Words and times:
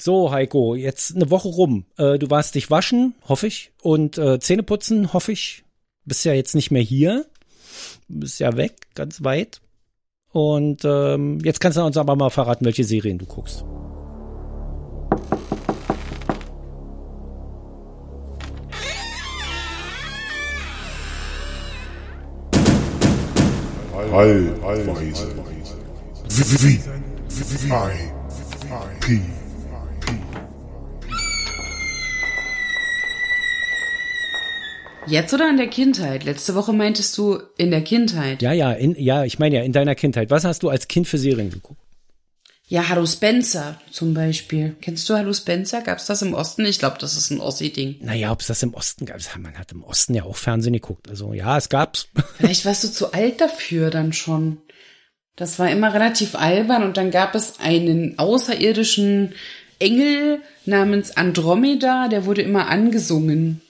So, 0.00 0.30
Heiko, 0.30 0.76
jetzt 0.76 1.16
eine 1.16 1.28
Woche 1.28 1.48
rum. 1.48 1.84
Äh, 1.96 2.20
du 2.20 2.30
warst 2.30 2.54
dich 2.54 2.70
waschen, 2.70 3.16
hoffe 3.28 3.48
ich, 3.48 3.72
und 3.82 4.16
äh, 4.16 4.38
Zähne 4.38 4.62
putzen, 4.62 5.12
hoffe 5.12 5.32
ich. 5.32 5.64
Bist 6.04 6.24
ja 6.24 6.32
jetzt 6.32 6.54
nicht 6.54 6.70
mehr 6.70 6.82
hier. 6.82 7.26
Bist 8.06 8.38
ja 8.38 8.56
weg, 8.56 8.76
ganz 8.94 9.24
weit. 9.24 9.60
Und 10.30 10.84
ähm, 10.84 11.40
jetzt 11.42 11.58
kannst 11.58 11.78
du 11.78 11.82
uns 11.82 11.96
aber 11.96 12.14
mal 12.14 12.30
verraten, 12.30 12.64
welche 12.64 12.84
Serien 12.84 13.18
du 13.18 13.26
guckst. 13.26 13.64
Allweise. 24.12 24.54
V 26.28 27.90
I 27.90 27.98
P. 29.00 29.20
Jetzt 35.08 35.32
oder 35.32 35.48
in 35.48 35.56
der 35.56 35.68
Kindheit? 35.68 36.24
Letzte 36.24 36.54
Woche 36.54 36.72
meintest 36.72 37.16
du 37.16 37.38
in 37.56 37.70
der 37.70 37.82
Kindheit. 37.82 38.42
Ja, 38.42 38.52
ja, 38.52 38.72
in, 38.72 38.94
ja, 38.98 39.24
ich 39.24 39.38
meine 39.38 39.56
ja 39.56 39.62
in 39.62 39.72
deiner 39.72 39.94
Kindheit. 39.94 40.30
Was 40.30 40.44
hast 40.44 40.62
du 40.62 40.68
als 40.68 40.88
Kind 40.88 41.08
für 41.08 41.18
Serien 41.18 41.50
geguckt? 41.50 41.80
Ja, 42.66 42.90
Hallo 42.90 43.06
Spencer 43.06 43.80
zum 43.90 44.12
Beispiel. 44.12 44.76
Kennst 44.82 45.08
du 45.08 45.14
Hallo 45.14 45.32
Spencer? 45.32 45.80
Gab's 45.80 46.04
das 46.04 46.20
im 46.20 46.34
Osten? 46.34 46.66
Ich 46.66 46.78
glaube, 46.78 46.98
das 47.00 47.16
ist 47.16 47.30
ein 47.30 47.40
Ossi-Ding. 47.40 47.96
Naja, 48.02 48.30
ob 48.30 48.42
es 48.42 48.48
das 48.48 48.62
im 48.62 48.74
Osten 48.74 49.06
gab, 49.06 49.20
man 49.38 49.58
hat 49.58 49.72
im 49.72 49.82
Osten 49.82 50.12
ja 50.12 50.24
auch 50.24 50.36
Fernsehen 50.36 50.74
geguckt. 50.74 51.08
Also 51.08 51.32
ja, 51.32 51.56
es 51.56 51.70
gab's. 51.70 52.08
Vielleicht 52.36 52.66
warst 52.66 52.84
du 52.84 52.88
zu 52.88 53.14
alt 53.14 53.40
dafür 53.40 53.88
dann 53.88 54.12
schon. 54.12 54.58
Das 55.36 55.58
war 55.58 55.70
immer 55.70 55.94
relativ 55.94 56.34
albern 56.34 56.82
und 56.82 56.98
dann 56.98 57.10
gab 57.10 57.34
es 57.34 57.58
einen 57.58 58.18
außerirdischen 58.18 59.32
Engel 59.78 60.42
namens 60.66 61.16
Andromeda, 61.16 62.08
der 62.08 62.26
wurde 62.26 62.42
immer 62.42 62.68
angesungen. 62.68 63.62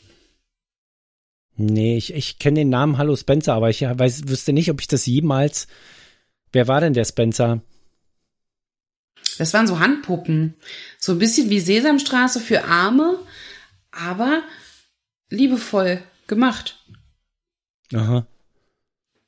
Nee, 1.60 1.96
ich, 1.96 2.14
ich 2.14 2.38
kenne 2.38 2.60
den 2.60 2.68
Namen 2.68 2.98
Hallo 2.98 3.16
Spencer, 3.16 3.52
aber 3.52 3.68
ich 3.68 3.82
weiß, 3.82 4.28
wüsste 4.28 4.52
nicht, 4.52 4.70
ob 4.70 4.80
ich 4.80 4.86
das 4.86 5.06
jemals. 5.06 5.66
Wer 6.52 6.68
war 6.68 6.80
denn 6.80 6.94
der 6.94 7.04
Spencer? 7.04 7.60
Das 9.38 9.52
waren 9.52 9.66
so 9.66 9.80
Handpuppen. 9.80 10.54
So 11.00 11.12
ein 11.12 11.18
bisschen 11.18 11.50
wie 11.50 11.58
Sesamstraße 11.58 12.38
für 12.38 12.64
Arme, 12.64 13.18
aber 13.90 14.42
liebevoll 15.30 16.00
gemacht. 16.28 16.78
Aha. 17.92 18.24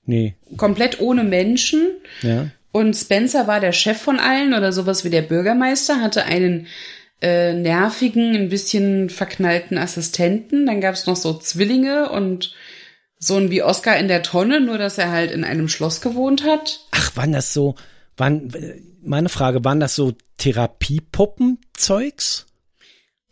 Nee. 0.04 0.36
Komplett 0.56 1.00
ohne 1.00 1.24
Menschen. 1.24 1.90
Ja. 2.22 2.48
Und 2.70 2.94
Spencer 2.94 3.48
war 3.48 3.58
der 3.58 3.72
Chef 3.72 4.00
von 4.00 4.20
allen 4.20 4.54
oder 4.54 4.72
sowas 4.72 5.04
wie 5.04 5.10
der 5.10 5.22
Bürgermeister, 5.22 6.00
hatte 6.00 6.24
einen 6.26 6.68
äh, 7.20 7.52
nervigen, 7.52 8.34
ein 8.34 8.48
bisschen 8.48 9.10
verknallten 9.10 9.78
Assistenten. 9.78 10.66
Dann 10.66 10.80
gab's 10.80 11.06
noch 11.06 11.16
so 11.16 11.38
Zwillinge 11.38 12.10
und 12.10 12.54
so 13.18 13.36
ein 13.36 13.50
wie 13.50 13.62
Oscar 13.62 13.98
in 13.98 14.08
der 14.08 14.22
Tonne, 14.22 14.60
nur 14.60 14.78
dass 14.78 14.98
er 14.98 15.10
halt 15.10 15.30
in 15.30 15.44
einem 15.44 15.68
Schloss 15.68 16.00
gewohnt 16.00 16.44
hat. 16.44 16.80
Ach, 16.92 17.14
waren 17.16 17.32
das 17.32 17.52
so, 17.52 17.74
waren, 18.16 18.52
meine 19.02 19.28
Frage, 19.28 19.64
waren 19.64 19.80
das 19.80 19.94
so 19.94 20.14
Therapiepuppen-Zeugs? 20.38 22.46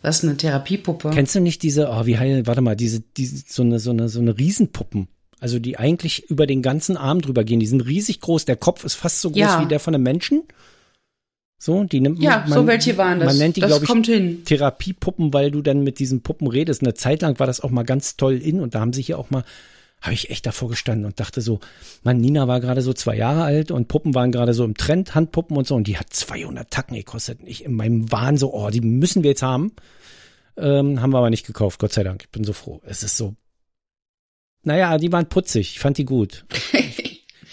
Was 0.01 0.23
eine 0.23 0.37
Therapiepuppe? 0.37 1.11
Kennst 1.11 1.35
du 1.35 1.41
nicht 1.41 1.63
diese, 1.63 1.89
oh, 1.89 2.07
wie 2.07 2.19
heißt, 2.19 2.47
warte 2.47 2.61
mal, 2.61 2.77
diese, 2.77 3.01
diese, 3.01 3.43
so 3.49 3.63
eine, 3.63 3.81
so 3.81 3.91
eine, 3.91 4.09
so 4.09 4.21
eine 4.21 4.39
Riesenpuppen? 4.39 5.09
Also 5.41 5.59
die 5.59 5.79
eigentlich 5.79 6.31
über 6.31 6.47
den 6.47 6.63
ganzen 6.63 6.97
Arm 6.97 7.21
drüber 7.21 7.45
gehen. 7.45 7.61
Die 7.61 7.67
sind 7.67 7.81
riesig 7.83 8.21
groß. 8.21 8.45
Der 8.45 8.57
Kopf 8.57 8.85
ist 8.85 8.95
fast 8.95 9.21
so 9.21 9.31
groß 9.31 9.39
Ja. 9.39 9.63
wie 9.63 9.69
der 9.69 9.81
von 9.81 9.95
einem 9.95 10.05
Menschen. 10.05 10.45
So, 11.61 11.83
die 11.83 12.01
nimmt 12.01 12.23
Ja, 12.23 12.45
man, 12.49 12.53
so 12.53 12.67
welche 12.69 12.97
waren 12.97 13.19
das. 13.19 13.27
Man 13.27 13.39
nennt 13.39 13.57
die, 13.57 13.61
Das 13.61 13.71
glaube 13.71 13.85
ich, 13.85 13.91
kommt 13.91 14.07
hin. 14.07 14.45
Therapiepuppen, 14.45 15.33
weil 15.33 15.51
du 15.51 15.61
dann 15.61 15.83
mit 15.83 15.99
diesen 15.99 16.23
Puppen 16.23 16.47
redest. 16.47 16.83
Eine 16.83 16.95
Zeit 16.95 17.23
lang 17.23 17.39
war 17.41 17.49
das 17.49 17.61
auch 17.61 17.71
mal 17.71 17.83
ganz 17.83 18.17
toll 18.17 18.35
in 18.37 18.61
und 18.61 18.77
da 18.77 18.81
haben 18.81 18.93
sie 18.93 19.03
hier 19.03 19.19
auch 19.19 19.31
mal, 19.31 19.43
habe 20.01 20.15
ich 20.15 20.31
echt 20.31 20.47
davor 20.47 20.69
gestanden 20.69 21.05
und 21.05 21.19
dachte 21.19 21.41
so, 21.41 21.59
man, 22.05 22.21
Nina 22.21 22.47
war 22.47 22.61
gerade 22.61 22.81
so 22.81 22.93
zwei 22.93 23.17
Jahre 23.17 23.43
alt 23.43 23.73
und 23.73 23.89
Puppen 23.89 24.15
waren 24.15 24.31
gerade 24.31 24.55
so 24.55 24.65
im 24.65 24.77
Trend, 24.77 25.17
Handpuppen 25.17 25.57
und 25.57 25.67
so 25.67 25.75
und 25.75 25.89
die 25.89 25.99
hat 25.99 26.13
200 26.13 26.71
Tacken 26.71 26.97
gekostet. 26.97 27.41
Ich 27.45 27.65
in 27.65 27.75
meinem 27.75 28.11
Wahn 28.13 28.37
so, 28.37 28.55
oh, 28.55 28.71
die 28.71 28.81
müssen 28.81 29.25
wir 29.25 29.31
jetzt 29.31 29.43
haben. 29.43 29.73
Ähm, 30.57 31.03
haben 31.03 31.13
wir 31.13 31.19
aber 31.19 31.31
nicht 31.31 31.47
gekauft, 31.47 31.81
Gott 31.81 31.93
sei 31.93 32.05
Dank. 32.05 32.23
Ich 32.23 32.31
bin 32.31 32.45
so 32.45 32.53
froh. 32.53 32.81
Es 32.85 33.03
ist 33.03 33.17
so, 33.17 33.35
naja, 34.63 34.97
die 34.99 35.11
waren 35.11 35.29
putzig. 35.29 35.71
Ich 35.73 35.81
fand 35.81 35.99
die 35.99 36.05
gut. 36.05 36.45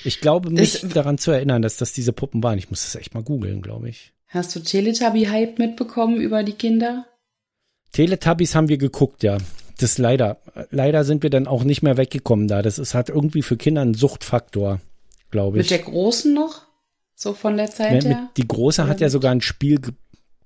Ich 0.05 0.21
glaube, 0.21 0.49
mich 0.49 0.83
Es- 0.83 0.89
daran 0.93 1.17
zu 1.17 1.31
erinnern, 1.31 1.61
dass 1.61 1.77
das 1.77 1.93
diese 1.93 2.13
Puppen 2.13 2.41
waren. 2.43 2.57
Ich 2.57 2.69
muss 2.69 2.83
das 2.83 2.95
echt 2.95 3.13
mal 3.13 3.23
googeln, 3.23 3.61
glaube 3.61 3.89
ich. 3.89 4.13
Hast 4.27 4.55
du 4.55 4.59
Teletubby-Hype 4.59 5.59
mitbekommen 5.59 6.17
über 6.19 6.43
die 6.43 6.53
Kinder? 6.53 7.05
Teletubbies 7.91 8.55
haben 8.55 8.67
wir 8.69 8.77
geguckt, 8.77 9.23
ja. 9.23 9.38
Das 9.79 9.97
leider. 9.97 10.38
Leider 10.71 11.03
sind 11.03 11.23
wir 11.23 11.29
dann 11.29 11.47
auch 11.47 11.63
nicht 11.63 11.81
mehr 11.81 11.97
weggekommen 11.97 12.47
da. 12.47 12.61
Das 12.61 12.79
ist, 12.79 12.94
hat 12.94 13.09
irgendwie 13.09 13.41
für 13.41 13.57
Kinder 13.57 13.81
einen 13.81 13.94
Suchtfaktor, 13.94 14.79
glaube 15.31 15.57
Mit 15.57 15.65
ich. 15.65 15.69
der 15.69 15.79
Großen 15.79 16.33
noch? 16.33 16.61
So 17.13 17.33
von 17.33 17.55
der 17.57 17.67
Ja, 17.67 17.71
Zeit 17.71 17.94
mit, 17.94 18.05
her? 18.05 18.29
die 18.35 18.47
Große 18.47 18.88
hat 18.88 18.99
ja 18.99 19.05
mit- 19.07 19.11
sogar 19.11 19.31
ein 19.31 19.41
Spiel 19.41 19.79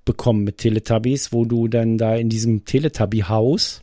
bekommen 0.06 0.44
mit 0.44 0.58
Teletubbies, 0.59 1.31
wo 1.31 1.46
du 1.46 1.68
dann 1.68 1.98
da 1.98 2.16
in 2.16 2.30
diesem 2.30 2.66
Teletubby-Haus 2.66 3.81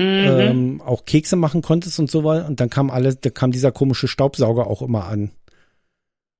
Mhm. 0.00 0.40
ähm, 0.40 0.80
auch 0.80 1.04
Kekse 1.04 1.36
machen 1.36 1.62
konntest 1.62 1.98
und 2.00 2.10
so 2.10 2.24
weiter. 2.24 2.46
Und 2.46 2.60
dann 2.60 2.70
kam 2.70 2.90
alles, 2.90 3.20
da 3.20 3.30
kam 3.30 3.52
dieser 3.52 3.70
komische 3.72 4.08
Staubsauger 4.08 4.66
auch 4.66 4.82
immer 4.82 5.04
an. 5.06 5.30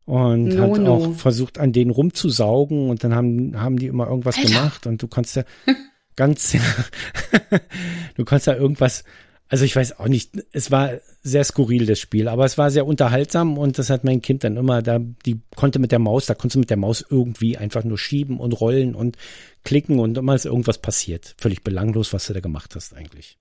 Und 0.07 0.47
No, 0.47 0.63
hat 0.75 0.81
no. 0.83 0.95
auch 0.95 1.13
versucht, 1.15 1.59
an 1.59 1.73
denen 1.73 1.91
rumzusaugen 1.91 2.89
und 2.89 3.05
dann 3.05 3.15
haben, 3.15 3.61
haben 3.61 3.79
die 3.79 3.87
immer 3.87 4.09
irgendwas 4.09 4.37
Alter. 4.39 4.49
gemacht 4.49 4.87
und 4.87 5.01
du 5.03 5.07
konntest 5.09 5.37
ja 5.37 5.45
ganz, 6.17 6.53
du 8.17 8.25
konntest 8.25 8.47
ja 8.47 8.55
irgendwas, 8.57 9.05
also 9.49 9.65
ich 9.65 9.77
weiß 9.77 9.99
auch 10.01 10.09
nicht, 10.09 10.33
es 10.53 10.71
war 10.71 10.93
sehr 11.23 11.45
skurril, 11.45 11.87
das 11.87 11.99
Spiel, 12.01 12.29
aber 12.29 12.45
es 12.45 12.57
war 12.59 12.71
sehr 12.71 12.87
unterhaltsam 12.87 13.59
und 13.59 13.79
das 13.79 13.91
hat 13.91 14.03
mein 14.05 14.23
Kind 14.23 14.43
dann 14.43 14.57
immer, 14.57 14.83
da, 14.83 14.99
die 14.99 15.41
konnte 15.55 15.79
mit 15.79 15.93
der 15.93 15.99
Maus, 15.99 16.27
da 16.27 16.35
konntest 16.35 16.57
du 16.57 16.61
mit 16.61 16.71
der 16.71 16.77
Maus 16.77 17.05
irgendwie 17.09 17.57
einfach 17.57 17.85
nur 17.85 17.99
schieben 17.99 18.41
und 18.41 18.53
rollen 18.61 18.95
und 18.95 19.17
klicken 19.65 19.99
und 20.01 20.17
immer 20.19 20.35
ist 20.35 20.47
irgendwas 20.47 20.79
passiert. 20.79 21.35
Völlig 21.39 21.63
belanglos, 21.63 22.13
was 22.13 22.27
du 22.27 22.33
da 22.33 22.41
gemacht 22.41 22.75
hast 22.75 22.95
eigentlich. 22.95 23.39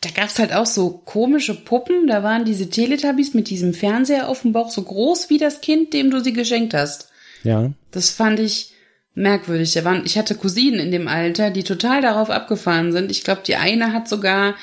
Da 0.00 0.10
gab's 0.10 0.38
halt 0.38 0.52
auch 0.54 0.66
so 0.66 1.02
komische 1.04 1.54
Puppen. 1.54 2.06
Da 2.06 2.22
waren 2.22 2.44
diese 2.44 2.70
Teletubbies 2.70 3.34
mit 3.34 3.50
diesem 3.50 3.74
Fernseher 3.74 4.28
auf 4.28 4.42
dem 4.42 4.52
Bauch 4.52 4.70
so 4.70 4.82
groß 4.82 5.28
wie 5.28 5.38
das 5.38 5.60
Kind, 5.60 5.92
dem 5.92 6.10
du 6.10 6.20
sie 6.20 6.32
geschenkt 6.32 6.72
hast. 6.72 7.10
Ja. 7.42 7.70
Das 7.90 8.10
fand 8.10 8.40
ich 8.40 8.72
merkwürdig. 9.14 9.72
Da 9.74 9.84
waren, 9.84 10.06
ich 10.06 10.16
hatte 10.16 10.34
Cousinen 10.34 10.80
in 10.80 10.90
dem 10.90 11.08
Alter, 11.08 11.50
die 11.50 11.64
total 11.64 12.00
darauf 12.00 12.30
abgefahren 12.30 12.92
sind. 12.92 13.10
Ich 13.10 13.24
glaube, 13.24 13.42
die 13.46 13.56
eine 13.56 13.92
hat 13.92 14.08
sogar 14.08 14.54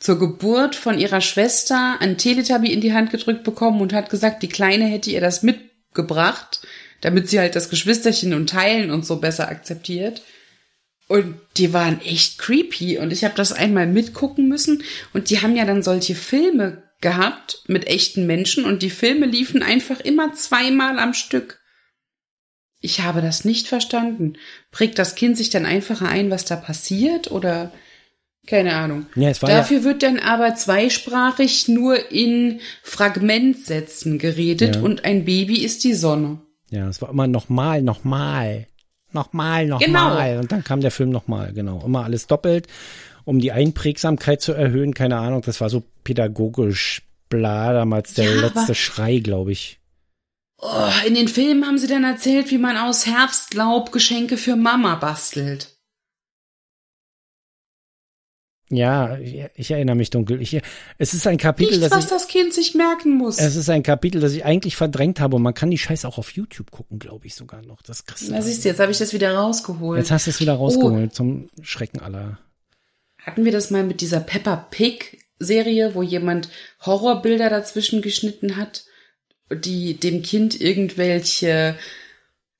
zur 0.00 0.18
Geburt 0.18 0.74
von 0.74 0.98
ihrer 0.98 1.20
Schwester 1.20 1.98
ein 2.00 2.16
Teletubby 2.16 2.72
in 2.72 2.80
die 2.80 2.94
Hand 2.94 3.10
gedrückt 3.10 3.44
bekommen 3.44 3.80
und 3.80 3.92
hat 3.92 4.10
gesagt, 4.10 4.42
die 4.42 4.48
Kleine 4.48 4.86
hätte 4.86 5.10
ihr 5.10 5.20
das 5.20 5.42
mitgebracht, 5.42 6.60
damit 7.02 7.28
sie 7.28 7.38
halt 7.38 7.54
das 7.54 7.68
Geschwisterchen 7.68 8.34
und 8.34 8.48
Teilen 8.48 8.90
und 8.90 9.04
so 9.04 9.16
besser 9.16 9.48
akzeptiert. 9.48 10.22
Und 11.10 11.34
die 11.56 11.72
waren 11.72 12.00
echt 12.02 12.38
creepy 12.38 12.98
und 12.98 13.12
ich 13.12 13.24
habe 13.24 13.34
das 13.34 13.50
einmal 13.50 13.88
mitgucken 13.88 14.46
müssen 14.46 14.84
und 15.12 15.28
die 15.28 15.42
haben 15.42 15.56
ja 15.56 15.64
dann 15.64 15.82
solche 15.82 16.14
Filme 16.14 16.84
gehabt 17.00 17.64
mit 17.66 17.88
echten 17.88 18.28
Menschen 18.28 18.64
und 18.64 18.84
die 18.84 18.90
Filme 18.90 19.26
liefen 19.26 19.64
einfach 19.64 19.98
immer 19.98 20.34
zweimal 20.34 21.00
am 21.00 21.12
Stück. 21.12 21.58
Ich 22.80 23.00
habe 23.00 23.22
das 23.22 23.44
nicht 23.44 23.66
verstanden. 23.66 24.34
Prägt 24.70 25.00
das 25.00 25.16
Kind 25.16 25.36
sich 25.36 25.50
dann 25.50 25.66
einfacher 25.66 26.08
ein, 26.08 26.30
was 26.30 26.44
da 26.44 26.54
passiert 26.54 27.32
oder 27.32 27.72
keine 28.46 28.76
Ahnung. 28.76 29.06
Ja, 29.16 29.32
Dafür 29.32 29.82
wird 29.82 30.04
dann 30.04 30.20
aber 30.20 30.54
zweisprachig 30.54 31.66
nur 31.66 32.12
in 32.12 32.60
Fragmentsätzen 32.84 34.20
geredet 34.20 34.76
Ja. 34.76 34.82
und 34.82 35.04
ein 35.04 35.24
Baby 35.24 35.64
ist 35.64 35.82
die 35.82 35.94
Sonne. 35.94 36.40
Ja, 36.70 36.88
es 36.88 37.02
war 37.02 37.10
immer 37.10 37.26
nochmal, 37.26 37.82
nochmal, 37.82 38.68
nochmal, 39.14 39.66
nochmal. 39.66 40.30
Genau. 40.30 40.40
Und 40.40 40.52
dann 40.52 40.64
kam 40.64 40.80
der 40.80 40.90
Film 40.90 41.10
nochmal, 41.10 41.52
genau. 41.52 41.82
Immer 41.84 42.04
alles 42.04 42.26
doppelt, 42.26 42.66
um 43.24 43.38
die 43.38 43.52
Einprägsamkeit 43.52 44.40
zu 44.40 44.52
erhöhen. 44.52 44.94
Keine 44.94 45.18
Ahnung, 45.18 45.42
das 45.42 45.60
war 45.60 45.70
so 45.70 45.82
pädagogisch, 46.04 47.02
bla, 47.28 47.72
damals 47.72 48.14
der 48.14 48.34
Ja, 48.34 48.40
letzte 48.40 48.74
Schrei, 48.74 49.18
glaube 49.18 49.52
ich. 49.52 49.80
Oh, 50.58 50.90
in 51.06 51.14
den 51.14 51.28
Filmen 51.28 51.66
haben 51.66 51.78
sie 51.78 51.86
dann 51.86 52.04
erzählt, 52.04 52.50
wie 52.50 52.58
man 52.58 52.76
aus 52.76 53.06
Herbstlaub 53.06 53.92
Geschenke 53.92 54.36
für 54.36 54.56
Mama 54.56 54.96
bastelt. 54.96 55.79
Ja, 58.72 59.18
ich 59.18 59.70
erinnere 59.72 59.96
mich 59.96 60.10
dunkel. 60.10 60.40
Ich, 60.40 60.56
es 60.96 61.12
ist 61.12 61.26
ein 61.26 61.38
Kapitel, 61.38 61.78
Nichts, 61.78 61.88
das 61.90 61.98
was 61.98 62.04
ich, 62.04 62.10
das 62.10 62.28
Kind 62.28 62.54
sich 62.54 62.74
merken 62.76 63.10
muss. 63.18 63.38
es 63.38 63.56
ist 63.56 63.68
ein 63.68 63.82
Kapitel, 63.82 64.20
das 64.20 64.32
ich 64.32 64.44
eigentlich 64.44 64.76
verdrängt 64.76 65.18
habe 65.18 65.34
und 65.36 65.42
man 65.42 65.54
kann 65.54 65.72
die 65.72 65.78
Scheiße 65.78 66.06
auch 66.06 66.18
auf 66.18 66.30
YouTube 66.30 66.70
gucken, 66.70 67.00
glaube 67.00 67.26
ich 67.26 67.34
sogar 67.34 67.62
noch. 67.62 67.82
Das 67.82 68.06
kriegst 68.06 68.28
du 68.28 68.32
Na, 68.32 68.40
siehst 68.42 68.64
du, 68.64 68.68
jetzt 68.68 68.78
habe 68.78 68.92
ich 68.92 68.98
das 68.98 69.12
wieder 69.12 69.34
rausgeholt. 69.34 69.98
Jetzt 69.98 70.12
hast 70.12 70.26
du 70.26 70.30
es 70.30 70.40
wieder 70.40 70.54
Oh. 70.54 70.64
rausgeholt 70.64 71.12
zum 71.14 71.50
Schrecken 71.62 71.98
aller. 72.00 72.38
Hatten 73.18 73.44
wir 73.44 73.52
das 73.52 73.70
mal 73.70 73.82
mit 73.82 74.00
dieser 74.00 74.20
Peppa 74.20 74.56
Pig 74.56 75.18
Serie, 75.40 75.94
wo 75.96 76.02
jemand 76.02 76.48
Horrorbilder 76.86 77.50
dazwischen 77.50 78.02
geschnitten 78.02 78.56
hat, 78.56 78.84
die 79.52 79.94
dem 79.98 80.22
Kind 80.22 80.60
irgendwelche 80.60 81.74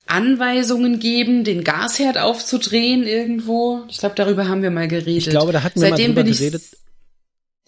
Anweisungen 0.07 0.99
geben, 0.99 1.43
den 1.43 1.63
Gasherd 1.63 2.17
aufzudrehen 2.17 3.03
irgendwo. 3.03 3.83
Ich 3.89 3.97
glaube, 3.99 4.15
darüber 4.15 4.47
haben 4.47 4.61
wir 4.61 4.71
mal 4.71 4.87
geredet. 4.87 5.07
Ich 5.07 5.29
glaube, 5.29 5.51
da 5.51 5.63
hatten 5.63 5.79
wir 5.81 5.89
Seitdem 5.89 6.13
mal 6.13 6.23
drüber 6.23 6.35
geredet, 6.37 6.63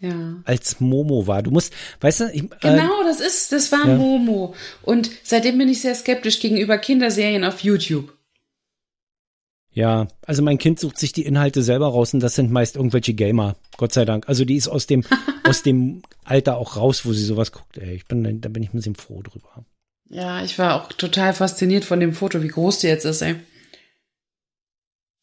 Ja. 0.01 0.41
als 0.43 0.79
Momo 0.79 1.25
war. 1.27 1.41
Du 1.43 1.51
musst, 1.51 1.73
weißt 2.01 2.19
du, 2.21 2.31
ich, 2.33 2.43
äh, 2.43 2.47
Genau, 2.61 3.03
das 3.03 3.19
ist, 3.21 3.51
das 3.51 3.71
war 3.71 3.87
ja. 3.87 3.95
Momo. 3.95 4.55
Und 4.81 5.09
seitdem 5.23 5.57
bin 5.57 5.69
ich 5.69 5.81
sehr 5.81 5.95
skeptisch 5.95 6.39
gegenüber 6.39 6.77
Kinderserien 6.77 7.43
auf 7.45 7.61
YouTube. 7.61 8.13
Ja, 9.75 10.07
also 10.21 10.43
mein 10.43 10.59
Kind 10.59 10.79
sucht 10.79 10.99
sich 10.99 11.13
die 11.13 11.25
Inhalte 11.25 11.63
selber 11.63 11.87
raus 11.87 12.13
und 12.13 12.19
das 12.19 12.35
sind 12.35 12.51
meist 12.51 12.75
irgendwelche 12.75 13.15
Gamer, 13.15 13.55
Gott 13.77 13.91
sei 13.91 14.05
Dank. 14.05 14.29
Also 14.29 14.45
die 14.45 14.55
ist 14.55 14.67
aus 14.67 14.85
dem, 14.85 15.03
aus 15.43 15.63
dem 15.63 16.03
Alter 16.23 16.57
auch 16.57 16.77
raus, 16.77 17.05
wo 17.05 17.13
sie 17.13 17.25
sowas 17.25 17.51
guckt. 17.51 17.77
Ey, 17.79 17.95
ich 17.95 18.05
bin, 18.05 18.41
da 18.41 18.49
bin 18.49 18.61
ich 18.61 18.69
ein 18.69 18.77
bisschen 18.77 18.95
froh 18.95 19.23
drüber. 19.23 19.65
Ja, 20.09 20.43
ich 20.43 20.59
war 20.59 20.75
auch 20.75 20.91
total 20.93 21.33
fasziniert 21.33 21.85
von 21.85 21.99
dem 21.99 22.13
Foto, 22.13 22.43
wie 22.43 22.47
groß 22.49 22.79
die 22.79 22.87
jetzt 22.87 23.05
ist, 23.05 23.21
ey. 23.21 23.35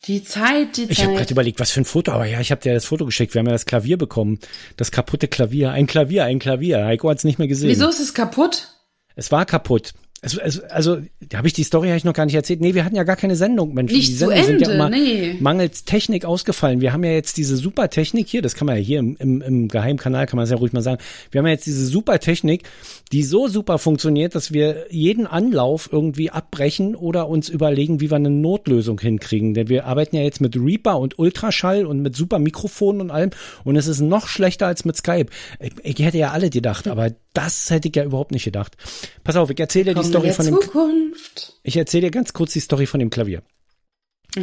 Die 0.07 0.25
Zeit, 0.25 0.79
die 0.79 0.85
Ich 0.85 1.01
habe 1.03 1.11
Zeit. 1.11 1.19
gerade 1.19 1.33
überlegt, 1.33 1.61
was 1.61 1.71
für 1.71 1.83
ein 1.83 1.85
Foto, 1.85 2.13
aber 2.13 2.25
ja, 2.25 2.41
ich 2.41 2.51
habe 2.51 2.63
dir 2.63 2.73
das 2.73 2.87
Foto 2.87 3.05
geschickt. 3.05 3.35
Wir 3.35 3.41
haben 3.41 3.47
ja 3.47 3.53
das 3.53 3.67
Klavier 3.67 3.99
bekommen. 3.99 4.39
Das 4.77 4.91
kaputte 4.91 5.29
Klavier. 5.29 5.73
Ein 5.73 5.87
Klavier, 5.87 6.25
ein 6.25 6.39
Klavier. 6.39 6.85
Heiko 6.87 7.11
hat's 7.11 7.25
nicht 7.25 7.39
mehr 7.39 7.49
gesehen. 7.49 7.69
Wieso 7.69 7.87
ist 7.89 8.01
es 8.01 8.15
kaputt? 8.15 8.69
Es 9.15 9.31
war 9.31 9.45
kaputt. 9.45 9.93
Es, 10.23 10.37
es, 10.37 10.61
also, 10.61 10.99
habe 11.33 11.47
ich 11.47 11.55
die 11.55 11.63
Story 11.63 11.89
hab 11.89 11.97
ich 11.97 12.05
noch 12.05 12.13
gar 12.13 12.27
nicht 12.27 12.35
erzählt. 12.35 12.61
Nee, 12.61 12.75
wir 12.75 12.85
hatten 12.85 12.95
ja 12.95 13.05
gar 13.05 13.17
keine 13.17 13.37
Sendung, 13.37 13.73
Mensch. 13.73 13.91
Nicht 13.91 14.09
die 14.09 14.13
zu 14.13 14.19
Sendungen 14.19 14.45
sind 14.45 14.61
ja 14.61 14.67
Ende, 14.69 14.75
immer 14.75 14.91
nee. 14.91 15.37
mangels 15.41 15.85
Technik 15.85 16.27
ausgefallen. 16.27 16.83
Wir 16.83 16.93
haben 16.93 17.03
ja 17.05 17.13
jetzt 17.13 17.39
diese 17.39 17.57
super 17.57 17.89
Technik 17.89 18.29
hier, 18.29 18.43
das 18.43 18.55
kann 18.55 18.67
man 18.67 18.77
ja 18.77 18.83
hier 18.83 18.99
im, 18.99 19.17
im, 19.19 19.41
im 19.41 19.69
Geheimkanal, 19.69 20.27
kann 20.27 20.37
man 20.37 20.45
es 20.45 20.51
ja 20.51 20.57
ruhig 20.57 20.75
mal 20.75 20.83
sagen. 20.83 21.01
Wir 21.31 21.39
haben 21.39 21.47
ja 21.47 21.53
jetzt 21.53 21.65
diese 21.65 21.87
super 21.87 22.19
Technik, 22.19 22.65
die 23.13 23.23
so 23.23 23.49
super 23.49 23.79
funktioniert, 23.79 24.35
dass 24.35 24.53
wir 24.53 24.87
jeden 24.91 25.27
Anlauf 25.27 25.89
irgendwie 25.91 26.31
abbrechen 26.31 26.95
oder 26.95 27.27
uns 27.29 27.49
überlegen, 27.49 28.01
wie 28.01 28.11
wir 28.11 28.17
eine 28.17 28.29
Notlösung 28.29 29.01
hinkriegen. 29.01 29.55
Denn 29.55 29.71
wir 29.71 29.87
arbeiten 29.87 30.17
ja 30.17 30.23
jetzt 30.23 30.43
mit 30.43 30.55
Reaper 30.55 30.99
und 30.99 31.19
Ultraschall 31.19 31.87
und 31.87 32.03
mit 32.03 32.15
super 32.15 32.39
Mikrofonen 32.39 33.01
und 33.01 33.11
allem 33.11 33.31
und 33.65 33.77
es 33.77 33.87
ist 33.87 34.01
noch 34.01 34.29
schlechter 34.29 34.67
als 34.67 34.85
mit 34.85 34.97
Skype. 34.97 35.31
Ich, 35.61 35.73
ich 35.83 36.05
hätte 36.05 36.19
ja 36.19 36.33
alle 36.33 36.51
gedacht, 36.51 36.89
aber 36.89 37.11
das 37.33 37.71
hätte 37.71 37.89
ich 37.89 37.97
ja 37.97 38.05
überhaupt 38.05 38.33
nicht 38.33 38.45
gedacht. 38.45 38.77
Pass 39.25 39.37
auf, 39.37 39.51
ich 39.51 39.61
erzähle 39.61 39.95
dir 39.95 40.01
die 40.01 40.09
Story 40.09 40.33
von 40.33 40.47
dem 40.47 40.61
Zukunft. 40.61 41.59
ich 41.63 41.77
erzähle 41.77 42.07
dir 42.07 42.11
ganz 42.11 42.33
kurz 42.33 42.53
die 42.53 42.61
Story 42.61 42.87
von 42.87 43.01
dem 43.01 43.11
Klavier. 43.11 43.43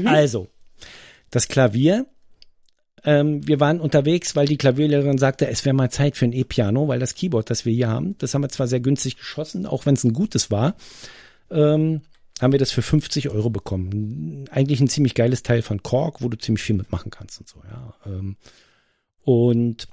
Also, 0.05 0.47
das 1.29 1.47
Klavier, 1.47 2.05
ähm, 3.03 3.45
wir 3.47 3.59
waren 3.59 3.79
unterwegs, 3.79 4.35
weil 4.35 4.47
die 4.47 4.57
Klavierlehrerin 4.57 5.17
sagte, 5.17 5.47
es 5.47 5.65
wäre 5.65 5.75
mal 5.75 5.91
Zeit 5.91 6.17
für 6.17 6.25
ein 6.25 6.33
E-Piano, 6.33 6.87
weil 6.87 6.99
das 6.99 7.15
Keyboard, 7.15 7.49
das 7.49 7.65
wir 7.65 7.73
hier 7.73 7.87
haben, 7.87 8.17
das 8.17 8.33
haben 8.33 8.41
wir 8.41 8.49
zwar 8.49 8.67
sehr 8.67 8.79
günstig 8.79 9.17
geschossen, 9.17 9.65
auch 9.65 9.85
wenn 9.85 9.95
es 9.95 10.03
ein 10.03 10.13
gutes 10.13 10.51
war, 10.51 10.75
ähm, 11.49 12.01
haben 12.41 12.51
wir 12.51 12.59
das 12.59 12.71
für 12.71 12.81
50 12.81 13.29
Euro 13.29 13.49
bekommen. 13.49 14.45
Eigentlich 14.51 14.79
ein 14.79 14.89
ziemlich 14.89 15.15
geiles 15.15 15.43
Teil 15.43 15.61
von 15.61 15.81
Korg, 15.83 16.21
wo 16.21 16.29
du 16.29 16.37
ziemlich 16.37 16.63
viel 16.63 16.75
mitmachen 16.75 17.11
kannst 17.11 17.39
und 17.39 17.47
so, 17.47 17.61
ja. 17.69 17.93
Ähm, 18.05 18.35
und 19.23 19.87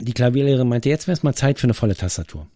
die 0.00 0.12
Klavierlehrerin 0.12 0.68
meinte, 0.68 0.88
jetzt 0.88 1.06
wäre 1.06 1.16
es 1.16 1.22
mal 1.22 1.34
Zeit 1.34 1.58
für 1.58 1.66
eine 1.66 1.74
volle 1.74 1.96
Tastatur 1.96 2.46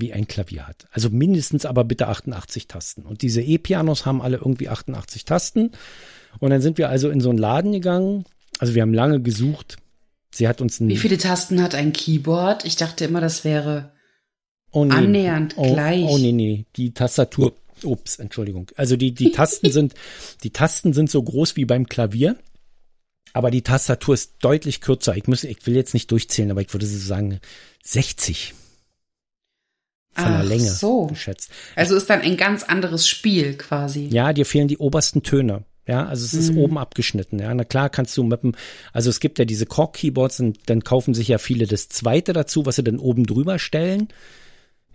wie 0.00 0.12
ein 0.12 0.26
Klavier 0.26 0.66
hat. 0.66 0.86
Also 0.90 1.10
mindestens 1.10 1.66
aber 1.66 1.84
bitte 1.84 2.08
88 2.08 2.66
Tasten. 2.66 3.02
Und 3.02 3.22
diese 3.22 3.42
E-Pianos 3.42 4.06
haben 4.06 4.22
alle 4.22 4.38
irgendwie 4.38 4.68
88 4.68 5.24
Tasten. 5.24 5.72
Und 6.38 6.50
dann 6.50 6.62
sind 6.62 6.78
wir 6.78 6.88
also 6.88 7.10
in 7.10 7.20
so 7.20 7.28
einen 7.28 7.38
Laden 7.38 7.72
gegangen. 7.72 8.24
Also 8.58 8.74
wir 8.74 8.82
haben 8.82 8.94
lange 8.94 9.20
gesucht. 9.20 9.76
Sie 10.32 10.48
hat 10.48 10.60
uns 10.60 10.80
Wie 10.80 10.96
viele 10.96 11.18
Tasten 11.18 11.62
hat 11.62 11.74
ein 11.74 11.92
Keyboard? 11.92 12.64
Ich 12.64 12.76
dachte 12.76 13.04
immer, 13.04 13.20
das 13.20 13.44
wäre. 13.44 13.92
oh, 14.70 14.84
nee. 14.84 14.94
annähernd 14.94 15.54
oh, 15.56 15.72
gleich? 15.72 16.04
Oh 16.08 16.18
nee, 16.18 16.32
nee, 16.32 16.66
die 16.76 16.94
Tastatur. 16.94 17.52
Ups, 17.82 18.18
Entschuldigung. 18.18 18.70
Also 18.76 18.96
die 18.96 19.12
die 19.12 19.32
Tasten 19.32 19.72
sind 19.72 19.94
die 20.42 20.50
Tasten 20.50 20.92
sind 20.92 21.10
so 21.10 21.22
groß 21.22 21.56
wie 21.56 21.64
beim 21.64 21.86
Klavier. 21.86 22.36
Aber 23.32 23.50
die 23.50 23.62
Tastatur 23.62 24.14
ist 24.14 24.32
deutlich 24.40 24.80
kürzer. 24.80 25.16
Ich 25.16 25.26
muss, 25.26 25.44
ich 25.44 25.66
will 25.66 25.76
jetzt 25.76 25.94
nicht 25.94 26.10
durchzählen, 26.10 26.50
aber 26.50 26.60
ich 26.62 26.72
würde 26.72 26.86
so 26.86 26.98
sagen 26.98 27.40
60 27.84 28.54
von 30.12 30.24
der 30.32 30.40
Ach 30.40 30.44
Länge 30.44 30.70
so. 30.70 31.06
geschätzt. 31.06 31.50
Also 31.76 31.94
ist 31.96 32.10
dann 32.10 32.20
ein 32.20 32.36
ganz 32.36 32.64
anderes 32.64 33.08
Spiel 33.08 33.54
quasi. 33.56 34.06
Ja, 34.10 34.32
dir 34.32 34.44
fehlen 34.44 34.68
die 34.68 34.78
obersten 34.78 35.22
Töne. 35.22 35.64
Ja, 35.86 36.06
also 36.06 36.24
es 36.24 36.32
Mhm. 36.34 36.40
ist 36.40 36.56
oben 36.56 36.78
abgeschnitten. 36.78 37.38
Ja, 37.38 37.52
na 37.54 37.64
klar 37.64 37.88
kannst 37.90 38.16
du 38.16 38.22
mit 38.22 38.42
dem, 38.42 38.54
also 38.92 39.08
es 39.10 39.18
gibt 39.20 39.38
ja 39.38 39.44
diese 39.44 39.66
Korg-Keyboards 39.66 40.40
und 40.40 40.58
dann 40.66 40.84
kaufen 40.84 41.14
sich 41.14 41.28
ja 41.28 41.38
viele 41.38 41.66
das 41.66 41.88
zweite 41.88 42.32
dazu, 42.32 42.66
was 42.66 42.76
sie 42.76 42.84
dann 42.84 42.98
oben 42.98 43.24
drüber 43.26 43.58
stellen. 43.58 44.08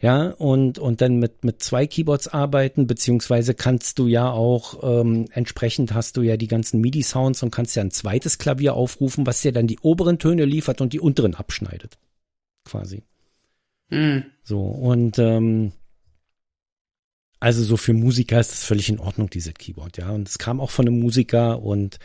Ja, 0.02 0.28
und, 0.32 0.78
und 0.78 1.00
dann 1.02 1.20
mit, 1.20 1.46
mit 1.46 1.64
zwei 1.64 1.88
Keyboards 1.88 2.28
arbeiten, 2.28 2.86
beziehungsweise 2.86 3.54
kannst 3.54 3.98
du 3.98 4.08
ja 4.08 4.30
auch, 4.30 4.84
ähm, 4.84 5.28
entsprechend 5.32 5.94
hast 5.94 6.18
du 6.18 6.22
ja 6.22 6.36
die 6.36 6.50
ganzen 6.50 6.82
MIDI-Sounds 6.82 7.42
und 7.44 7.52
kannst 7.52 7.76
ja 7.78 7.82
ein 7.82 7.92
zweites 7.92 8.38
Klavier 8.38 8.74
aufrufen, 8.74 9.26
was 9.26 9.42
dir 9.42 9.54
dann 9.54 9.68
die 9.68 9.80
oberen 9.80 10.20
Töne 10.20 10.44
liefert 10.44 10.82
und 10.82 10.92
die 10.92 11.00
unteren 11.00 11.34
abschneidet. 11.34 11.98
Quasi. 12.66 13.04
Hm. 13.90 14.26
So, 14.44 14.62
und 14.62 15.18
ähm, 15.18 15.72
also 17.40 17.64
so 17.64 17.78
für 17.78 17.94
Musiker 17.94 18.40
ist 18.40 18.52
das 18.52 18.64
völlig 18.64 18.90
in 18.90 19.00
Ordnung, 19.00 19.30
diese 19.30 19.54
Keyboard, 19.54 19.98
ja. 19.98 20.10
Und 20.10 20.28
es 20.28 20.38
kam 20.38 20.60
auch 20.60 20.72
von 20.72 20.88
einem 20.88 21.00
Musiker 21.00 21.62
und 21.62 22.00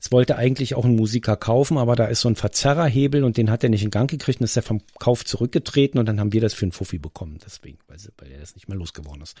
es 0.00 0.12
wollte 0.12 0.36
eigentlich 0.36 0.74
auch 0.74 0.84
ein 0.84 0.94
Musiker 0.94 1.36
kaufen, 1.36 1.76
aber 1.76 1.96
da 1.96 2.06
ist 2.06 2.20
so 2.20 2.28
ein 2.28 2.36
Verzerrerhebel 2.36 3.24
und 3.24 3.36
den 3.36 3.50
hat 3.50 3.64
er 3.64 3.70
nicht 3.70 3.82
in 3.82 3.90
Gang 3.90 4.08
gekriegt 4.08 4.40
und 4.40 4.44
ist 4.44 4.56
er 4.56 4.62
vom 4.62 4.80
Kauf 5.00 5.24
zurückgetreten 5.24 5.98
und 5.98 6.06
dann 6.06 6.20
haben 6.20 6.32
wir 6.32 6.40
das 6.40 6.54
für 6.54 6.64
einen 6.64 6.72
Fuffi 6.72 6.98
bekommen, 6.98 7.38
deswegen, 7.44 7.78
weil, 7.88 7.98
weil 8.18 8.30
er 8.30 8.38
das 8.38 8.54
nicht 8.54 8.68
mehr 8.68 8.78
losgeworden 8.78 9.22
ist. 9.22 9.36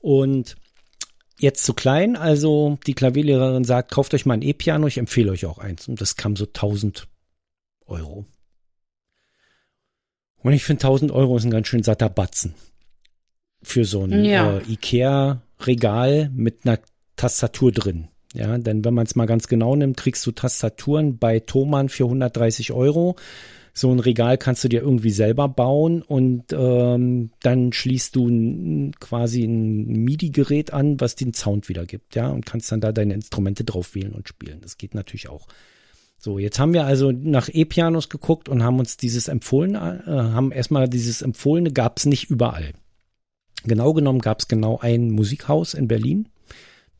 Und 0.00 0.56
jetzt 1.38 1.64
zu 1.64 1.72
klein, 1.74 2.16
also 2.16 2.78
die 2.86 2.94
Klavierlehrerin 2.94 3.64
sagt, 3.64 3.92
kauft 3.92 4.12
euch 4.14 4.26
mal 4.26 4.34
ein 4.34 4.42
E-Piano, 4.42 4.86
ich 4.88 4.98
empfehle 4.98 5.30
euch 5.30 5.46
auch 5.46 5.58
eins. 5.58 5.86
Und 5.88 6.00
das 6.00 6.16
kam 6.16 6.34
so 6.36 6.44
1000 6.46 7.06
Euro. 7.86 8.26
Und 10.38 10.52
ich 10.52 10.64
finde 10.64 10.80
1000 10.84 11.12
Euro 11.12 11.36
ist 11.36 11.44
ein 11.44 11.50
ganz 11.50 11.68
schön 11.68 11.84
satter 11.84 12.08
Batzen. 12.08 12.54
Für 13.62 13.84
so 13.84 14.02
ein 14.04 14.24
Ja. 14.24 14.58
äh, 14.58 14.62
Ikea-Regal 14.72 16.30
mit 16.34 16.66
einer 16.66 16.80
Tastatur 17.14 17.70
drin. 17.70 18.08
Ja, 18.34 18.56
denn 18.56 18.84
wenn 18.84 18.94
man 18.94 19.06
es 19.06 19.14
mal 19.14 19.26
ganz 19.26 19.46
genau 19.46 19.76
nimmt, 19.76 19.96
kriegst 19.96 20.24
du 20.26 20.32
Tastaturen 20.32 21.18
bei 21.18 21.40
Thomann 21.40 21.88
für 21.88 22.04
130 22.04 22.72
Euro. 22.72 23.16
So 23.74 23.90
ein 23.90 24.00
Regal 24.00 24.36
kannst 24.36 24.64
du 24.64 24.68
dir 24.68 24.82
irgendwie 24.82 25.10
selber 25.10 25.48
bauen 25.48 26.02
und 26.02 26.52
ähm, 26.52 27.30
dann 27.40 27.72
schließt 27.72 28.14
du 28.14 28.90
quasi 29.00 29.44
ein 29.44 29.86
MIDI-Gerät 30.04 30.74
an, 30.74 31.00
was 31.00 31.14
den 31.14 31.32
Sound 31.32 31.70
wiedergibt, 31.70 32.14
ja, 32.14 32.28
und 32.28 32.44
kannst 32.44 32.70
dann 32.70 32.82
da 32.82 32.92
deine 32.92 33.14
Instrumente 33.14 33.64
drauf 33.64 33.94
wählen 33.94 34.12
und 34.12 34.28
spielen. 34.28 34.60
Das 34.60 34.76
geht 34.76 34.94
natürlich 34.94 35.30
auch. 35.30 35.48
So, 36.18 36.38
jetzt 36.38 36.58
haben 36.58 36.74
wir 36.74 36.84
also 36.84 37.12
nach 37.12 37.48
E-Pianos 37.50 38.10
geguckt 38.10 38.48
und 38.48 38.62
haben 38.62 38.78
uns 38.78 38.98
dieses 38.98 39.26
empfohlene, 39.28 40.04
äh, 40.06 40.10
haben 40.10 40.52
erstmal 40.52 40.88
dieses 40.88 41.22
empfohlene 41.22 41.72
gab 41.72 41.98
es 41.98 42.04
nicht 42.04 42.30
überall. 42.30 42.74
Genau 43.64 43.92
genommen 43.94 44.20
gab 44.20 44.40
es 44.40 44.48
genau 44.48 44.78
ein 44.78 45.10
Musikhaus 45.10 45.72
in 45.72 45.88
Berlin. 45.88 46.28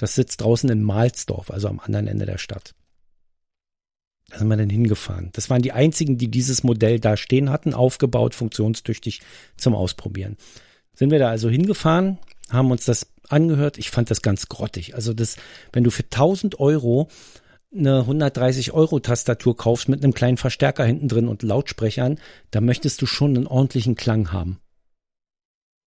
Das 0.03 0.17
sitzt 0.17 0.41
draußen 0.41 0.69
in 0.69 0.83
Mahlsdorf, 0.83 1.53
also 1.53 1.69
am 1.69 1.79
anderen 1.79 2.09
Ende 2.09 2.27
der 2.27 2.39
Stadt. 2.39 2.75
Da 4.29 4.39
sind 4.39 4.49
wir 4.49 4.57
dann 4.57 4.69
hingefahren. 4.69 5.31
Das 5.33 5.49
waren 5.49 5.63
die 5.63 5.71
einzigen, 5.71 6.19
die 6.19 6.29
dieses 6.29 6.65
Modell 6.65 6.99
da 6.99 7.17
stehen 7.17 7.51
hatten, 7.51 7.73
aufgebaut, 7.73 8.35
funktionstüchtig 8.35 9.21
zum 9.57 9.77
Ausprobieren. 9.77 10.39
Sind 10.93 11.13
wir 11.13 11.21
da 11.21 11.29
also 11.29 11.49
hingefahren, 11.49 12.19
haben 12.51 12.73
uns 12.73 12.85
das 12.85 13.13
angehört. 13.29 13.79
Ich 13.79 13.93
fand 13.93 14.11
das 14.11 14.23
ganz 14.23 14.49
grottig. 14.49 14.97
Also 14.97 15.15
das, 15.15 15.37
wenn 15.73 15.85
du 15.85 15.93
für 15.93 16.03
1000 16.03 16.59
Euro 16.59 17.09
eine 17.73 18.01
130 18.01 18.73
Euro 18.73 18.99
Tastatur 18.99 19.57
kaufst 19.57 19.89
mit 19.89 20.03
einem 20.03 20.15
kleinen 20.15 20.37
Verstärker 20.37 20.85
hinten 20.85 21.07
drin 21.07 21.29
und 21.29 21.45
Lautsprechern, 21.45 22.19
da 22.51 22.61
möchtest 22.61 23.01
du 23.03 23.07
schon 23.07 23.37
einen 23.37 23.47
ordentlichen 23.47 23.95
Klang 23.95 24.33
haben. 24.33 24.59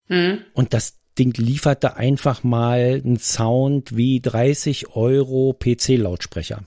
Hm. 0.06 0.38
Und 0.54 0.72
das 0.72 1.00
Ding 1.18 1.32
lieferte 1.36 1.96
einfach 1.96 2.42
mal 2.44 3.00
einen 3.04 3.18
Sound 3.18 3.96
wie 3.96 4.20
30 4.20 4.94
Euro 4.94 5.54
PC-Lautsprecher. 5.58 6.64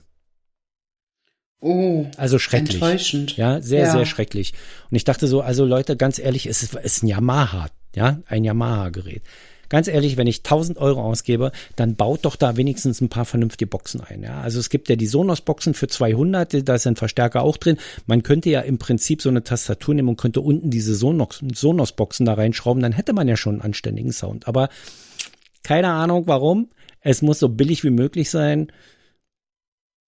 Oh, 1.62 2.06
Also 2.16 2.38
schrecklich. 2.38 2.74
enttäuschend. 2.82 3.36
Ja, 3.36 3.60
sehr, 3.60 3.84
Ja. 3.84 3.92
sehr 3.92 4.06
schrecklich. 4.06 4.54
Und 4.90 4.96
ich 4.96 5.04
dachte 5.04 5.26
so, 5.28 5.42
also 5.42 5.64
Leute, 5.66 5.96
ganz 5.96 6.18
ehrlich, 6.18 6.46
es 6.46 6.62
ist, 6.62 6.74
es 6.74 6.96
ist 6.96 7.02
ein 7.02 7.08
Yamaha, 7.08 7.68
ja, 7.94 8.20
ein 8.26 8.44
Yamaha-Gerät. 8.44 9.22
Ganz 9.70 9.88
ehrlich, 9.88 10.16
wenn 10.16 10.26
ich 10.26 10.38
1000 10.38 10.78
Euro 10.78 11.00
ausgebe, 11.00 11.52
dann 11.76 11.94
baut 11.94 12.24
doch 12.24 12.36
da 12.36 12.56
wenigstens 12.56 13.00
ein 13.00 13.08
paar 13.08 13.24
vernünftige 13.24 13.68
Boxen 13.68 14.00
ein. 14.00 14.22
Ja, 14.22 14.40
also 14.40 14.58
es 14.58 14.68
gibt 14.68 14.88
ja 14.90 14.96
die 14.96 15.06
Sonos-Boxen 15.06 15.74
für 15.74 15.86
200, 15.86 16.68
da 16.68 16.74
ist 16.74 16.86
ein 16.86 16.96
Verstärker 16.96 17.42
auch 17.42 17.56
drin. 17.56 17.78
Man 18.06 18.22
könnte 18.24 18.50
ja 18.50 18.60
im 18.60 18.78
Prinzip 18.78 19.22
so 19.22 19.28
eine 19.28 19.44
Tastatur 19.44 19.94
nehmen 19.94 20.08
und 20.08 20.16
könnte 20.16 20.40
unten 20.40 20.70
diese 20.70 20.94
Sonos- 20.94 21.40
Sonos-Boxen 21.54 22.26
da 22.26 22.34
reinschrauben, 22.34 22.82
dann 22.82 22.92
hätte 22.92 23.12
man 23.12 23.28
ja 23.28 23.36
schon 23.36 23.54
einen 23.54 23.62
anständigen 23.62 24.12
Sound. 24.12 24.48
Aber 24.48 24.68
keine 25.62 25.88
Ahnung 25.88 26.26
warum. 26.26 26.68
Es 27.00 27.22
muss 27.22 27.38
so 27.38 27.48
billig 27.48 27.84
wie 27.84 27.90
möglich 27.90 28.28
sein. 28.28 28.72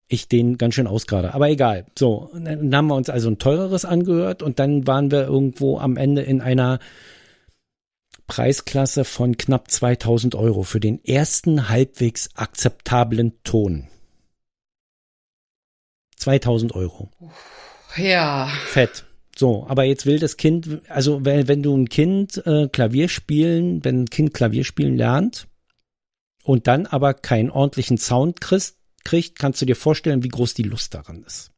Ich 0.09 0.29
den 0.29 0.59
ganz 0.59 0.75
schön 0.75 0.89
ausgrade. 0.89 1.35
Aber 1.35 1.49
egal. 1.49 1.87
So, 1.97 2.31
dann 2.35 2.75
haben 2.75 2.89
wir 2.89 2.97
uns 2.97 3.09
also 3.09 3.31
ein 3.31 3.39
teureres 3.39 3.85
angehört 3.85 4.43
und 4.43 4.59
dann 4.59 4.87
waren 4.89 5.11
wir 5.13 5.23
irgendwo 5.23 5.79
am 5.79 5.97
Ende 5.97 6.23
in 6.23 6.41
einer 6.41 6.81
Preisklasse 8.33 9.05
von 9.05 9.37
knapp 9.37 9.71
2000 9.71 10.35
Euro 10.37 10.63
für 10.63 10.81
den 10.81 11.05
ersten 11.05 11.69
halbwegs 11.69 12.31
akzeptablen 12.35 13.35
Ton. 13.45 13.89
2000 16.17 16.75
Euro. 16.75 17.11
Ja. 17.95 18.51
Fett. 18.65 19.05
So, 19.37 19.67
aber 19.69 19.85
jetzt 19.85 20.07
will 20.07 20.19
das 20.19 20.39
Kind, 20.39 20.81
also 20.89 21.27
wenn, 21.27 21.47
wenn 21.47 21.63
du 21.63 21.77
ein 21.77 21.91
Kind 21.91 22.43
äh, 22.47 22.69
Klavier 22.69 23.11
spielen, 23.11 23.85
wenn 23.85 24.05
ein 24.05 24.09
Kind 24.09 24.33
Klavier 24.33 24.65
spielen 24.65 24.97
lernt 24.97 25.47
und 26.43 26.67
dann 26.69 26.87
aber 26.87 27.13
keinen 27.13 27.51
ordentlichen 27.51 27.99
Sound 27.99 28.41
kriegst, 28.41 28.79
kriegt, 29.05 29.39
kannst 29.39 29.61
du 29.61 29.67
dir 29.67 29.77
vorstellen, 29.77 30.25
wie 30.25 30.29
groß 30.29 30.55
die 30.55 30.63
Lust 30.63 30.95
daran 30.95 31.23
ist. 31.25 31.52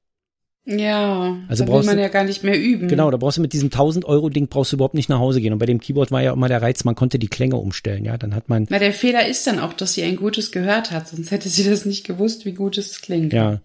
Ja, 0.67 1.37
Also 1.49 1.65
da 1.65 1.69
will 1.69 1.75
brauchst 1.75 1.87
man 1.87 1.97
du- 1.97 2.03
ja 2.03 2.09
gar 2.09 2.25
nicht 2.25 2.43
mehr 2.43 2.59
üben. 2.59 2.89
Genau, 2.89 3.11
da 3.11 3.19
brauchst 3.19 3.37
du 3.37 3.43
mit 3.43 3.53
diesem 3.53 3.71
1000 3.71 4.07
Euro 4.07 4.31
Ding 4.31 4.49
brauchst 4.49 4.73
du 4.73 4.77
überhaupt 4.77 4.95
nicht 4.95 5.11
nach 5.11 5.19
Hause 5.19 5.41
gehen. 5.43 5.53
Und 5.53 5.59
bei 5.59 5.67
dem 5.67 5.79
Keyboard 5.81 6.11
war 6.11 6.23
ja 6.23 6.33
immer 6.33 6.49
der 6.49 6.63
Reiz, 6.63 6.85
man 6.85 6.95
konnte 6.95 7.19
die 7.19 7.29
Klänge 7.29 7.57
umstellen. 7.57 8.05
Ja, 8.05 8.17
dann 8.17 8.35
hat 8.35 8.49
man 8.49 8.67
Na, 8.71 8.79
der 8.79 8.95
Fehler 8.95 9.27
ist 9.29 9.47
dann 9.47 9.59
auch, 9.59 9.75
dass 9.75 9.93
sie 9.93 10.03
ein 10.05 10.17
gutes 10.17 10.53
gehört 10.53 10.91
hat, 10.91 11.09
sonst 11.09 11.31
hätte 11.31 11.49
sie 11.51 11.69
das 11.69 11.85
nicht 11.85 12.07
gewusst, 12.07 12.47
wie 12.47 12.53
gut 12.53 12.79
es 12.79 13.03
klingt. 13.03 13.33
Ja. 13.35 13.61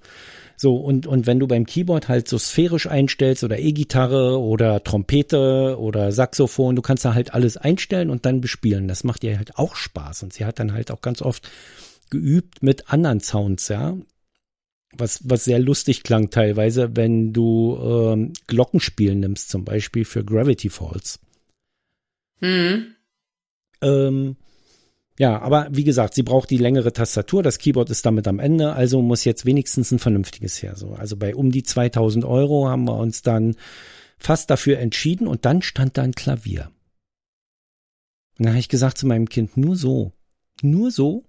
So, 0.58 0.76
und, 0.76 1.08
und 1.08 1.26
wenn 1.26 1.40
du 1.40 1.48
beim 1.48 1.66
Keyboard 1.66 2.10
halt 2.10 2.28
so 2.28 2.38
sphärisch 2.38 2.86
einstellst 2.86 3.46
oder 3.46 3.60
E-Gitarre 3.60 4.38
oder 4.38 4.84
Trompete 4.84 5.78
oder 5.80 6.12
Saxophon, 6.12 6.76
du 6.76 6.82
kannst 6.82 7.06
da 7.06 7.14
halt 7.14 7.34
alles 7.34 7.56
einstellen 7.56 8.10
und 8.10 8.26
dann 8.26 8.42
bespielen. 8.42 8.90
Das 8.90 9.06
macht 9.06 9.24
ihr 9.24 9.38
halt 9.38 9.56
auch 9.58 9.78
Spaß. 9.78 10.24
Und 10.24 10.34
sie 10.34 10.44
hat 10.44 10.60
dann 10.60 10.74
halt 10.74 10.92
auch 10.92 11.00
ganz 11.00 11.22
oft 11.22 11.50
geübt 12.10 12.62
mit 12.62 12.92
anderen 12.92 13.22
Sounds, 13.22 13.70
ja. 13.70 13.96
Was, 14.98 15.22
was 15.30 15.46
sehr 15.46 15.60
lustig 15.60 16.04
klang 16.04 16.32
teilweise, 16.32 16.96
wenn 16.96 17.32
du 17.32 17.78
ähm, 17.80 18.34
Glockenspiel 18.48 19.16
nimmst, 19.16 19.50
zum 19.50 19.64
Beispiel 19.64 20.04
für 20.04 20.26
Gravity 20.26 20.70
Falls. 20.70 21.20
Hm. 22.40 22.96
Ähm, 23.82 24.36
ja, 25.20 25.40
aber 25.42 25.68
wie 25.70 25.84
gesagt, 25.84 26.14
sie 26.14 26.24
braucht 26.24 26.50
die 26.50 26.58
längere 26.58 26.94
Tastatur. 26.94 27.44
Das 27.44 27.58
Keyboard 27.58 27.90
ist 27.90 28.06
damit 28.06 28.26
am 28.28 28.40
Ende, 28.40 28.74
also 28.74 29.02
muss 29.02 29.26
jetzt 29.26 29.46
wenigstens 29.46 29.92
ein 29.92 30.00
vernünftiges 30.00 30.64
her. 30.64 30.78
So, 30.78 30.94
also 30.94 31.18
bei 31.18 31.36
um 31.36 31.52
die 31.52 31.64
2000 31.64 32.24
Euro 32.24 32.70
haben 32.70 32.88
wir 32.88 32.96
uns 32.96 33.22
dann 33.22 33.56
fast 34.18 34.50
dafür 34.50 34.80
entschieden 34.80 35.28
und 35.28 35.44
dann 35.44 35.62
stand 35.62 35.98
da 35.98 36.04
ein 36.04 36.14
Klavier. 36.14 36.72
Und 38.38 38.46
dann 38.46 38.54
habe 38.54 38.60
ich 38.60 38.70
gesagt 38.70 38.98
zu 38.98 39.08
meinem 39.08 39.28
Kind, 39.28 39.58
nur 39.58 39.76
so, 39.76 40.14
nur 40.62 40.90
so, 40.90 41.26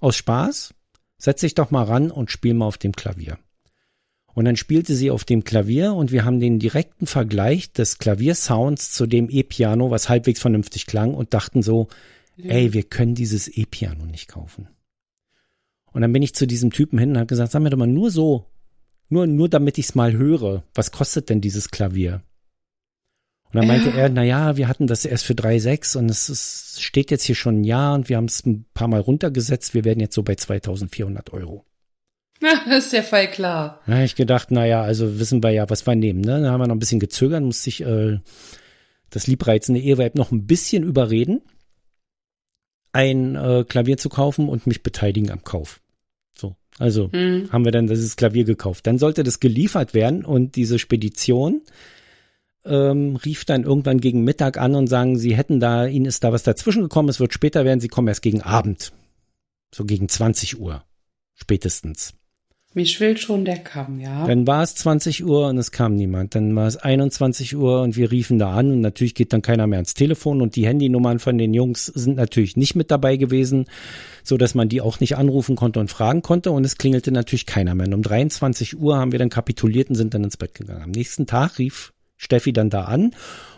aus 0.00 0.14
Spaß, 0.14 0.74
setz 1.18 1.40
dich 1.40 1.54
doch 1.54 1.70
mal 1.70 1.84
ran 1.84 2.10
und 2.10 2.30
spiel 2.30 2.54
mal 2.54 2.66
auf 2.66 2.78
dem 2.78 2.92
Klavier. 2.92 3.38
Und 4.34 4.46
dann 4.46 4.56
spielte 4.56 4.94
sie 4.94 5.10
auf 5.10 5.24
dem 5.24 5.44
Klavier 5.44 5.94
und 5.94 6.10
wir 6.10 6.24
haben 6.24 6.40
den 6.40 6.58
direkten 6.58 7.06
Vergleich 7.06 7.72
des 7.72 7.98
Klaviersounds 7.98 8.90
zu 8.92 9.06
dem 9.06 9.30
E-Piano, 9.30 9.90
was 9.90 10.08
halbwegs 10.08 10.40
vernünftig 10.40 10.86
klang 10.86 11.14
und 11.14 11.34
dachten 11.34 11.62
so, 11.62 11.88
ey, 12.36 12.72
wir 12.72 12.82
können 12.82 13.14
dieses 13.14 13.46
E-Piano 13.48 14.06
nicht 14.06 14.28
kaufen. 14.28 14.68
Und 15.92 16.00
dann 16.02 16.12
bin 16.12 16.22
ich 16.22 16.34
zu 16.34 16.46
diesem 16.46 16.72
Typen 16.72 16.98
hin 16.98 17.10
und 17.10 17.18
habe 17.18 17.26
gesagt, 17.26 17.52
sag 17.52 17.62
mir 17.62 17.70
doch 17.70 17.78
mal 17.78 17.86
nur 17.86 18.10
so, 18.10 18.46
nur, 19.08 19.28
nur 19.28 19.48
damit 19.48 19.78
ich 19.78 19.86
es 19.86 19.94
mal 19.94 20.12
höre, 20.12 20.64
was 20.74 20.90
kostet 20.90 21.30
denn 21.30 21.40
dieses 21.40 21.70
Klavier? 21.70 22.22
Und 23.54 23.60
dann 23.60 23.66
meinte 23.68 23.90
Ja. 23.90 23.94
er, 23.96 24.08
na 24.08 24.24
ja, 24.24 24.56
wir 24.56 24.66
hatten 24.68 24.86
das 24.88 25.04
erst 25.04 25.24
für 25.24 25.34
3,6 25.34 25.96
und 25.96 26.10
es 26.10 26.28
ist, 26.28 26.82
steht 26.82 27.10
jetzt 27.12 27.22
hier 27.22 27.36
schon 27.36 27.60
ein 27.60 27.64
Jahr 27.64 27.94
und 27.94 28.08
wir 28.08 28.16
haben 28.16 28.24
es 28.24 28.44
ein 28.44 28.66
paar 28.74 28.88
Mal 28.88 29.00
runtergesetzt, 29.00 29.74
wir 29.74 29.84
werden 29.84 30.00
jetzt 30.00 30.14
so 30.16 30.22
bei 30.24 30.34
2400 30.34 31.32
Euro. 31.32 31.64
Na, 32.40 32.48
das 32.68 32.86
ist 32.86 32.92
der 32.92 33.04
Fall 33.04 33.30
klar. 33.30 33.80
Da 33.86 33.94
habe 33.94 34.04
ich 34.04 34.16
gedacht, 34.16 34.50
naja, 34.50 34.82
also 34.82 35.20
wissen 35.20 35.42
wir 35.42 35.50
ja, 35.50 35.70
was 35.70 35.86
wir 35.86 35.94
nehmen. 35.94 36.20
Ne? 36.20 36.42
Da 36.42 36.50
haben 36.50 36.60
wir 36.60 36.66
noch 36.66 36.74
ein 36.74 36.80
bisschen 36.80 36.98
gezögert, 37.00 37.42
musste 37.44 37.68
ich 37.70 37.80
äh, 37.82 38.18
das 39.10 39.28
liebreizende 39.28 39.80
Eheweib 39.80 40.16
noch 40.16 40.32
ein 40.32 40.46
bisschen 40.46 40.82
überreden, 40.82 41.40
ein 42.92 43.34
äh, 43.36 43.64
Klavier 43.68 43.96
zu 43.98 44.08
kaufen 44.08 44.48
und 44.48 44.66
mich 44.66 44.82
beteiligen 44.82 45.30
am 45.30 45.42
Kauf. 45.44 45.80
So, 46.36 46.56
also 46.78 47.10
Hm. 47.12 47.48
haben 47.52 47.64
wir 47.64 47.72
dann 47.72 47.86
dieses 47.86 48.16
Klavier 48.16 48.44
gekauft. 48.44 48.86
Dann 48.86 48.98
sollte 48.98 49.22
das 49.22 49.38
geliefert 49.40 49.94
werden 49.94 50.24
und 50.24 50.56
diese 50.56 50.78
Spedition 50.78 51.62
ähm, 52.64 53.16
rief 53.16 53.44
dann 53.44 53.64
irgendwann 53.64 54.00
gegen 54.00 54.24
Mittag 54.24 54.58
an 54.58 54.74
und 54.74 54.86
sagen, 54.86 55.18
sie 55.18 55.36
hätten 55.36 55.60
da, 55.60 55.86
ihnen 55.86 56.06
ist 56.06 56.24
da 56.24 56.32
was 56.32 56.42
dazwischen 56.42 56.82
gekommen, 56.82 57.08
es 57.08 57.20
wird 57.20 57.34
später 57.34 57.64
werden, 57.64 57.80
sie 57.80 57.88
kommen 57.88 58.08
erst 58.08 58.22
gegen 58.22 58.42
Abend. 58.42 58.92
So 59.74 59.84
gegen 59.84 60.08
20 60.08 60.60
Uhr. 60.60 60.84
Spätestens. 61.34 62.14
Mir 62.76 62.86
schwillt 62.86 63.20
schon 63.20 63.44
der 63.44 63.58
Kamm, 63.58 64.00
ja. 64.00 64.26
Dann 64.26 64.48
war 64.48 64.64
es 64.64 64.74
20 64.74 65.24
Uhr 65.24 65.46
und 65.46 65.58
es 65.58 65.70
kam 65.70 65.94
niemand. 65.94 66.34
Dann 66.34 66.56
war 66.56 66.66
es 66.66 66.76
21 66.76 67.54
Uhr 67.56 67.82
und 67.82 67.96
wir 67.96 68.10
riefen 68.10 68.40
da 68.40 68.52
an 68.52 68.72
und 68.72 68.80
natürlich 68.80 69.14
geht 69.14 69.32
dann 69.32 69.42
keiner 69.42 69.68
mehr 69.68 69.78
ans 69.78 69.94
Telefon 69.94 70.42
und 70.42 70.56
die 70.56 70.66
Handynummern 70.66 71.20
von 71.20 71.38
den 71.38 71.54
Jungs 71.54 71.86
sind 71.86 72.16
natürlich 72.16 72.56
nicht 72.56 72.74
mit 72.74 72.90
dabei 72.90 73.16
gewesen, 73.16 73.66
so 74.24 74.36
dass 74.36 74.56
man 74.56 74.68
die 74.68 74.80
auch 74.80 74.98
nicht 74.98 75.16
anrufen 75.16 75.54
konnte 75.54 75.78
und 75.78 75.88
fragen 75.88 76.22
konnte 76.22 76.50
und 76.50 76.64
es 76.64 76.76
klingelte 76.76 77.12
natürlich 77.12 77.46
keiner 77.46 77.76
mehr. 77.76 77.86
Und 77.86 77.94
um 77.94 78.02
23 78.02 78.76
Uhr 78.76 78.96
haben 78.96 79.12
wir 79.12 79.20
dann 79.20 79.30
kapituliert 79.30 79.88
und 79.88 79.94
sind 79.94 80.12
dann 80.12 80.24
ins 80.24 80.36
Bett 80.36 80.54
gegangen. 80.54 80.82
Am 80.82 80.90
nächsten 80.90 81.26
Tag 81.28 81.60
rief 81.60 81.93
Steffi 82.16 82.52
dann 82.52 82.70
da 82.70 82.84
an 82.84 83.14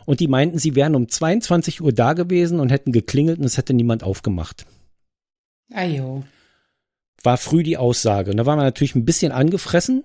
und 0.06 0.20
die 0.20 0.28
meinten, 0.28 0.58
sie 0.58 0.74
wären 0.74 0.94
um 0.94 1.08
22 1.08 1.82
Uhr 1.82 1.92
da 1.92 2.12
gewesen 2.12 2.60
und 2.60 2.70
hätten 2.70 2.92
geklingelt 2.92 3.38
und 3.38 3.44
es 3.44 3.56
hätte 3.56 3.74
niemand 3.74 4.02
aufgemacht 4.02 4.66
Ajo. 5.72 6.24
war 7.22 7.36
früh 7.36 7.62
die 7.62 7.76
Aussage. 7.76 8.30
Und 8.30 8.36
da 8.36 8.46
waren 8.46 8.58
wir 8.58 8.64
natürlich 8.64 8.94
ein 8.94 9.04
bisschen 9.04 9.32
angefressen 9.32 10.04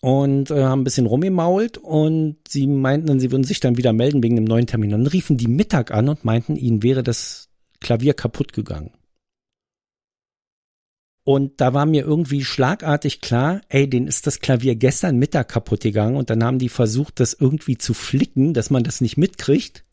und 0.00 0.50
äh, 0.50 0.64
haben 0.64 0.82
ein 0.82 0.84
bisschen 0.84 1.06
rumgemault 1.06 1.78
und 1.78 2.36
sie 2.46 2.66
meinten 2.66 3.06
dann, 3.06 3.20
sie 3.20 3.32
würden 3.32 3.44
sich 3.44 3.60
dann 3.60 3.76
wieder 3.76 3.92
melden 3.92 4.22
wegen 4.22 4.36
dem 4.36 4.44
neuen 4.44 4.66
Termin. 4.66 4.94
Und 4.94 5.04
dann 5.04 5.12
riefen 5.12 5.36
die 5.36 5.48
Mittag 5.48 5.90
an 5.90 6.08
und 6.08 6.24
meinten, 6.24 6.56
ihnen 6.56 6.82
wäre 6.82 7.02
das 7.02 7.48
Klavier 7.80 8.14
kaputt 8.14 8.52
gegangen. 8.52 8.92
Und 11.28 11.60
da 11.60 11.74
war 11.74 11.84
mir 11.84 12.04
irgendwie 12.04 12.42
schlagartig 12.42 13.20
klar, 13.20 13.60
ey, 13.68 13.86
denen 13.86 14.06
ist 14.06 14.26
das 14.26 14.40
Klavier 14.40 14.76
gestern 14.76 15.18
Mittag 15.18 15.50
kaputt 15.50 15.82
gegangen 15.82 16.16
und 16.16 16.30
dann 16.30 16.42
haben 16.42 16.58
die 16.58 16.70
versucht, 16.70 17.20
das 17.20 17.34
irgendwie 17.34 17.76
zu 17.76 17.92
flicken, 17.92 18.54
dass 18.54 18.70
man 18.70 18.82
das 18.82 19.02
nicht 19.02 19.18
mitkriegt 19.18 19.84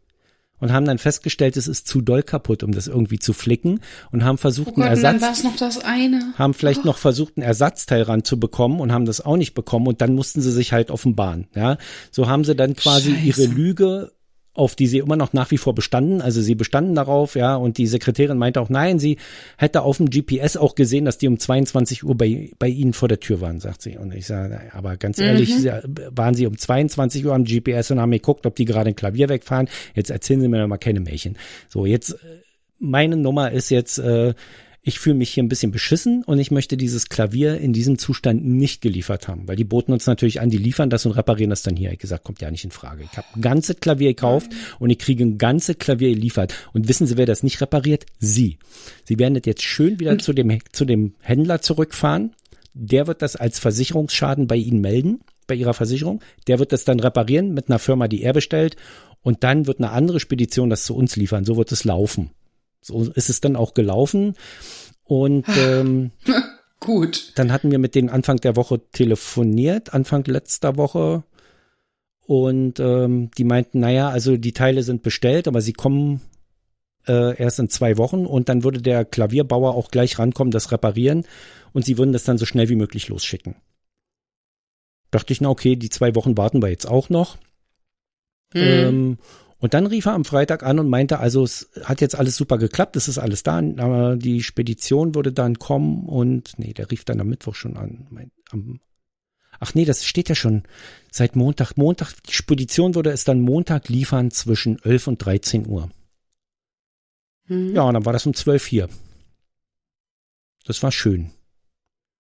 und 0.62 0.72
haben 0.72 0.86
dann 0.86 0.98
festgestellt, 0.98 1.58
es 1.58 1.68
ist 1.68 1.89
zu 1.89 2.00
doll 2.00 2.24
kaputt, 2.24 2.63
um 2.63 2.72
das 2.72 2.88
irgendwie 2.88 3.20
zu 3.20 3.34
flicken 3.34 3.82
und 4.13 4.24
haben 4.24 4.38
versucht, 4.38 4.70
Oh 4.70 4.75
Gott, 4.75 4.86
einen 4.86 5.01
dann 5.01 5.15
Ersatz 5.15 5.39
es 5.39 5.44
noch 5.44 5.58
das 5.58 5.84
eine. 5.84 6.34
haben 6.38 6.54
vielleicht 6.54 6.86
noch 6.86 6.98
versucht, 6.98 7.36
ein 7.36 7.42
Ersatzteil 7.42 8.04
ranzubekommen 8.04 8.80
und 8.80 8.94
haben 8.94 9.06
das 9.06 9.20
auch 9.20 9.36
nicht 9.36 9.54
bekommen 9.54 9.88
und 9.88 10.00
dann 10.00 10.15
mussten 10.15 10.39
sie 10.39 10.54
sich 10.54 10.72
halt 10.72 10.89
offenbaren. 10.89 11.48
Ja, 11.54 11.77
so 12.12 12.30
haben 12.30 12.46
sie 12.46 12.56
dann 12.56 12.77
quasi 12.77 13.12
Scheiße. 13.12 13.25
ihre 13.25 13.46
Lüge 13.48 14.13
auf 14.55 14.75
die 14.75 14.88
sie 14.88 14.97
immer 15.00 15.15
noch 15.17 15.33
nach 15.33 15.51
wie 15.51 15.57
vor 15.57 15.75
bestanden. 15.75 16.21
Also 16.21 16.41
sie 16.41 16.55
bestanden 16.55 16.95
darauf, 16.95 17.35
ja, 17.35 17.55
und 17.55 17.77
die 17.77 17.85
Sekretärin 17.88 18.38
meinte 18.38 18.59
auch, 18.62 18.69
nein, 18.69 18.97
sie 19.00 19.17
hätte 19.57 19.81
auf 19.83 19.97
dem 19.97 20.09
GPS 20.09 20.57
auch 20.57 20.74
gesehen, 20.75 21.05
dass 21.05 21.17
die 21.17 21.27
um 21.27 21.38
22 21.38 22.03
Uhr 22.03 22.15
bei, 22.15 22.51
bei 22.57 22.67
ihnen 22.69 22.93
vor 22.93 23.07
der 23.09 23.19
Tür 23.19 23.41
waren, 23.41 23.59
sagt 23.59 23.81
sie. 23.83 23.97
Und 23.97 24.15
ich 24.15 24.25
sage, 24.25 24.59
aber 24.74 24.97
ganz 24.97 25.19
ehrlich, 25.19 25.50
Mhm. 25.53 25.59
sie- 25.59 25.71
waren 26.15 26.33
sie 26.33 26.47
um 26.47 26.57
22 26.57 27.25
Uhr 27.25 27.33
am 27.35 27.43
GPS 27.43 27.91
und 27.91 28.00
haben 28.00 28.12
geguckt, 28.12 28.45
ob 28.45 28.55
die 28.55 28.65
gerade 28.65 28.89
ein 28.89 28.95
Klavier 28.95 29.29
wegfahren. 29.29 29.67
Jetzt 29.93 30.09
erzählen 30.09 30.41
sie 30.41 30.47
mir 30.47 30.59
doch 30.62 30.67
mal 30.67 30.77
keine 30.77 31.01
Märchen. 31.01 31.38
So, 31.69 31.85
jetzt, 31.85 32.12
äh, 32.13 32.15
meine 32.79 33.17
Nummer 33.17 33.51
ist 33.51 33.69
jetzt, 33.69 34.00
äh, 34.00 34.33
ich 34.88 35.00
fühle 35.00 35.15
mich 35.15 35.32
hier 35.32 35.42
ein 35.42 35.50
bisschen 35.50 35.72
beschissen 35.72 36.24
und 36.24 36.38
ich 36.38 36.51
möchte 36.51 36.77
dieses 36.77 37.10
Klavier 37.10 37.58
in 37.58 37.74
diesem 37.74 37.98
Zustand 37.98 38.46
nicht 38.46 38.82
geliefert 38.82 39.27
haben, 39.27 39.48
weil 39.48 39.56
die 39.56 39.63
boten 39.63 39.92
uns 39.92 40.06
natürlich 40.06 40.42
an, 40.42 40.51
die 40.51 40.60
liefern 40.60 40.92
das 40.92 41.08
und 41.08 41.13
reparieren 41.13 41.50
das 41.50 41.63
dann 41.63 41.75
hier. 41.75 41.92
Ich 41.92 41.98
gesagt, 41.98 42.24
kommt 42.24 42.39
ja 42.39 42.51
nicht 42.51 42.65
in 42.65 42.70
Frage. 42.70 43.04
Ich 43.04 43.18
habe 43.18 43.25
ein 43.36 43.42
ganzes 43.42 43.77
Klavier 43.80 44.10
gekauft 44.10 44.51
und 44.77 44.92
ich 44.92 45.00
kriege 45.00 45.24
ein 45.24 45.39
ganzes 45.39 45.80
Klavier 45.80 46.12
geliefert. 46.12 46.54
Und 46.72 46.88
wissen 46.88 47.08
Sie, 47.08 47.18
wer 47.18 47.25
das 47.25 47.42
nicht 47.42 47.60
repariert? 47.62 48.06
Sie. 48.20 48.60
Sie 49.06 49.18
werden 49.18 49.34
das 49.34 49.42
jetzt 49.48 49.63
schön 49.63 50.00
wieder 50.00 50.20
zu 50.20 50.34
dem, 50.34 50.60
zu 50.72 50.86
dem 50.86 51.15
Händler 51.20 51.62
zurückfahren. 51.62 52.36
Der 52.75 53.08
wird 53.08 53.24
das 53.24 53.36
als 53.36 53.58
Versicherungsschaden 53.58 54.46
bei 54.46 54.58
Ihnen 54.58 54.82
melden, 54.82 55.22
bei 55.48 55.56
Ihrer 55.56 55.74
Versicherung. 55.74 56.22
Der 56.46 56.60
wird 56.60 56.72
das 56.72 56.86
dann 56.86 57.00
reparieren 57.00 57.56
mit 57.56 57.70
einer 57.70 57.80
Firma, 57.80 58.08
die 58.08 58.22
er 58.22 58.34
bestellt. 58.34 58.75
Und 59.24 59.44
dann 59.44 59.65
wird 59.65 59.80
eine 59.80 59.89
andere 59.89 60.20
Spedition 60.20 60.70
das 60.70 60.86
zu 60.86 60.96
uns 60.96 61.15
liefern. 61.15 61.44
So 61.44 61.58
wird 61.58 61.72
es 61.72 61.86
laufen. 61.86 62.30
So 62.86 63.01
ist 63.01 63.30
es 63.30 63.42
dann 63.42 63.56
auch 63.56 63.74
gelaufen. 63.74 64.36
Und 65.04 65.46
ähm, 65.58 66.12
Gut. 66.80 67.34
dann 67.36 67.51
hatten 67.51 67.72
wir 67.72 67.80
mit 67.80 67.96
denen 67.96 68.10
Anfang 68.10 68.38
der 68.38 68.56
Woche 68.56 68.80
telefoniert, 68.92 69.94
Anfang 69.94 70.24
letzter 70.25 70.77
Woche. 70.77 71.24
Und 72.27 72.80
ähm, 72.80 73.32
die 73.38 73.44
meinten, 73.44 73.80
naja, 73.80 74.10
also 74.10 74.38
die 74.38 74.54
Teile 74.54 74.84
sind 74.84 75.01
bestellt, 75.01 75.48
aber 75.48 75.62
sie 75.62 75.74
kommen 75.74 76.22
äh, 77.08 77.36
erst 77.38 77.58
in 77.60 77.70
zwei 77.70 77.98
Wochen 77.98 78.27
und 78.27 78.50
dann 78.50 78.63
würde 78.63 78.82
der 78.82 79.04
Klavierbauer 79.04 79.74
auch 79.74 79.89
gleich 79.89 80.20
rankommen, 80.20 80.51
das 80.51 80.72
reparieren 80.72 81.25
und 81.74 81.86
sie 81.86 81.98
würden 81.98 82.13
das 82.13 82.24
dann 82.24 82.38
so 82.38 82.46
schnell 82.46 82.70
wie 82.70 82.75
möglich 82.75 83.10
losschicken. 83.10 83.56
Dachte 85.10 85.34
ich, 85.34 85.42
na 85.42 85.50
okay, 85.50 85.75
die 85.75 85.89
zwei 85.89 86.13
Wochen 86.15 86.38
warten 86.38 86.62
wir 86.62 86.70
jetzt 86.70 86.88
auch 86.88 87.10
noch. 87.10 87.38
Hm. 88.54 88.62
Ähm, 88.62 89.18
und 89.59 89.74
dann 89.74 89.88
rief 89.88 90.05
er 90.05 90.13
am 90.13 90.25
Freitag 90.25 90.63
an 90.63 90.79
und 90.79 90.89
meinte, 90.89 91.19
also 91.19 91.43
es 91.43 91.69
hat 91.83 92.01
jetzt 92.01 92.15
alles 92.15 92.35
super 92.35 92.57
geklappt, 92.57 92.95
es 92.95 93.07
ist 93.07 93.17
alles 93.17 93.43
da, 93.43 93.57
aber 93.57 94.17
die 94.17 94.43
Spedition 94.43 95.15
würde 95.15 95.31
dann 95.31 95.59
kommen 95.59 96.05
und 96.05 96.53
nee, 96.57 96.74
der 96.74 96.91
rief 96.91 97.05
dann 97.05 97.21
am 97.21 97.27
Mittwoch 97.27 97.55
schon 97.55 97.77
an. 97.77 98.07
Mein, 98.09 98.31
am, 98.51 98.79
Ach 99.59 99.74
nee, 99.74 99.85
das 99.85 100.05
steht 100.05 100.29
ja 100.29 100.35
schon 100.35 100.63
seit 101.12 101.35
Montag. 101.35 101.77
Montag, 101.77 102.13
die 102.24 102.33
Spedition 102.33 102.95
würde 102.95 103.12
es 103.12 103.24
dann 103.24 103.41
Montag 103.41 103.89
liefern 103.89 104.31
zwischen 104.31 104.79
11 104.83 105.07
und 105.07 105.17
13 105.25 105.67
Uhr. 105.67 105.89
Hm. 107.45 107.74
Ja, 107.74 107.83
und 107.83 107.93
dann 107.93 108.05
war 108.05 108.13
das 108.13 108.25
um 108.25 108.33
12 108.33 108.65
hier. 108.65 108.89
Das 110.65 110.81
war 110.83 110.91
schön. 110.91 111.31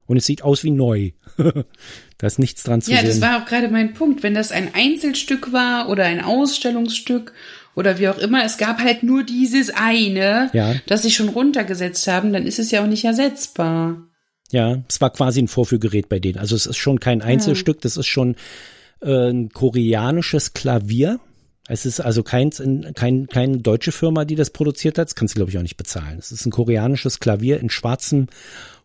Und 0.07 0.17
es 0.17 0.25
sieht 0.25 0.43
aus 0.43 0.63
wie 0.63 0.71
neu. 0.71 1.11
da 1.37 2.27
ist 2.27 2.37
nichts 2.39 2.63
dran 2.63 2.81
zu 2.81 2.91
Ja, 2.91 2.99
sehen. 2.99 3.07
das 3.07 3.21
war 3.21 3.41
auch 3.41 3.45
gerade 3.45 3.69
mein 3.69 3.93
Punkt. 3.93 4.21
Wenn 4.23 4.33
das 4.35 4.51
ein 4.51 4.69
Einzelstück 4.75 5.51
war 5.51 5.89
oder 5.89 6.03
ein 6.05 6.21
Ausstellungsstück 6.23 7.33
oder 7.75 7.97
wie 7.99 8.07
auch 8.09 8.17
immer, 8.19 8.43
es 8.45 8.57
gab 8.57 8.79
halt 8.79 9.03
nur 9.03 9.23
dieses 9.23 9.71
eine, 9.71 10.49
Ja. 10.53 10.75
das 10.87 11.01
sie 11.03 11.11
schon 11.11 11.29
runtergesetzt 11.29 12.07
haben, 12.07 12.33
dann 12.33 12.45
ist 12.45 12.59
es 12.59 12.71
ja 12.71 12.83
auch 12.83 12.87
nicht 12.87 13.03
ersetzbar. 13.05 13.97
Ja, 14.51 14.83
es 14.87 15.01
war 15.01 15.09
quasi 15.11 15.41
ein 15.41 15.47
Vorführgerät 15.47 16.07
bei 16.07 16.19
denen. 16.19 16.37
Also 16.37 16.55
es 16.55 16.67
ist 16.67 16.77
schon 16.77 16.99
kein 16.99 17.21
Einzelstück, 17.23 17.81
das 17.81 17.97
ist 17.97 18.05
schon 18.07 18.35
äh, 19.01 19.29
ein 19.31 19.49
koreanisches 19.49 20.53
Klavier. 20.53 21.19
Es 21.67 21.85
ist 21.85 21.99
also 21.99 22.21
kein, 22.21 22.51
kein, 22.93 23.27
keine 23.27 23.57
deutsche 23.57 23.91
Firma, 23.91 24.23
die 24.25 24.35
das 24.35 24.51
produziert 24.51 24.97
hat. 24.97 25.07
Das 25.07 25.15
kannst 25.15 25.33
du, 25.33 25.39
glaube 25.39 25.51
ich, 25.51 25.57
auch 25.57 25.63
nicht 25.63 25.77
bezahlen. 25.77 26.19
Es 26.19 26.31
ist 26.31 26.45
ein 26.45 26.51
koreanisches 26.51 27.19
Klavier 27.19 27.59
in 27.59 27.71
schwarzem, 27.71 28.27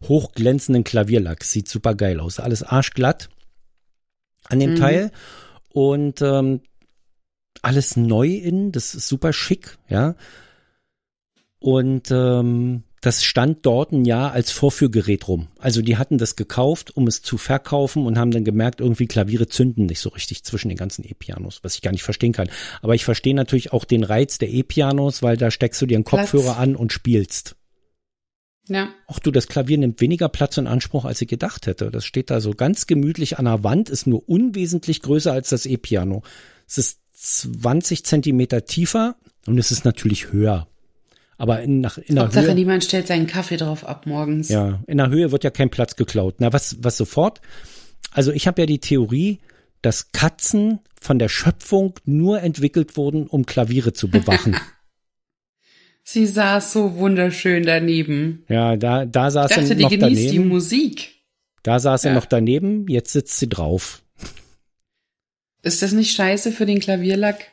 hochglänzenden 0.09 0.85
Klavierlack. 0.85 1.45
Sieht 1.45 1.69
super 1.69 1.95
geil 1.95 2.21
aus. 2.21 2.41
Alles 2.41 2.63
arschglatt 2.63 3.29
an 4.45 4.61
dem 4.61 4.77
Teil. 4.77 5.13
Und 5.73 6.23
ähm, 6.23 6.63
alles 7.61 7.97
neu 7.97 8.29
innen. 8.29 8.73
Das 8.73 8.95
ist 8.95 9.09
super 9.09 9.33
schick, 9.33 9.77
ja. 9.89 10.15
Und 11.59 12.11
ähm, 12.11 12.85
das 13.01 13.25
stand 13.25 13.65
dort 13.65 13.93
ein 13.93 14.05
Jahr 14.05 14.33
als 14.33 14.51
Vorführgerät 14.51 15.27
rum. 15.27 15.49
Also 15.59 15.81
die 15.81 15.97
hatten 15.97 16.19
das 16.19 16.37
gekauft, 16.37 16.97
um 16.97 17.07
es 17.07 17.23
zu 17.23 17.39
verkaufen 17.39 18.05
und 18.05 18.19
haben 18.19 18.31
dann 18.31 18.45
gemerkt, 18.45 18.81
irgendwie 18.81 19.07
Klaviere 19.07 19.49
zünden 19.49 19.87
nicht 19.87 20.01
so 20.01 20.11
richtig 20.11 20.45
zwischen 20.45 20.69
den 20.69 20.77
ganzen 20.77 21.05
E-Pianos, 21.05 21.61
was 21.63 21.77
ich 21.77 21.83
gar 21.83 21.93
nicht 21.93 22.03
verstehen 22.03 22.33
kann. 22.33 22.51
Aber 22.83 22.95
ich 22.95 23.05
verstehe 23.05 23.35
natürlich 23.35 23.73
auch 23.73 23.87
den 23.87 24.05
Reiz 24.05 24.37
der 24.37 24.51
E-Pianos, 24.51 25.23
weil 25.23 25.39
da 25.39 25.51
steckst 25.51 25.81
du 25.81 25.87
dir 25.87 25.97
einen 25.97 26.05
Platz. 26.05 26.31
Kopfhörer 26.31 26.59
an 26.59 26.77
und 26.77 26.93
spielst. 26.93 27.57
Ja. 28.69 28.91
Ach 29.09 29.19
du, 29.19 29.31
das 29.31 29.49
Klavier 29.49 29.79
nimmt 29.79 30.01
weniger 30.01 30.29
Platz 30.29 30.59
in 30.59 30.67
Anspruch, 30.67 31.07
als 31.07 31.23
ich 31.23 31.29
gedacht 31.29 31.67
hätte. 31.67 31.91
Das 31.91 32.05
steht 32.05 32.31
da 32.31 32.41
so 32.41 32.53
ganz 32.53 32.87
gemütlich 32.87 33.39
an 33.39 33.47
der 33.47 33.65
Wand, 33.65 33.89
ist 33.89 34.07
nur 34.07 34.29
unwesentlich 34.29 35.01
größer 35.01 35.33
als 35.33 35.49
das 35.49 35.65
E-Piano. 35.65 36.23
Es 36.69 36.77
ist 36.77 37.01
20 37.15 38.05
Zentimeter 38.05 38.67
tiefer 38.67 39.17
und 39.47 39.59
es 39.59 39.71
ist 39.71 39.85
natürlich 39.85 40.33
höher. 40.33 40.70
Aber 41.41 41.63
in, 41.63 41.81
nach, 41.81 41.97
in 41.97 42.17
der 42.17 42.25
Hauptsache, 42.25 42.49
Höhe. 42.49 42.55
niemand 42.55 42.85
stellt 42.85 43.07
seinen 43.07 43.27
Kaffee 43.27 43.57
drauf 43.57 43.87
ab 43.89 44.05
morgens. 44.07 44.51
Ja, 44.51 44.83
in 44.87 44.99
der 44.99 45.09
Höhe 45.09 45.33
wird 45.33 45.43
ja 45.43 45.49
kein 45.51 45.71
Platz 45.71 45.97
geklaut. 45.97 46.35
Na, 46.39 46.53
was, 46.53 46.77
was 46.81 46.99
sofort? 46.99 47.41
Also 48.13 48.31
ich 48.31 48.47
habe 48.47 48.61
ja 48.61 48.67
die 48.67 48.79
Theorie, 48.81 49.39
dass 49.81 50.13
Katzen 50.13 50.81
von 51.01 51.19
der 51.19 51.31
Schöpfung 51.31 51.95
nur 52.05 52.43
entwickelt 52.43 52.99
wurden, 52.99 53.27
um 53.27 53.47
Klaviere 53.47 53.95
zu 53.95 54.09
bewachen. 54.11 54.55
Sie 56.03 56.27
saß 56.27 56.73
so 56.75 56.97
wunderschön 56.97 57.63
daneben. 57.63 58.45
ja, 58.49 58.77
da, 58.77 59.07
da 59.07 59.29
Ich 59.29 59.33
saß 59.35 59.49
dachte, 59.51 59.67
sie 59.67 59.77
die 59.77 59.83
noch 59.85 59.91
genießt 59.91 60.21
die 60.21 60.27
daneben. 60.27 60.49
Musik. 60.49 61.15
Da 61.63 61.79
saß 61.79 62.03
sie 62.03 62.09
Ja. 62.09 62.15
noch 62.15 62.27
daneben, 62.27 62.87
jetzt 62.89 63.13
sitzt 63.13 63.39
sie 63.39 63.49
drauf. 63.49 64.03
Ist 65.63 65.83
das 65.83 65.93
nicht 65.93 66.15
scheiße 66.15 66.53
für 66.53 66.67
den 66.67 66.81
Klavierlack? 66.81 67.47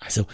Also, 0.00 0.26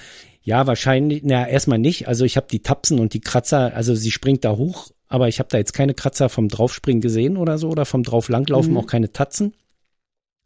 ja, 0.49 0.67
wahrscheinlich, 0.67 1.21
na, 1.25 1.47
erstmal 1.47 1.79
nicht. 1.79 2.09
Also 2.09 2.25
ich 2.25 2.37
habe 2.39 2.47
die 2.51 2.63
Tapsen 2.63 2.99
und 3.01 3.13
die 3.13 3.21
Kratzer, 3.21 3.75
also 3.75 3.95
sie 3.95 4.11
springt 4.11 4.45
da 4.47 4.57
hoch, 4.57 4.91
aber 5.07 5.29
ich 5.29 5.41
habe 5.41 5.51
da 5.51 5.59
jetzt 5.59 5.75
keine 5.75 5.93
Kratzer 5.93 6.31
vom 6.31 6.49
Draufspringen 6.49 7.03
gesehen 7.03 7.37
oder 7.37 7.59
so 7.59 7.69
oder 7.69 7.85
vom 7.85 8.03
drauf 8.03 8.31
langlaufen, 8.31 8.73
Mhm. 8.73 8.79
auch 8.79 8.87
keine 8.87 9.13
Tatzen. 9.13 9.53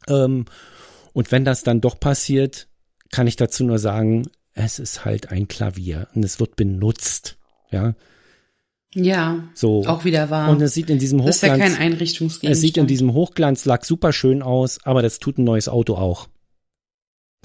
Ähm, 0.09 0.43
und 1.13 1.31
wenn 1.31 1.45
das 1.45 1.63
dann 1.63 1.79
doch 1.79 1.99
passiert, 1.99 2.67
kann 3.11 3.27
ich 3.27 3.37
dazu 3.37 3.63
nur 3.63 3.79
sagen, 3.79 4.23
es 4.53 4.77
ist 4.77 5.05
halt 5.05 5.29
ein 5.31 5.47
Klavier 5.47 6.07
und 6.15 6.25
es 6.25 6.37
wird 6.39 6.57
benutzt. 6.57 7.37
Ja, 7.71 7.93
Ja, 8.93 9.43
so. 9.53 9.85
auch 9.87 10.03
wieder 10.03 10.29
wahr. 10.29 10.49
Und 10.51 10.61
es 10.61 10.73
sieht 10.73 10.89
in 10.89 10.99
diesem 10.99 11.19
das 11.25 11.37
ist 11.37 11.41
ja 11.43 11.49
kein 11.57 11.61
Hochglanz, 11.71 11.79
Einrichtungsgegenstand. 11.79 12.51
es 12.53 12.59
sieht 12.61 12.75
in 12.77 12.87
diesem 12.87 13.13
Hochglanzlack 13.13 13.85
super 13.85 14.11
schön 14.11 14.41
aus, 14.43 14.79
aber 14.83 15.01
das 15.01 15.19
tut 15.19 15.37
ein 15.37 15.45
neues 15.45 15.69
Auto 15.69 15.95
auch. 15.95 16.27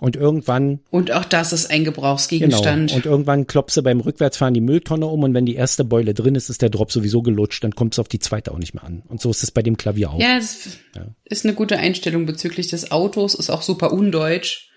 Und 0.01 0.15
irgendwann 0.15 0.81
Und 0.91 1.11
auch 1.11 1.25
das 1.25 1.53
ist 1.53 1.71
ein 1.71 1.83
Genau. 1.83 1.93
Gebrauchsgegenstand. 1.93 2.93
Und 2.93 3.05
irgendwann 3.07 3.47
klopfst 3.49 3.77
du 3.77 3.83
beim 3.83 3.99
Rückwärtsfahren 4.01 4.55
die 4.55 4.61
Mülltonne 4.61 5.07
um 5.07 5.25
und 5.25 5.35
wenn 5.35 5.45
die 5.45 5.57
erste 5.57 5.85
Beule 5.85 6.15
drin 6.15 6.37
ist, 6.37 6.49
ist 6.51 6.63
der 6.63 6.71
Drop 6.71 6.93
sowieso 6.93 7.21
gelutscht, 7.23 7.65
dann 7.65 7.75
kommt 7.75 7.95
es 7.95 7.99
auf 7.99 8.07
die 8.07 8.21
zweite 8.21 8.53
auch 8.53 8.59
nicht 8.59 8.75
mehr 8.75 8.85
an. 8.85 9.03
Und 9.09 9.21
so 9.21 9.31
ist 9.31 9.43
es 9.43 9.51
bei 9.51 9.63
dem 9.63 9.77
Klavier 9.77 10.11
auch. 10.13 10.21
ja, 10.21 10.37
es 10.39 10.79
Ja. 10.95 11.07
ist 11.25 11.45
eine 11.45 11.55
gute 11.55 11.79
Einstellung 11.79 12.27
bezüglich 12.27 12.69
des 12.69 12.93
Autos, 12.93 13.35
ist 13.35 13.51
auch 13.51 13.63
super 13.63 13.93
undeutsch. 13.93 14.71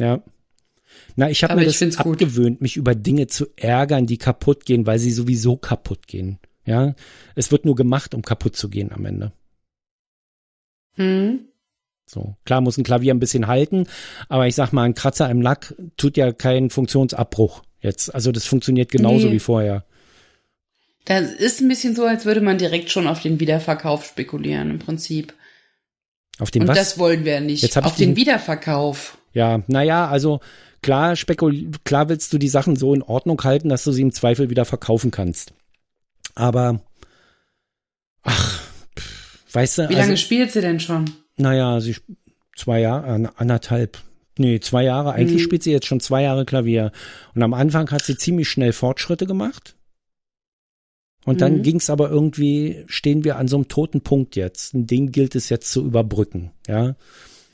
Ja. 0.00 0.22
Na, 1.16 1.30
ich 1.30 1.44
habe 1.44 1.54
mir 1.54 1.60
ich 1.62 1.66
das 1.68 1.76
find's 1.76 1.96
gut. 1.98 2.14
abgewöhnt, 2.14 2.60
mich 2.60 2.76
über 2.76 2.96
Dinge 2.96 3.28
zu 3.28 3.46
ärgern, 3.56 4.06
die 4.06 4.18
kaputt 4.18 4.64
gehen, 4.64 4.86
weil 4.86 4.98
sie 4.98 5.12
sowieso 5.12 5.56
kaputt 5.56 6.08
gehen. 6.08 6.38
Ja, 6.66 6.94
es 7.36 7.52
wird 7.52 7.64
nur 7.64 7.76
gemacht, 7.76 8.14
um 8.14 8.22
kaputt 8.22 8.56
zu 8.56 8.68
gehen 8.68 8.90
am 8.90 9.04
Ende. 9.04 9.32
Hm? 10.96 11.46
So, 12.06 12.36
klar 12.44 12.60
muss 12.60 12.76
ein 12.76 12.84
Klavier 12.84 13.14
ein 13.14 13.18
bisschen 13.20 13.46
halten, 13.46 13.86
aber 14.28 14.46
ich 14.46 14.54
sag 14.54 14.72
mal, 14.72 14.82
ein 14.82 14.94
Kratzer 14.94 15.30
im 15.30 15.40
Lack 15.40 15.74
tut 15.96 16.16
ja 16.16 16.32
keinen 16.32 16.70
Funktionsabbruch 16.70 17.62
jetzt. 17.80 18.14
Also 18.14 18.30
das 18.30 18.44
funktioniert 18.46 18.90
genauso 18.90 19.26
Nee. 19.28 19.32
wie 19.32 19.40
vorher. 19.40 19.84
Das 21.06 21.32
ist 21.32 21.60
ein 21.60 21.68
bisschen 21.68 21.94
so, 21.94 22.04
als 22.04 22.24
würde 22.24 22.40
man 22.40 22.58
direkt 22.58 22.90
schon 22.90 23.06
auf 23.06 23.20
den 23.20 23.40
Wiederverkauf 23.40 24.06
spekulieren, 24.06 24.70
im 24.70 24.78
Prinzip. 24.78 25.34
Auf 26.38 26.50
den 26.50 26.62
Und 26.62 26.68
was? 26.68 26.78
das 26.78 26.98
wollen 26.98 27.24
wir 27.24 27.40
nicht. 27.40 27.62
Jetzt 27.62 27.76
auf 27.78 27.96
den 27.96 28.16
Wiederverkauf. 28.16 29.18
Ja, 29.32 29.62
naja, 29.66 30.08
also 30.08 30.40
klar, 30.82 31.16
spekul 31.16 31.70
klar 31.84 32.08
willst 32.08 32.32
du 32.32 32.38
die 32.38 32.48
Sachen 32.48 32.76
so 32.76 32.94
in 32.94 33.02
Ordnung 33.02 33.42
halten, 33.44 33.68
dass 33.68 33.84
du 33.84 33.92
sie 33.92 34.02
im 34.02 34.12
Zweifel 34.12 34.50
wieder 34.50 34.64
verkaufen 34.64 35.10
kannst. 35.10 35.52
Aber, 36.34 36.80
ach, 38.22 38.60
weißt 39.52 39.78
du, 39.78 39.88
Wie 39.88 39.94
lange 39.94 40.12
also, 40.12 40.16
spielt 40.16 40.52
sie 40.52 40.60
denn 40.60 40.80
schon? 40.80 41.10
Naja, 41.36 41.80
sie 41.80 41.96
zwei 42.56 42.80
Jahre, 42.80 43.06
an- 43.06 43.26
anderthalb. 43.36 43.98
Nee, 44.38 44.58
zwei 44.60 44.84
Jahre. 44.84 45.12
Eigentlich 45.12 45.42
Mhm. 45.42 45.44
spielt 45.44 45.62
sie 45.62 45.70
jetzt 45.72 45.86
schon 45.86 46.00
zwei 46.00 46.22
Jahre 46.22 46.44
Klavier. 46.44 46.90
Und 47.34 47.42
am 47.42 47.54
Anfang 47.54 47.90
hat 47.90 48.02
sie 48.04 48.16
ziemlich 48.16 48.48
schnell 48.48 48.72
Fortschritte 48.72 49.26
gemacht. 49.26 49.76
Und 51.24 51.40
dann 51.40 51.58
Mhm. 51.58 51.62
ging's 51.62 51.88
aber 51.88 52.10
irgendwie, 52.10 52.84
stehen 52.86 53.24
wir 53.24 53.36
an 53.36 53.48
so 53.48 53.56
einem 53.56 53.68
toten 53.68 54.02
Punkt 54.02 54.36
jetzt. 54.36 54.72
Den 54.74 55.10
gilt 55.12 55.34
es 55.34 55.48
jetzt 55.48 55.70
zu 55.72 55.84
überbrücken, 55.84 56.50
ja. 56.68 56.96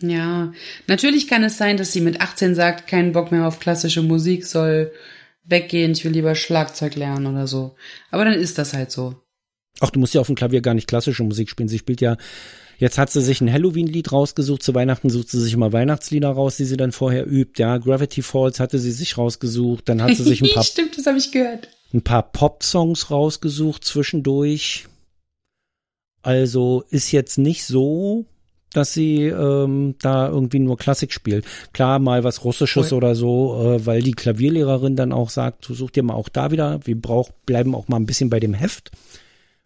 Ja, 0.02 0.52
natürlich 0.86 1.28
kann 1.28 1.44
es 1.44 1.58
sein, 1.58 1.76
dass 1.76 1.92
sie 1.92 2.00
mit 2.00 2.20
18 2.22 2.54
sagt, 2.54 2.86
keinen 2.88 3.12
Bock 3.12 3.30
mehr 3.30 3.46
auf 3.46 3.60
klassische 3.60 4.02
Musik, 4.02 4.46
soll 4.46 4.90
weggehen, 5.44 5.92
ich 5.92 6.04
will 6.04 6.12
lieber 6.12 6.34
Schlagzeug 6.34 6.96
lernen 6.96 7.26
oder 7.26 7.46
so. 7.46 7.76
Aber 8.10 8.24
dann 8.24 8.34
ist 8.34 8.56
das 8.56 8.72
halt 8.72 8.90
so. 8.90 9.16
Ach, 9.78 9.90
du 9.90 10.00
musst 10.00 10.14
ja 10.14 10.20
auf 10.20 10.26
dem 10.26 10.36
Klavier 10.36 10.60
gar 10.60 10.74
nicht 10.74 10.88
klassische 10.88 11.22
Musik 11.22 11.48
spielen. 11.48 11.68
Sie 11.68 11.78
spielt 11.78 12.00
ja, 12.00 12.16
jetzt 12.78 12.98
hat 12.98 13.10
sie 13.10 13.22
sich 13.22 13.40
ein 13.40 13.50
Halloween-Lied 13.52 14.12
rausgesucht. 14.12 14.62
Zu 14.62 14.74
Weihnachten 14.74 15.08
sucht 15.10 15.30
sie 15.30 15.40
sich 15.40 15.52
immer 15.54 15.72
Weihnachtslieder 15.72 16.30
raus, 16.30 16.56
die 16.56 16.64
sie 16.64 16.76
dann 16.76 16.92
vorher 16.92 17.26
übt. 17.26 17.60
Ja, 17.62 17.78
Gravity 17.78 18.22
Falls 18.22 18.60
hatte 18.60 18.78
sie 18.78 18.92
sich 18.92 19.16
rausgesucht. 19.16 19.88
Dann 19.88 20.02
hat 20.02 20.14
sie 20.16 20.24
sich 20.24 20.42
ein 20.42 20.50
paar, 20.54 20.64
Stimmt, 20.64 20.98
das 20.98 21.06
habe 21.06 21.18
ich 21.18 21.30
gehört. 21.32 21.68
ein 21.94 22.02
paar 22.02 22.30
Pop-Songs 22.30 23.10
rausgesucht 23.10 23.84
zwischendurch. 23.84 24.86
Also 26.22 26.84
ist 26.90 27.12
jetzt 27.12 27.38
nicht 27.38 27.64
so, 27.64 28.26
dass 28.74 28.92
sie 28.92 29.24
ähm, 29.24 29.94
da 30.02 30.28
irgendwie 30.28 30.58
nur 30.58 30.76
Klassik 30.76 31.12
spielt. 31.12 31.46
Klar, 31.72 31.98
mal 31.98 32.22
was 32.24 32.44
Russisches 32.44 32.90
Voll. 32.90 32.98
oder 32.98 33.14
so, 33.14 33.74
äh, 33.74 33.86
weil 33.86 34.02
die 34.02 34.12
Klavierlehrerin 34.12 34.96
dann 34.96 35.12
auch 35.12 35.30
sagt, 35.30 35.66
du 35.68 35.74
such 35.74 35.90
dir 35.92 36.02
mal 36.02 36.14
auch 36.14 36.28
da 36.28 36.50
wieder, 36.50 36.80
wir 36.84 37.00
brauch, 37.00 37.30
bleiben 37.46 37.74
auch 37.74 37.88
mal 37.88 37.96
ein 37.96 38.04
bisschen 38.06 38.28
bei 38.30 38.38
dem 38.38 38.52
Heft. 38.54 38.90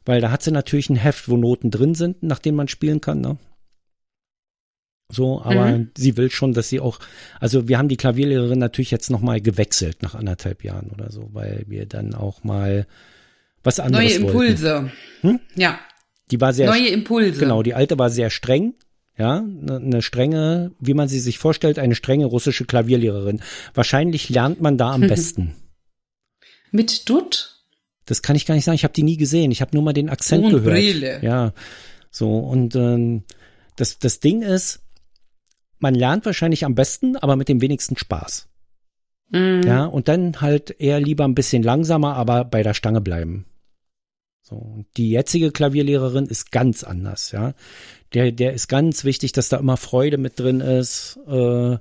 Weil 0.07 0.21
da 0.21 0.31
hat 0.31 0.43
sie 0.43 0.51
natürlich 0.51 0.91
ein 0.91 0.97
Heft, 0.97 1.29
wo 1.29 1.37
Noten 1.37 1.71
drin 1.71 1.95
sind, 1.95 2.23
nach 2.23 2.39
denen 2.39 2.57
man 2.57 2.69
spielen 2.69 3.01
kann, 3.01 3.21
ne? 3.21 3.39
So, 5.13 5.43
aber 5.43 5.67
Mhm. 5.79 5.91
sie 5.97 6.17
will 6.17 6.31
schon, 6.31 6.55
dass 6.55 6.69
sie 6.71 6.81
auch, 6.81 6.99
also 7.39 7.69
wir 7.69 7.79
haben 7.79 7.89
die 7.89 7.97
Klavierlehrerin 7.97 8.59
natürlich 8.59 8.91
jetzt 8.91 9.11
nochmal 9.11 9.41
gewechselt 9.41 10.03
nach 10.03 10.15
anderthalb 10.15 10.65
Jahren 10.65 10.91
oder 10.91 11.11
so, 11.13 11.29
weil 11.33 11.65
wir 11.69 11.87
dann 11.87 12.15
auch 12.15 12.43
mal 12.43 12.87
was 13.63 13.81
anderes 13.81 14.19
Neue. 14.19 14.27
Impulse. 14.27 14.91
Hm? 15.21 15.41
Ja, 15.57 15.79
Die 16.31 16.41
war 16.41 16.53
sehr 16.55 16.69
neue 16.69 16.89
Impulse. 16.89 17.39
Genau, 17.39 17.63
die 17.63 17.75
alte 17.75 17.99
war 17.99 18.09
sehr 18.11 18.31
streng. 18.31 18.75
Ja, 19.17 19.37
eine 19.39 19.77
eine 19.77 20.03
strenge, 20.03 20.73
wie 20.81 20.95
man 20.95 21.07
sie 21.07 21.21
sich 21.21 21.39
vorstellt, 21.39 21.79
eine 21.79 21.95
strenge 21.95 22.25
russische 22.25 22.65
Klavierlehrerin. 22.65 23.43
Wahrscheinlich 23.75 24.29
lernt 24.31 24.61
man 24.61 24.77
da 24.79 24.91
am 24.93 25.03
besten. 25.07 25.55
Mit 26.73 27.09
Dutt 27.09 27.54
Das 28.07 28.23
kann 28.23 28.37
ich 28.37 28.47
gar 28.47 28.55
nicht 28.55 28.65
sagen. 28.65 28.77
Ich 28.77 28.85
habe 28.85 28.95
die 28.95 29.03
nie 29.03 29.17
gesehen. 29.17 29.51
Ich 29.51 29.61
habe 29.61 29.75
nur 29.75 29.83
mal 29.83 29.93
den 29.93 30.11
Akzent 30.11 30.45
und 30.45 30.51
gehört. 30.51 30.75
Brille. 30.75 31.21
Ja, 31.23 31.53
so 32.11 32.39
und 32.39 32.77
ähm, 32.77 33.25
das 33.77 33.99
das 33.99 34.21
Ding 34.21 34.43
ist, 34.43 34.81
man 35.79 35.95
lernt 35.95 36.27
wahrscheinlich 36.27 36.65
am 36.65 36.75
besten, 36.75 37.17
aber 37.17 37.37
mit 37.37 37.49
dem 37.49 37.61
wenigsten 37.61 37.97
Spaß. 37.97 38.49
Mhm. 39.31 39.63
Ja, 39.67 39.85
und 39.87 40.09
dann 40.09 40.41
halt 40.41 40.71
eher 40.79 41.01
lieber 41.01 41.25
ein 41.25 41.35
bisschen 41.35 41.63
langsamer, 41.63 42.15
aber 42.17 42.45
bei 42.45 42.63
der 42.63 42.75
Stange 42.75 43.01
bleiben. 43.01 43.47
So, 44.43 44.57
und 44.57 44.87
die 44.99 45.11
jetzige 45.11 45.51
Klavierlehrerin 45.51 46.27
ist 46.27 46.53
ganz 46.53 46.85
anders, 46.85 47.33
ja. 47.33 47.55
Der, 48.13 48.31
der 48.31 48.53
ist 48.53 48.69
ganz 48.69 49.05
wichtig, 49.05 49.33
dass 49.33 49.49
da 49.49 49.57
immer 49.57 49.77
Freude 49.77 50.19
mit 50.19 50.39
drin 50.39 50.61
ist, 50.61 51.19
äh, 51.27 51.79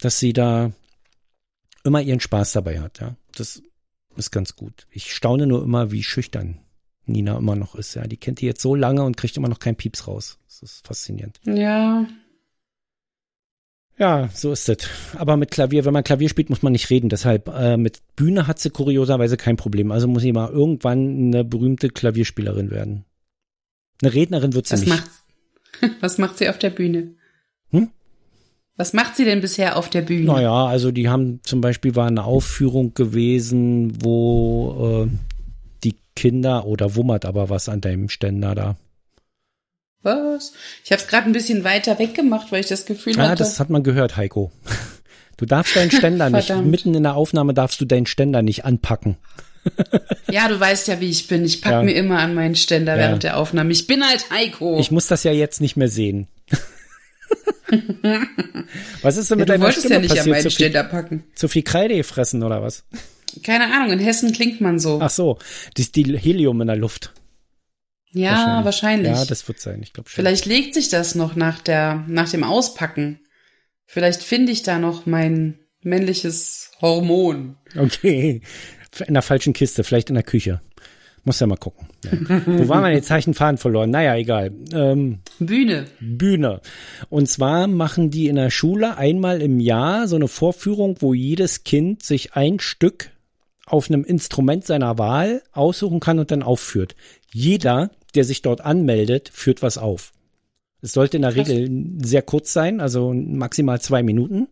dass 0.00 0.18
sie 0.18 0.32
da 0.32 0.72
immer 1.84 2.02
ihren 2.02 2.20
Spaß 2.20 2.52
dabei 2.52 2.80
hat, 2.80 3.00
ja. 3.00 3.16
Das 3.36 3.62
ist 4.18 4.30
ganz 4.30 4.56
gut. 4.56 4.86
Ich 4.90 5.12
staune 5.12 5.46
nur 5.46 5.62
immer, 5.62 5.90
wie 5.92 6.02
schüchtern 6.02 6.58
Nina 7.06 7.38
immer 7.38 7.56
noch 7.56 7.74
ist, 7.74 7.94
ja. 7.94 8.06
Die 8.06 8.16
kennt 8.16 8.40
die 8.40 8.46
jetzt 8.46 8.60
so 8.60 8.74
lange 8.74 9.04
und 9.04 9.16
kriegt 9.16 9.36
immer 9.36 9.48
noch 9.48 9.60
keinen 9.60 9.76
Pieps 9.76 10.06
raus. 10.08 10.38
Das 10.46 10.62
ist 10.62 10.86
faszinierend. 10.86 11.40
Ja. 11.44 12.06
Ja, 13.98 14.28
so 14.34 14.52
ist 14.52 14.68
es. 14.68 14.78
Aber 15.16 15.36
mit 15.36 15.50
Klavier, 15.50 15.84
wenn 15.86 15.92
man 15.94 16.04
Klavier 16.04 16.28
spielt, 16.28 16.50
muss 16.50 16.62
man 16.62 16.72
nicht 16.72 16.90
reden. 16.90 17.08
Deshalb 17.08 17.48
äh, 17.48 17.76
mit 17.78 18.02
Bühne 18.14 18.46
hat 18.46 18.58
sie 18.58 18.70
kurioserweise 18.70 19.36
kein 19.38 19.56
Problem. 19.56 19.90
Also 19.90 20.06
muss 20.06 20.22
sie 20.22 20.32
mal 20.32 20.50
irgendwann 20.50 21.28
eine 21.28 21.44
berühmte 21.44 21.88
Klavierspielerin 21.88 22.70
werden. 22.70 23.04
Eine 24.02 24.12
Rednerin 24.12 24.52
wird 24.52 24.66
sie 24.66 24.74
Was 24.74 24.80
nicht. 24.80 24.90
macht, 24.90 25.10
was 26.02 26.18
macht 26.18 26.36
sie 26.38 26.48
auf 26.50 26.58
der 26.58 26.70
Bühne? 26.70 27.14
Was 28.76 28.92
macht 28.92 29.16
sie 29.16 29.24
denn 29.24 29.40
bisher 29.40 29.76
auf 29.76 29.88
der 29.88 30.02
Bühne? 30.02 30.26
Naja, 30.26 30.66
also 30.66 30.90
die 30.92 31.08
haben 31.08 31.40
zum 31.42 31.60
Beispiel 31.62 31.96
war 31.96 32.06
eine 32.06 32.24
Aufführung 32.24 32.92
gewesen, 32.92 34.04
wo 34.04 35.06
äh, 35.06 35.10
die 35.82 35.96
Kinder 36.14 36.66
oder 36.66 36.94
wummert 36.94 37.24
aber 37.24 37.48
was 37.48 37.68
an 37.70 37.80
deinem 37.80 38.08
Ständer 38.10 38.54
da. 38.54 38.76
Was? 40.02 40.52
Ich 40.84 40.92
habe 40.92 41.00
es 41.02 41.08
gerade 41.08 41.26
ein 41.26 41.32
bisschen 41.32 41.64
weiter 41.64 41.98
weggemacht, 41.98 42.52
weil 42.52 42.60
ich 42.60 42.66
das 42.68 42.84
Gefühl 42.86 43.18
Ah, 43.18 43.28
hatte. 43.30 43.38
das 43.42 43.58
hat 43.58 43.70
man 43.70 43.82
gehört, 43.82 44.16
Heiko. 44.16 44.52
Du 45.38 45.46
darfst 45.46 45.74
deinen 45.74 45.90
Ständer 45.90 46.28
nicht, 46.30 46.54
mitten 46.64 46.94
in 46.94 47.02
der 47.02 47.16
Aufnahme 47.16 47.54
darfst 47.54 47.80
du 47.80 47.86
deinen 47.86 48.06
Ständer 48.06 48.42
nicht 48.42 48.64
anpacken. 48.64 49.16
ja, 50.30 50.46
du 50.48 50.60
weißt 50.60 50.86
ja, 50.88 51.00
wie 51.00 51.08
ich 51.10 51.26
bin. 51.28 51.44
Ich 51.44 51.60
pack 51.60 51.72
Ja. 51.72 51.82
mir 51.82 51.92
immer 51.94 52.18
an 52.20 52.34
meinen 52.34 52.54
Ständer 52.54 52.92
Ja. 52.92 52.98
während 52.98 53.22
der 53.24 53.36
Aufnahme. 53.38 53.72
Ich 53.72 53.86
bin 53.86 54.04
halt 54.06 54.30
Heiko. 54.30 54.78
Ich 54.78 54.90
muss 54.92 55.06
das 55.08 55.24
ja 55.24 55.32
jetzt 55.32 55.60
nicht 55.60 55.76
mehr 55.76 55.88
sehen. 55.88 56.28
was 59.02 59.16
ist 59.16 59.30
denn 59.30 59.38
ja, 59.38 59.42
mit 59.42 59.48
du 59.48 59.52
deiner 59.52 59.72
Stimme 59.72 59.94
ja 59.94 60.00
nicht 60.00 60.10
an 60.12 60.16
passiert? 60.16 60.26
meinen 60.26 60.42
Zu 60.42 60.50
viel, 60.50 60.70
packen. 60.70 61.24
zu 61.34 61.48
viel 61.48 61.62
Kreide 61.62 61.96
gefressen 61.96 62.42
oder 62.42 62.62
was? 62.62 62.84
Keine 63.42 63.72
Ahnung, 63.74 63.92
in 63.92 63.98
Hessen 63.98 64.32
klingt 64.32 64.60
man 64.60 64.78
so. 64.78 64.98
Ach 65.02 65.10
so, 65.10 65.38
das 65.74 65.86
ist 65.86 65.96
die 65.96 66.16
Helium 66.18 66.60
in 66.60 66.68
der 66.68 66.76
Luft. 66.76 67.12
ja, 68.12 68.64
wahrscheinlich. 68.64 69.12
Ja, 69.12 69.24
das 69.24 69.46
wird 69.46 69.60
sein, 69.60 69.82
ich 69.82 69.92
glaube 69.92 70.08
schon. 70.08 70.16
Vielleicht 70.22 70.46
legt 70.46 70.74
sich 70.74 70.88
das 70.88 71.14
noch 71.14 71.36
nach 71.36 71.60
der, 71.60 72.04
nach 72.08 72.30
dem 72.30 72.44
Auspacken. 72.44 73.20
Vielleicht 73.84 74.22
finde 74.22 74.52
ich 74.52 74.62
da 74.62 74.78
noch 74.78 75.06
mein 75.06 75.58
männliches 75.82 76.70
Hormon. 76.80 77.56
Okay. 77.76 78.40
In 79.06 79.14
der 79.14 79.22
falschen 79.22 79.52
Kiste, 79.52 79.84
vielleicht 79.84 80.08
in 80.08 80.14
der 80.14 80.24
Küche. 80.24 80.60
Muss 81.26 81.40
ja 81.40 81.48
mal 81.48 81.56
gucken. 81.56 81.88
Ja. 82.04 82.12
Wo 82.46 82.68
waren 82.68 82.84
wir 82.84 82.92
jetzt? 82.92 83.10
Habe 83.10 83.18
ich 83.18 83.26
einen 83.26 83.34
Faden 83.34 83.58
verloren? 83.58 83.90
Naja, 83.90 84.14
egal. 84.14 84.52
Ähm, 84.72 85.18
Bühne. 85.40 85.86
Bühne. 85.98 86.60
Und 87.08 87.28
zwar 87.28 87.66
machen 87.66 88.10
die 88.10 88.28
in 88.28 88.36
der 88.36 88.50
Schule 88.50 88.96
einmal 88.96 89.42
im 89.42 89.58
Jahr 89.58 90.06
so 90.06 90.14
eine 90.14 90.28
Vorführung, 90.28 90.98
wo 91.00 91.14
jedes 91.14 91.64
Kind 91.64 92.04
sich 92.04 92.34
ein 92.34 92.60
Stück 92.60 93.10
auf 93.66 93.90
einem 93.90 94.04
Instrument 94.04 94.64
seiner 94.64 94.98
Wahl 94.98 95.42
aussuchen 95.50 95.98
kann 95.98 96.20
und 96.20 96.30
dann 96.30 96.44
aufführt. 96.44 96.94
Jeder, 97.32 97.90
der 98.14 98.22
sich 98.22 98.40
dort 98.40 98.60
anmeldet, 98.60 99.28
führt 99.32 99.62
was 99.62 99.78
auf. 99.78 100.12
Es 100.80 100.92
sollte 100.92 101.16
in 101.16 101.22
der 101.22 101.32
Krass. 101.32 101.48
Regel 101.48 101.96
sehr 102.04 102.22
kurz 102.22 102.52
sein, 102.52 102.80
also 102.80 103.12
maximal 103.12 103.80
zwei 103.80 104.04
Minuten. 104.04 104.46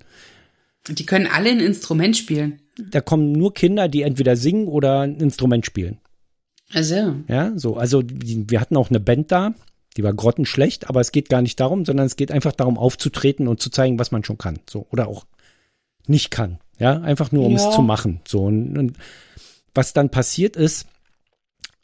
Die 0.88 1.06
können 1.06 1.28
alle 1.28 1.50
ein 1.50 1.60
Instrument 1.60 2.16
spielen. 2.16 2.62
Da 2.90 3.00
kommen 3.00 3.30
nur 3.30 3.54
Kinder, 3.54 3.86
die 3.86 4.02
entweder 4.02 4.34
singen 4.34 4.66
oder 4.66 5.02
ein 5.02 5.20
Instrument 5.20 5.64
spielen. 5.64 6.00
Also, 6.72 7.16
Ja, 7.28 7.52
so, 7.56 7.76
also 7.76 8.02
die, 8.02 8.48
wir 8.50 8.60
hatten 8.60 8.76
auch 8.76 8.90
eine 8.90 9.00
Band 9.00 9.30
da, 9.30 9.54
die 9.96 10.02
war 10.02 10.12
grottenschlecht, 10.12 10.88
aber 10.88 11.00
es 11.00 11.12
geht 11.12 11.28
gar 11.28 11.42
nicht 11.42 11.60
darum, 11.60 11.84
sondern 11.84 12.06
es 12.06 12.16
geht 12.16 12.32
einfach 12.32 12.52
darum, 12.52 12.78
aufzutreten 12.78 13.46
und 13.48 13.60
zu 13.60 13.70
zeigen, 13.70 13.98
was 13.98 14.10
man 14.10 14.24
schon 14.24 14.38
kann. 14.38 14.58
So, 14.68 14.86
oder 14.90 15.06
auch 15.08 15.24
nicht 16.06 16.30
kann. 16.30 16.58
Ja, 16.78 17.00
einfach 17.00 17.30
nur, 17.30 17.44
um 17.44 17.52
Ja. 17.52 17.56
es 17.56 17.70
zu 17.70 17.82
machen. 17.82 18.20
So, 18.26 18.44
und, 18.44 18.76
und 18.76 18.96
was 19.74 19.92
dann 19.92 20.10
passiert 20.10 20.56
ist, 20.56 20.86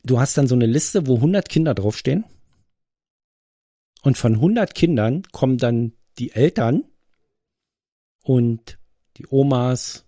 du 0.02 0.18
hast 0.18 0.36
dann 0.36 0.48
so 0.48 0.54
eine 0.56 0.66
Liste, 0.66 1.06
wo 1.06 1.16
100 1.16 1.48
Kinder 1.48 1.74
draufstehen. 1.74 2.24
Und 4.02 4.16
von 4.18 4.34
100 4.34 4.74
Kindern 4.74 5.22
kommen 5.30 5.58
dann 5.58 5.92
die 6.18 6.32
Eltern 6.32 6.84
und 8.24 8.78
die 9.18 9.26
Omas 9.28 10.04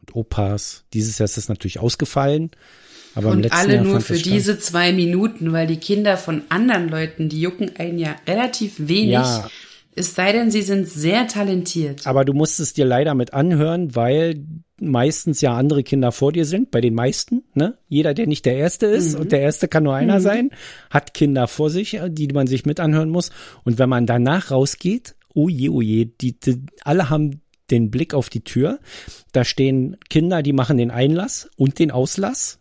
und 0.00 0.14
Opas. 0.16 0.84
Dieses 0.92 1.18
Jahr 1.18 1.24
ist 1.26 1.36
das 1.36 1.48
natürlich 1.48 1.78
ausgefallen. 1.78 2.50
Aber 3.14 3.30
und 3.30 3.52
alle 3.52 3.76
Jahr 3.76 3.84
nur 3.84 4.00
für 4.00 4.14
diese 4.16 4.58
zwei 4.58 4.92
Minuten, 4.92 5.52
weil 5.52 5.66
die 5.66 5.76
Kinder 5.76 6.16
von 6.16 6.42
anderen 6.48 6.88
Leuten, 6.88 7.28
die 7.28 7.40
jucken 7.40 7.72
einen 7.78 7.98
ja 7.98 8.16
relativ 8.26 8.74
wenig. 8.78 9.12
Ja. 9.12 9.48
Es 9.96 10.14
sei 10.14 10.32
denn, 10.32 10.50
sie 10.50 10.62
sind 10.62 10.88
sehr 10.88 11.28
talentiert. 11.28 12.06
Aber 12.06 12.24
du 12.24 12.32
musst 12.32 12.58
es 12.58 12.72
dir 12.72 12.84
leider 12.84 13.14
mit 13.14 13.32
anhören, 13.32 13.94
weil 13.94 14.44
meistens 14.80 15.40
ja 15.40 15.56
andere 15.56 15.84
Kinder 15.84 16.10
vor 16.10 16.32
dir 16.32 16.44
sind, 16.44 16.72
bei 16.72 16.80
den 16.80 16.94
meisten, 16.94 17.44
ne? 17.54 17.78
Jeder, 17.88 18.12
der 18.12 18.26
nicht 18.26 18.44
der 18.44 18.56
Erste 18.56 18.86
ist, 18.86 19.14
und 19.14 19.30
der 19.30 19.40
Erste 19.40 19.68
kann 19.68 19.84
nur 19.84 19.94
einer 19.94 20.20
sein, 20.20 20.50
hat 20.90 21.14
Kinder 21.14 21.46
vor 21.46 21.70
sich, 21.70 22.00
die 22.08 22.28
man 22.28 22.48
sich 22.48 22.66
mit 22.66 22.80
anhören 22.80 23.10
muss. 23.10 23.30
Und 23.62 23.78
wenn 23.78 23.88
man 23.88 24.04
danach 24.04 24.50
rausgeht, 24.50 25.14
oh 25.32 25.48
je, 25.48 25.68
oh 25.68 25.80
je, 25.80 26.06
die, 26.06 26.40
die 26.40 26.62
alle 26.82 27.08
haben 27.08 27.40
den 27.70 27.90
Blick 27.90 28.14
auf 28.14 28.28
die 28.28 28.42
Tür. 28.44 28.78
Da 29.32 29.44
stehen 29.44 29.96
Kinder, 30.10 30.42
die 30.42 30.52
machen 30.52 30.76
den 30.76 30.90
Einlass 30.90 31.48
und 31.56 31.78
den 31.78 31.90
Auslass. 31.90 32.58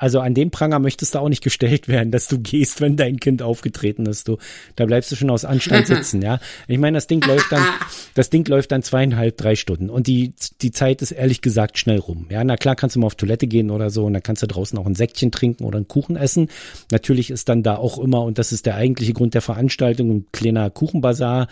Also 0.00 0.20
an 0.20 0.32
den 0.32 0.50
Pranger 0.50 0.78
möchtest 0.78 1.14
du 1.14 1.18
auch 1.18 1.28
nicht 1.28 1.44
gestellt 1.44 1.86
werden, 1.86 2.10
dass 2.10 2.26
du 2.26 2.38
gehst, 2.38 2.80
wenn 2.80 2.96
dein 2.96 3.20
Kind 3.20 3.42
aufgetreten 3.42 4.06
ist. 4.06 4.28
Du, 4.28 4.38
da 4.74 4.86
bleibst 4.86 5.12
du 5.12 5.16
schon 5.16 5.28
aus 5.28 5.44
Anstand 5.44 5.86
sitzen, 5.88 6.22
ja. 6.22 6.40
Ich 6.68 6.78
meine, 6.78 6.96
das 6.96 7.06
Ding 7.06 7.20
läuft 7.20 7.52
dann, 7.52 7.62
das 8.14 8.30
Ding 8.30 8.48
läuft 8.48 8.72
dann 8.72 8.82
zweieinhalb, 8.82 9.36
drei 9.36 9.56
Stunden 9.56 9.90
und 9.90 10.06
die, 10.06 10.32
die 10.62 10.70
Zeit 10.70 11.02
ist 11.02 11.12
ehrlich 11.12 11.42
gesagt 11.42 11.76
schnell 11.76 11.98
rum. 11.98 12.26
Ja, 12.30 12.42
na 12.44 12.56
klar 12.56 12.76
kannst 12.76 12.96
du 12.96 13.00
mal 13.00 13.08
auf 13.08 13.14
Toilette 13.14 13.46
gehen 13.46 13.70
oder 13.70 13.90
so 13.90 14.06
und 14.06 14.14
dann 14.14 14.22
kannst 14.22 14.42
du 14.42 14.46
draußen 14.46 14.78
auch 14.78 14.86
ein 14.86 14.94
Säckchen 14.94 15.32
trinken 15.32 15.64
oder 15.64 15.76
einen 15.76 15.88
Kuchen 15.88 16.16
essen. 16.16 16.48
Natürlich 16.90 17.30
ist 17.30 17.50
dann 17.50 17.62
da 17.62 17.76
auch 17.76 17.98
immer, 17.98 18.22
und 18.22 18.38
das 18.38 18.52
ist 18.52 18.64
der 18.64 18.76
eigentliche 18.76 19.12
Grund 19.12 19.34
der 19.34 19.42
Veranstaltung, 19.42 20.10
ein 20.10 20.26
kleiner 20.32 20.70
Kuchenbazar, 20.70 21.46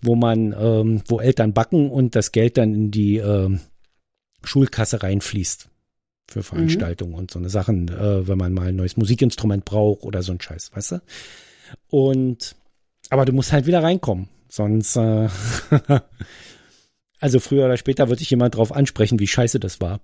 wo 0.00 0.16
man, 0.16 0.56
ähm, 0.58 1.02
wo 1.08 1.20
Eltern 1.20 1.52
backen 1.52 1.90
und 1.90 2.16
das 2.16 2.32
Geld 2.32 2.56
dann 2.56 2.74
in 2.74 2.90
die 2.90 3.18
ähm, 3.18 3.60
Schulkasse 4.42 5.02
reinfließt 5.02 5.68
für 6.32 6.42
Veranstaltungen 6.42 7.14
und 7.14 7.30
so 7.30 7.38
eine 7.38 7.48
Sachen, 7.48 7.88
äh, 7.88 8.26
wenn 8.26 8.38
man 8.38 8.52
mal 8.52 8.68
ein 8.68 8.76
neues 8.76 8.96
Musikinstrument 8.96 9.64
braucht 9.64 10.02
oder 10.02 10.22
so 10.22 10.32
ein 10.32 10.40
Scheiß, 10.40 10.70
weißt 10.74 10.92
du? 10.92 11.02
Und 11.88 12.56
aber 13.10 13.24
du 13.24 13.32
musst 13.32 13.52
halt 13.52 13.66
wieder 13.66 13.82
reinkommen, 13.82 14.28
sonst 14.48 14.96
äh, 14.96 15.28
also 17.20 17.40
früher 17.40 17.66
oder 17.66 17.76
später 17.76 18.08
wird 18.08 18.20
dich 18.20 18.30
jemand 18.30 18.56
drauf 18.56 18.72
ansprechen, 18.72 19.18
wie 19.18 19.26
scheiße 19.26 19.60
das 19.60 19.80
war. 19.80 20.00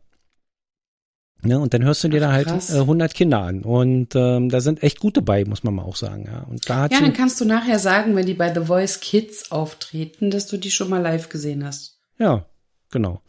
Ja, 1.45 1.59
und 1.59 1.73
dann 1.73 1.85
hörst 1.85 2.03
du 2.03 2.09
dir 2.09 2.19
da 2.19 2.33
halt 2.33 2.49
äh, 2.49 2.81
100 2.81 3.15
Kinder 3.15 3.43
an 3.43 3.63
und 3.63 4.17
ähm, 4.17 4.49
da 4.49 4.61
sind 4.61 4.83
echt 4.83 4.99
gute 4.99 5.23
bei, 5.23 5.45
muss 5.45 5.63
man 5.63 5.75
mal 5.75 5.85
auch 5.85 5.95
sagen, 5.95 6.27
ja. 6.27 6.41
Und 6.51 6.69
da 6.69 6.83
hat 6.83 6.93
Ja, 6.93 7.01
dann 7.01 7.13
kannst 7.13 7.41
du 7.41 7.45
nachher 7.45 7.79
sagen, 7.79 8.17
wenn 8.17 8.27
die 8.27 8.35
bei 8.35 8.53
The 8.53 8.67
Voice 8.67 8.99
Kids 9.01 9.53
auftreten, 9.53 10.31
dass 10.31 10.49
du 10.49 10.57
die 10.57 10.73
schon 10.73 10.91
mal 10.91 11.01
live 11.01 11.29
gesehen 11.29 11.65
hast. 11.65 12.01
Ja, 12.19 12.47
genau. 12.91 13.23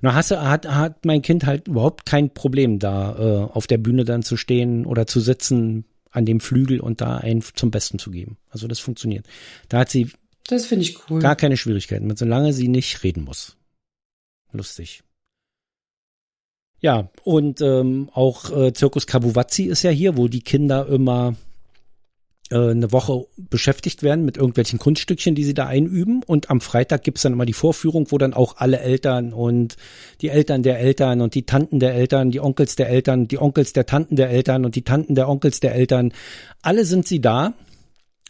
Na, 0.00 0.14
hast 0.14 0.30
du, 0.30 0.40
hat, 0.40 0.66
hat 0.66 1.04
mein 1.04 1.22
Kind 1.22 1.46
halt 1.46 1.68
überhaupt 1.68 2.06
kein 2.06 2.32
Problem, 2.32 2.78
da 2.78 3.16
äh, 3.18 3.52
auf 3.52 3.66
der 3.66 3.78
Bühne 3.78 4.04
dann 4.04 4.22
zu 4.22 4.36
stehen 4.36 4.86
oder 4.86 5.06
zu 5.06 5.20
sitzen 5.20 5.84
an 6.10 6.24
dem 6.24 6.40
Flügel 6.40 6.80
und 6.80 7.00
da 7.00 7.18
einen 7.18 7.42
zum 7.42 7.70
Besten 7.70 7.98
zu 7.98 8.10
geben. 8.10 8.38
Also 8.50 8.68
das 8.68 8.78
funktioniert. 8.78 9.26
Da 9.68 9.80
hat 9.80 9.90
sie 9.90 10.10
Das 10.48 10.66
finde 10.66 10.84
ich 10.84 10.98
cool. 11.10 11.20
gar 11.20 11.36
keine 11.36 11.56
Schwierigkeiten 11.56 12.06
mit, 12.06 12.18
solange 12.18 12.52
sie 12.52 12.68
nicht 12.68 13.02
reden 13.02 13.24
muss. 13.24 13.56
Lustig. 14.52 15.02
Ja, 16.80 17.10
und 17.24 17.60
ähm, 17.60 18.10
auch 18.12 18.50
äh, 18.56 18.72
Zirkus 18.72 19.06
Kabuwazzi 19.06 19.64
ist 19.64 19.82
ja 19.82 19.90
hier, 19.90 20.16
wo 20.16 20.28
die 20.28 20.42
Kinder 20.42 20.86
immer 20.86 21.34
eine 22.50 22.92
Woche 22.92 23.26
beschäftigt 23.36 24.02
werden 24.02 24.24
mit 24.24 24.36
irgendwelchen 24.36 24.78
Kunststückchen, 24.78 25.34
die 25.34 25.44
sie 25.44 25.54
da 25.54 25.66
einüben. 25.66 26.22
Und 26.24 26.50
am 26.50 26.60
Freitag 26.60 27.02
gibt's 27.02 27.22
dann 27.22 27.32
immer 27.32 27.46
die 27.46 27.52
Vorführung, 27.52 28.10
wo 28.10 28.18
dann 28.18 28.34
auch 28.34 28.56
alle 28.58 28.80
Eltern 28.80 29.32
und 29.32 29.76
die 30.20 30.28
Eltern 30.28 30.62
der 30.62 30.78
Eltern 30.78 31.20
und 31.20 31.34
die 31.34 31.44
Tanten 31.44 31.80
der 31.80 31.94
Eltern, 31.94 32.30
die 32.30 32.40
Onkels 32.40 32.76
der 32.76 32.88
Eltern, 32.88 33.26
die 33.26 33.38
Onkels 33.38 33.72
der 33.72 33.86
Tanten 33.86 34.16
der 34.16 34.30
Eltern 34.30 34.64
und 34.64 34.76
die 34.76 34.82
Tanten 34.82 35.14
der 35.14 35.28
Onkels 35.28 35.60
der 35.60 35.74
Eltern, 35.74 36.12
alle 36.62 36.84
sind 36.84 37.06
sie 37.06 37.20
da, 37.20 37.54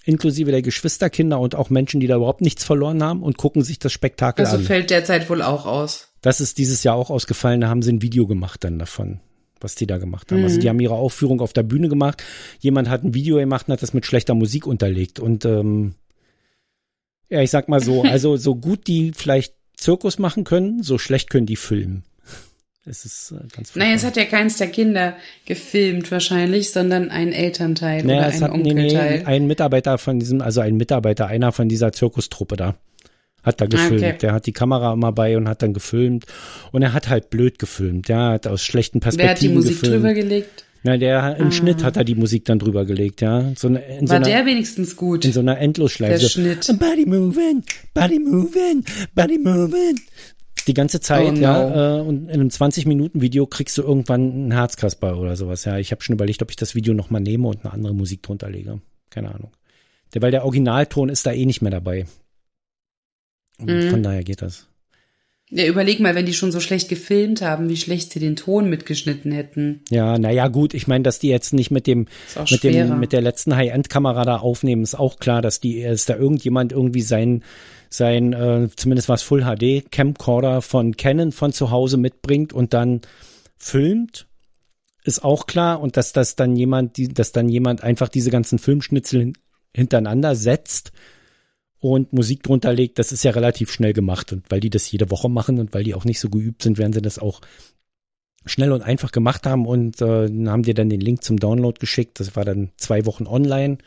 inklusive 0.04 0.50
der 0.50 0.62
Geschwisterkinder 0.62 1.38
und 1.38 1.54
auch 1.54 1.68
Menschen, 1.68 2.00
die 2.00 2.06
da 2.06 2.16
überhaupt 2.16 2.40
nichts 2.40 2.64
verloren 2.64 3.02
haben 3.02 3.22
und 3.22 3.36
gucken 3.36 3.62
sich 3.62 3.78
das 3.78 3.92
Spektakel 3.92 4.46
also 4.46 4.58
an. 4.58 4.62
fällt 4.62 4.90
derzeit 4.90 5.28
wohl 5.28 5.42
auch 5.42 5.66
aus. 5.66 6.08
Das 6.22 6.40
ist 6.40 6.58
dieses 6.58 6.82
Jahr 6.84 6.96
auch 6.96 7.10
ausgefallen, 7.10 7.60
da 7.60 7.68
haben 7.68 7.82
sie 7.82 7.92
ein 7.92 8.02
Video 8.02 8.26
gemacht 8.26 8.64
dann 8.64 8.78
davon, 8.78 9.20
was 9.60 9.74
die 9.74 9.86
da 9.86 9.98
gemacht 9.98 10.30
haben. 10.32 10.42
Also 10.42 10.60
die 10.60 10.68
haben 10.68 10.80
ihre 10.80 10.94
Aufführung 10.94 11.40
auf 11.40 11.52
der 11.52 11.62
Bühne 11.62 11.88
gemacht. 11.88 12.22
Jemand 12.60 12.88
hat 12.88 13.04
ein 13.04 13.14
Video 13.14 13.36
gemacht 13.36 13.68
und 13.68 13.72
hat 13.72 13.82
das 13.82 13.94
mit 13.94 14.06
schlechter 14.06 14.34
Musik 14.34 14.66
unterlegt. 14.66 15.18
Und 15.18 15.44
ähm, 15.44 15.94
ja, 17.28 17.40
ich 17.40 17.50
sag 17.50 17.68
mal 17.68 17.80
so, 17.80 18.02
also 18.04 18.36
so 18.36 18.54
gut 18.54 18.86
die 18.86 19.12
vielleicht 19.14 19.54
Zirkus 19.76 20.18
machen 20.18 20.44
können, 20.44 20.82
so 20.82 20.98
schlecht 20.98 21.30
können 21.30 21.46
die 21.46 21.56
filmen. 21.56 22.04
Es 22.88 23.04
ist 23.04 23.32
äh, 23.32 23.46
ganz 23.54 23.74
Naja, 23.74 23.94
es 23.94 24.04
hat 24.04 24.16
ja 24.16 24.24
keins 24.24 24.58
der 24.58 24.68
Kinder 24.68 25.16
gefilmt 25.44 26.10
wahrscheinlich, 26.12 26.70
sondern 26.70 27.10
ein 27.10 27.32
Elternteil 27.32 28.04
naja, 28.04 28.20
oder 28.20 28.26
ein 28.28 28.40
hat, 28.42 28.52
nee, 28.52 28.74
nee, 28.74 28.84
Onkelteil. 28.84 29.22
ein 29.26 29.46
Mitarbeiter 29.46 29.98
von 29.98 30.20
diesem, 30.20 30.40
also 30.40 30.60
ein 30.60 30.76
Mitarbeiter, 30.76 31.26
einer 31.26 31.50
von 31.50 31.68
dieser 31.68 31.92
Zirkustruppe 31.92 32.56
da, 32.56 32.76
hat 33.46 33.60
da 33.60 33.66
gefilmt. 33.66 34.02
Ah, 34.02 34.08
okay. 34.08 34.18
Der 34.20 34.32
hat 34.32 34.44
die 34.46 34.52
Kamera 34.52 34.92
immer 34.92 35.12
bei 35.12 35.36
und 35.38 35.48
hat 35.48 35.62
dann 35.62 35.72
gefilmt. 35.72 36.26
Und 36.72 36.82
er 36.82 36.92
hat 36.92 37.08
halt 37.08 37.30
blöd 37.30 37.58
gefilmt. 37.58 38.08
Ja, 38.08 38.32
hat 38.32 38.46
aus 38.46 38.62
schlechten 38.62 39.00
Wer 39.02 39.06
hat 39.06 39.14
die 39.14 39.18
Perspektiven 39.18 39.54
Musik 39.54 39.80
gefilmt. 39.80 39.94
drüber 39.96 40.12
gelegt? 40.14 40.64
Na, 40.82 40.96
der 40.96 41.36
im 41.38 41.50
Schnitt 41.50 41.82
hat 41.82 41.96
er 41.96 42.04
die 42.04 42.14
Musik 42.14 42.44
dann 42.44 42.60
drüber 42.60 42.84
gelegt, 42.84 43.20
ja. 43.20 43.52
So 43.56 43.66
eine, 43.66 43.82
so 44.02 44.08
War 44.08 44.16
einer, 44.16 44.26
der 44.26 44.46
wenigstens 44.46 44.94
gut? 44.94 45.24
in 45.24 45.32
so 45.32 45.40
einer 45.40 45.58
Endlosschleife. 45.58 46.20
Der 46.20 46.28
Schnitt. 46.28 46.66
Body 46.78 47.04
moving, 47.06 47.64
body 47.92 48.20
moving, 48.20 48.84
body 49.14 49.38
moving. 49.38 49.98
Die 50.68 50.74
ganze 50.74 51.00
Zeit, 51.00 51.26
Oh 51.28 51.32
no. 51.32 51.40
ja. 51.40 51.98
Äh, 51.98 52.00
und 52.02 52.28
in 52.28 52.34
einem 52.34 52.48
20-Minuten-Video 52.48 53.46
kriegst 53.46 53.76
du 53.78 53.82
irgendwann 53.82 54.30
einen 54.30 54.52
Herzkasper 54.52 55.18
oder 55.18 55.34
sowas, 55.36 55.64
ja. 55.64 55.76
Ich 55.78 55.90
habe 55.90 56.02
schon 56.02 56.14
überlegt, 56.14 56.42
ob 56.42 56.50
ich 56.50 56.56
das 56.56 56.74
Video 56.76 56.94
nochmal 56.94 57.20
nehme 57.20 57.48
und 57.48 57.64
eine 57.64 57.72
andere 57.72 57.94
Musik 57.94 58.22
drunter 58.22 58.48
lege. 58.50 58.80
Keine 59.10 59.34
Ahnung. 59.34 59.50
Der, 60.14 60.22
weil 60.22 60.30
der 60.30 60.44
Originalton 60.44 61.08
ist 61.08 61.26
da 61.26 61.32
eh 61.32 61.46
nicht 61.46 61.62
mehr 61.62 61.72
dabei. 61.72 62.06
Und 63.58 63.66
Mhm. 63.68 63.90
Von 63.90 64.02
daher 64.02 64.22
geht 64.24 64.42
das. 64.42 64.68
Ja, 65.48 65.64
überleg 65.66 66.00
mal, 66.00 66.16
wenn 66.16 66.26
die 66.26 66.34
schon 66.34 66.50
so 66.50 66.58
schlecht 66.58 66.88
gefilmt 66.88 67.40
haben, 67.40 67.68
wie 67.68 67.76
schlecht 67.76 68.10
sie 68.10 68.18
den 68.18 68.34
Ton 68.34 68.68
mitgeschnitten 68.68 69.30
hätten. 69.30 69.82
Ja, 69.90 70.18
naja, 70.18 70.48
gut, 70.48 70.74
ich 70.74 70.88
meine, 70.88 71.04
dass 71.04 71.20
die 71.20 71.28
jetzt 71.28 71.52
nicht 71.52 71.70
mit 71.70 71.86
dem, 71.86 72.06
Ist 72.26 72.50
mit 72.50 72.60
schwerer. 72.62 72.88
dem, 72.88 72.98
mit 72.98 73.12
der 73.12 73.20
letzten 73.20 73.54
High-End-Kamera 73.54 74.24
da 74.24 74.38
aufnehmen, 74.38 74.82
ist 74.82 74.98
auch 74.98 75.20
klar, 75.20 75.42
dass 75.42 75.60
die, 75.60 75.82
dass 75.82 76.04
da 76.04 76.16
irgendjemand 76.16 76.72
irgendwie 76.72 77.02
sein, 77.02 77.44
sein, 77.90 78.32
äh, 78.32 78.68
zumindest 78.74 79.08
was 79.08 79.22
Full 79.22 79.42
HD 79.44 79.88
Camcorder 79.92 80.62
von 80.62 80.96
Canon 80.96 81.30
von 81.30 81.52
zu 81.52 81.70
Hause 81.70 81.96
mitbringt 81.96 82.52
und 82.52 82.74
dann 82.74 83.02
filmt, 83.56 84.26
ist 85.04 85.22
auch 85.22 85.46
klar 85.46 85.80
und 85.80 85.96
dass 85.96 86.12
das 86.12 86.34
dann 86.34 86.56
jemand, 86.56 86.96
die, 86.96 87.06
dass 87.06 87.30
dann 87.30 87.48
jemand 87.48 87.84
einfach 87.84 88.08
diese 88.08 88.30
ganzen 88.30 88.58
Filmschnitzel 88.58 89.20
hin, 89.20 89.32
hintereinander 89.72 90.34
setzt 90.34 90.90
und 91.92 92.12
Musik 92.12 92.42
drunter 92.42 92.72
legt, 92.72 92.98
das 92.98 93.12
ist 93.12 93.22
ja 93.22 93.30
relativ 93.30 93.70
schnell 93.70 93.92
gemacht 93.92 94.32
und 94.32 94.44
weil 94.50 94.60
die 94.60 94.70
das 94.70 94.90
jede 94.90 95.10
Woche 95.10 95.28
machen 95.28 95.58
und 95.58 95.74
weil 95.74 95.84
die 95.84 95.94
auch 95.94 96.04
nicht 96.04 96.20
so 96.20 96.28
geübt 96.28 96.62
sind, 96.62 96.78
werden 96.78 96.92
sie 96.92 97.02
das 97.02 97.18
auch 97.18 97.40
schnell 98.44 98.72
und 98.72 98.82
einfach 98.82 99.12
gemacht 99.12 99.46
haben 99.46 99.66
und 99.66 100.00
äh, 100.00 100.28
haben 100.46 100.62
dir 100.62 100.74
dann 100.74 100.88
den 100.88 101.00
Link 101.00 101.22
zum 101.22 101.38
Download 101.38 101.78
geschickt. 101.78 102.20
Das 102.20 102.36
war 102.36 102.44
dann 102.44 102.70
zwei 102.76 103.06
Wochen 103.06 103.26
online. 103.26 103.78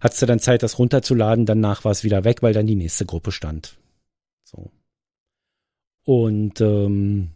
Hattest 0.00 0.22
du 0.22 0.26
dann 0.26 0.38
Zeit, 0.38 0.62
das 0.62 0.78
runterzuladen, 0.78 1.46
danach 1.46 1.84
war 1.84 1.92
es 1.92 2.04
wieder 2.04 2.24
weg, 2.24 2.42
weil 2.42 2.52
dann 2.52 2.66
die 2.66 2.76
nächste 2.76 3.06
Gruppe 3.06 3.32
stand. 3.32 3.76
So. 4.44 4.70
Und 6.04 6.60
ähm, 6.60 7.30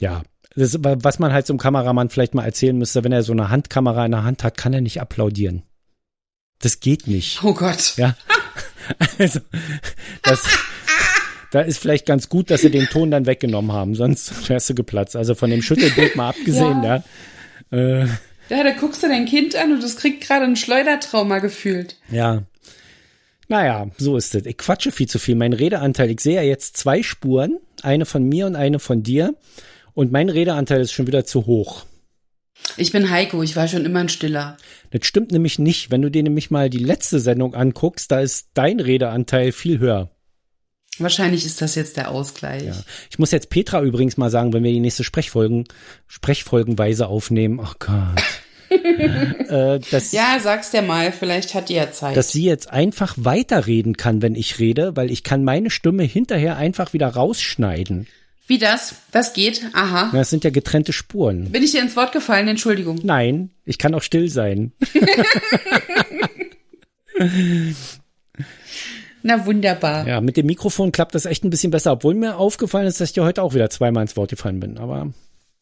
ja, 0.00 0.22
das, 0.54 0.78
was 0.82 1.18
man 1.18 1.32
halt 1.32 1.46
zum 1.46 1.58
Kameramann 1.58 2.08
vielleicht 2.08 2.34
mal 2.34 2.44
erzählen 2.44 2.76
müsste, 2.76 3.04
wenn 3.04 3.12
er 3.12 3.22
so 3.22 3.32
eine 3.32 3.50
Handkamera 3.50 4.04
in 4.04 4.12
der 4.12 4.24
Hand 4.24 4.42
hat, 4.42 4.56
kann 4.56 4.72
er 4.72 4.80
nicht 4.80 5.00
applaudieren. 5.00 5.62
Das 6.58 6.80
geht 6.80 7.06
nicht. 7.06 7.42
Oh 7.42 7.54
Gott. 7.54 7.96
Ja. 7.96 8.16
Also, 9.18 9.40
das, 10.22 10.42
da 11.50 11.60
ist 11.60 11.78
vielleicht 11.78 12.06
ganz 12.06 12.28
gut, 12.28 12.50
dass 12.50 12.62
sie 12.62 12.70
den 12.70 12.86
Ton 12.86 13.10
dann 13.10 13.26
weggenommen 13.26 13.72
haben, 13.72 13.94
sonst 13.94 14.48
wärst 14.48 14.70
du 14.70 14.74
geplatzt. 14.74 15.16
Also 15.16 15.34
von 15.34 15.50
dem 15.50 15.62
Schüttelbild 15.62 16.16
mal 16.16 16.30
abgesehen, 16.30 16.82
ja. 16.82 17.04
Äh, 17.70 18.06
Ja, 18.48 18.64
da 18.64 18.70
guckst 18.72 19.02
du 19.02 19.08
dein 19.08 19.26
Kind 19.26 19.54
an 19.56 19.72
und 19.72 19.82
es 19.82 19.96
kriegt 19.96 20.26
gerade 20.26 20.44
ein 20.44 20.56
Schleudertrauma 20.56 21.38
gefühlt. 21.38 21.96
ja. 22.10 22.42
Naja, 23.48 23.90
so 23.98 24.16
ist 24.16 24.34
es. 24.34 24.46
Ich 24.46 24.56
quatsche 24.56 24.92
viel 24.92 25.08
zu 25.08 25.18
viel. 25.18 25.34
Mein 25.34 25.52
Redeanteil, 25.52 26.10
ich 26.10 26.20
sehe 26.20 26.36
ja 26.36 26.42
jetzt 26.42 26.78
zwei 26.78 27.02
Spuren, 27.02 27.58
eine 27.82 28.06
von 28.06 28.24
mir 28.26 28.46
und 28.46 28.56
eine 28.56 28.78
von 28.78 29.02
dir. 29.02 29.34
Und 29.92 30.10
mein 30.10 30.30
Redeanteil 30.30 30.80
ist 30.80 30.92
schon 30.92 31.06
wieder 31.06 31.26
zu 31.26 31.44
hoch. 31.44 31.84
Ich 32.78 32.92
bin 32.92 33.10
Heiko, 33.10 33.42
ich 33.42 33.54
war 33.54 33.68
schon 33.68 33.84
immer 33.84 34.00
ein 34.00 34.08
Stiller. 34.08 34.56
Das 34.92 35.06
stimmt 35.06 35.32
nämlich 35.32 35.58
nicht. 35.58 35.90
Wenn 35.90 36.02
du 36.02 36.10
dir 36.10 36.22
nämlich 36.22 36.50
mal 36.50 36.70
die 36.70 36.78
letzte 36.78 37.18
Sendung 37.18 37.54
anguckst, 37.54 38.10
da 38.10 38.20
ist 38.20 38.50
dein 38.54 38.78
Redeanteil 38.78 39.52
viel 39.52 39.78
höher. 39.78 40.10
Wahrscheinlich 40.98 41.46
ist 41.46 41.62
das 41.62 41.74
jetzt 41.74 41.96
der 41.96 42.10
Ausgleich. 42.10 42.64
Ja. 42.64 42.76
Ich 43.10 43.18
muss 43.18 43.30
jetzt 43.30 43.48
Petra 43.48 43.82
übrigens 43.82 44.18
mal 44.18 44.30
sagen, 44.30 44.52
wenn 44.52 44.62
wir 44.62 44.72
die 44.72 44.80
nächste 44.80 45.04
Sprechfolgen, 45.04 45.64
Sprechfolgenweise 46.06 47.06
aufnehmen, 47.06 47.60
oh 47.60 47.72
Gott. 47.78 48.22
äh, 49.48 49.80
dass, 49.90 50.12
Ja, 50.12 50.38
sag's 50.40 50.70
dir 50.70 50.82
mal, 50.82 51.10
vielleicht 51.12 51.54
hat 51.54 51.70
die 51.70 51.74
ja 51.74 51.90
Zeit. 51.90 52.16
dass 52.16 52.30
sie 52.32 52.44
jetzt 52.44 52.70
einfach 52.70 53.14
weiterreden 53.16 53.96
kann, 53.96 54.20
wenn 54.20 54.34
ich 54.34 54.58
rede, 54.58 54.94
weil 54.94 55.10
ich 55.10 55.22
kann 55.24 55.44
meine 55.44 55.70
Stimme 55.70 56.02
hinterher 56.02 56.58
einfach 56.58 56.92
wieder 56.92 57.08
rausschneiden. 57.08 58.06
Wie 58.52 58.58
das? 58.58 58.96
Das 59.12 59.32
geht? 59.32 59.62
Aha. 59.72 60.10
Das 60.12 60.28
sind 60.28 60.44
ja 60.44 60.50
getrennte 60.50 60.92
Spuren. 60.92 61.50
Bin 61.50 61.62
ich 61.62 61.70
dir 61.70 61.80
ins 61.80 61.96
Wort 61.96 62.12
gefallen? 62.12 62.48
Entschuldigung. 62.48 63.00
Nein, 63.02 63.48
ich 63.64 63.78
kann 63.78 63.94
auch 63.94 64.02
still 64.02 64.28
sein. 64.28 64.72
Na 69.22 69.46
wunderbar. 69.46 70.06
Ja, 70.06 70.20
mit 70.20 70.36
dem 70.36 70.44
Mikrofon 70.44 70.92
klappt 70.92 71.14
das 71.14 71.24
echt 71.24 71.44
ein 71.44 71.48
bisschen 71.48 71.70
besser, 71.70 71.92
obwohl 71.92 72.14
mir 72.14 72.36
aufgefallen 72.36 72.86
ist, 72.86 73.00
dass 73.00 73.08
ich 73.08 73.14
dir 73.14 73.24
heute 73.24 73.42
auch 73.42 73.54
wieder 73.54 73.70
zweimal 73.70 74.02
ins 74.02 74.18
Wort 74.18 74.28
gefallen 74.28 74.60
bin. 74.60 74.76
Aber 74.76 75.14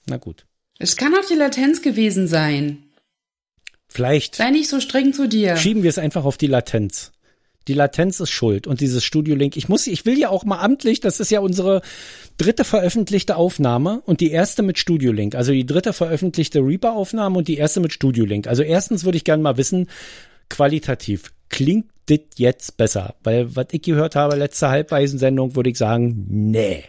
na 0.07 0.17
gut. 0.17 0.45
Es 0.81 0.97
kann 0.97 1.15
auch 1.15 1.29
die 1.31 1.37
Latenz 1.37 1.83
gewesen 1.83 2.27
sein. 2.27 2.79
Vielleicht 3.87 4.35
Sei 4.35 4.51
nicht 4.51 4.69
so 4.69 4.81
streng 4.81 5.13
zu 5.13 5.29
dir. 5.29 5.57
schieben 5.57 5.85
wir 5.85 5.91
es 5.91 5.99
einfach 5.99 6.25
auf 6.25 6.39
die 6.39 6.49
Latenz. 6.49 7.13
Die 7.69 7.75
Latenz 7.75 8.21
ist 8.21 8.31
schuld 8.31 8.67
und 8.67 8.81
dieses 8.81 9.05
Studio 9.05 9.35
Link. 9.35 9.57
Ich 9.57 9.69
muss, 9.69 9.87
ich 9.87 10.07
will 10.07 10.19
ja 10.19 10.29
auch 10.31 10.45
mal 10.45 10.61
amtlich, 10.61 11.01
das 11.01 11.21
ist 11.21 11.31
ja 11.31 11.41
unsere 11.41 11.83
dritte 12.37 12.65
veröffentlichte 12.65 13.37
Aufnahme 13.37 14.03
und 14.07 14.21
die 14.21 14.31
erste 14.31 14.63
mit 14.63 14.79
Studio 14.79 15.13
Link. 15.13 15.35
Also 15.35 15.53
die 15.53 15.67
dritte 15.67 15.93
veröffentlichte 15.93 16.61
Reaper 16.61 16.95
Aufnahme 16.95 17.39
und 17.39 17.49
die 17.49 17.57
erste 17.57 17.81
mit 17.81 17.93
Studio 17.93 18.25
Link. 18.25 18.47
Also 18.47 18.63
erstens 18.63 19.05
würde 19.05 19.19
ich 19.19 19.25
gerne 19.25 19.43
mal 19.43 19.57
wissen, 19.57 19.89
qualitativ 20.49 21.33
klingt 21.49 21.87
das 22.11 22.21
jetzt 22.37 22.77
besser? 22.77 23.15
Weil 23.23 23.55
was 23.57 23.67
ich 23.73 23.83
gehört 23.83 24.17
habe, 24.17 24.37
letzte 24.37 24.69
Halbweisensendung, 24.69 25.57
würde 25.57 25.71
ich 25.71 25.79
sagen, 25.79 26.27
nee. 26.29 26.85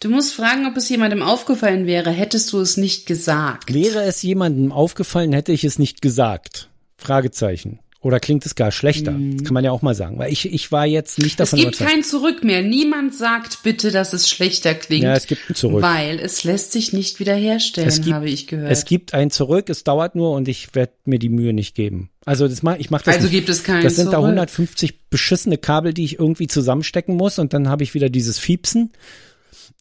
Du 0.00 0.08
musst 0.08 0.34
fragen, 0.34 0.66
ob 0.66 0.76
es 0.76 0.88
jemandem 0.88 1.22
aufgefallen 1.22 1.86
wäre, 1.86 2.10
hättest 2.10 2.52
du 2.52 2.60
es 2.60 2.76
nicht 2.76 3.06
gesagt. 3.06 3.72
Wäre 3.72 4.02
es 4.02 4.22
jemandem 4.22 4.72
aufgefallen, 4.72 5.32
hätte 5.32 5.52
ich 5.52 5.62
es 5.64 5.78
nicht 5.78 6.02
gesagt. 6.02 6.70
Fragezeichen. 6.96 7.78
Oder 8.02 8.18
klingt 8.18 8.44
es 8.44 8.56
gar 8.56 8.72
schlechter? 8.72 9.12
Das 9.12 9.44
kann 9.44 9.54
man 9.54 9.62
ja 9.64 9.70
auch 9.70 9.80
mal 9.80 9.94
sagen. 9.94 10.18
Weil 10.18 10.32
ich, 10.32 10.52
ich 10.52 10.72
war 10.72 10.86
jetzt 10.86 11.18
nicht 11.18 11.38
Es 11.40 11.50
davon 11.50 11.60
gibt 11.60 11.76
überzeugt. 11.76 11.90
kein 11.90 12.02
Zurück 12.02 12.42
mehr. 12.42 12.60
Niemand 12.60 13.14
sagt 13.14 13.62
bitte, 13.62 13.92
dass 13.92 14.12
es 14.12 14.28
schlechter 14.28 14.74
klingt. 14.74 15.04
Ja, 15.04 15.14
es 15.14 15.28
gibt 15.28 15.48
ein 15.48 15.54
Zurück. 15.54 15.82
Weil 15.82 16.18
es 16.18 16.42
lässt 16.42 16.72
sich 16.72 16.92
nicht 16.92 17.20
wiederherstellen, 17.20 17.88
Es 17.88 18.00
gibt- 18.00 18.12
habe 18.14 18.28
ich 18.28 18.48
gehört. 18.48 18.72
Es 18.72 18.84
gibt 18.84 19.14
ein 19.14 19.30
Zurück, 19.30 19.70
es 19.70 19.84
dauert 19.84 20.16
nur 20.16 20.32
und 20.32 20.48
ich 20.48 20.74
werde 20.74 20.92
mir 21.04 21.20
die 21.20 21.28
Mühe 21.28 21.52
nicht 21.52 21.76
geben. 21.76 22.10
Also 22.24 22.48
das 22.48 22.62
mach, 22.64 22.76
ich 22.76 22.90
mache 22.90 23.04
das 23.04 23.14
also 23.14 23.26
nicht. 23.28 23.36
gibt 23.36 23.48
es 23.48 23.62
keinen 23.62 23.84
Das 23.84 23.94
sind 23.94 24.06
da 24.06 24.12
Zurück. 24.18 24.24
150 24.26 25.08
beschissene 25.08 25.56
Kabel, 25.56 25.94
die 25.94 26.04
ich 26.04 26.18
irgendwie 26.18 26.48
zusammenstecken 26.48 27.16
muss 27.16 27.38
und 27.38 27.52
dann 27.52 27.68
habe 27.68 27.84
ich 27.84 27.94
wieder 27.94 28.10
dieses 28.10 28.38
Fiepsen. 28.38 28.90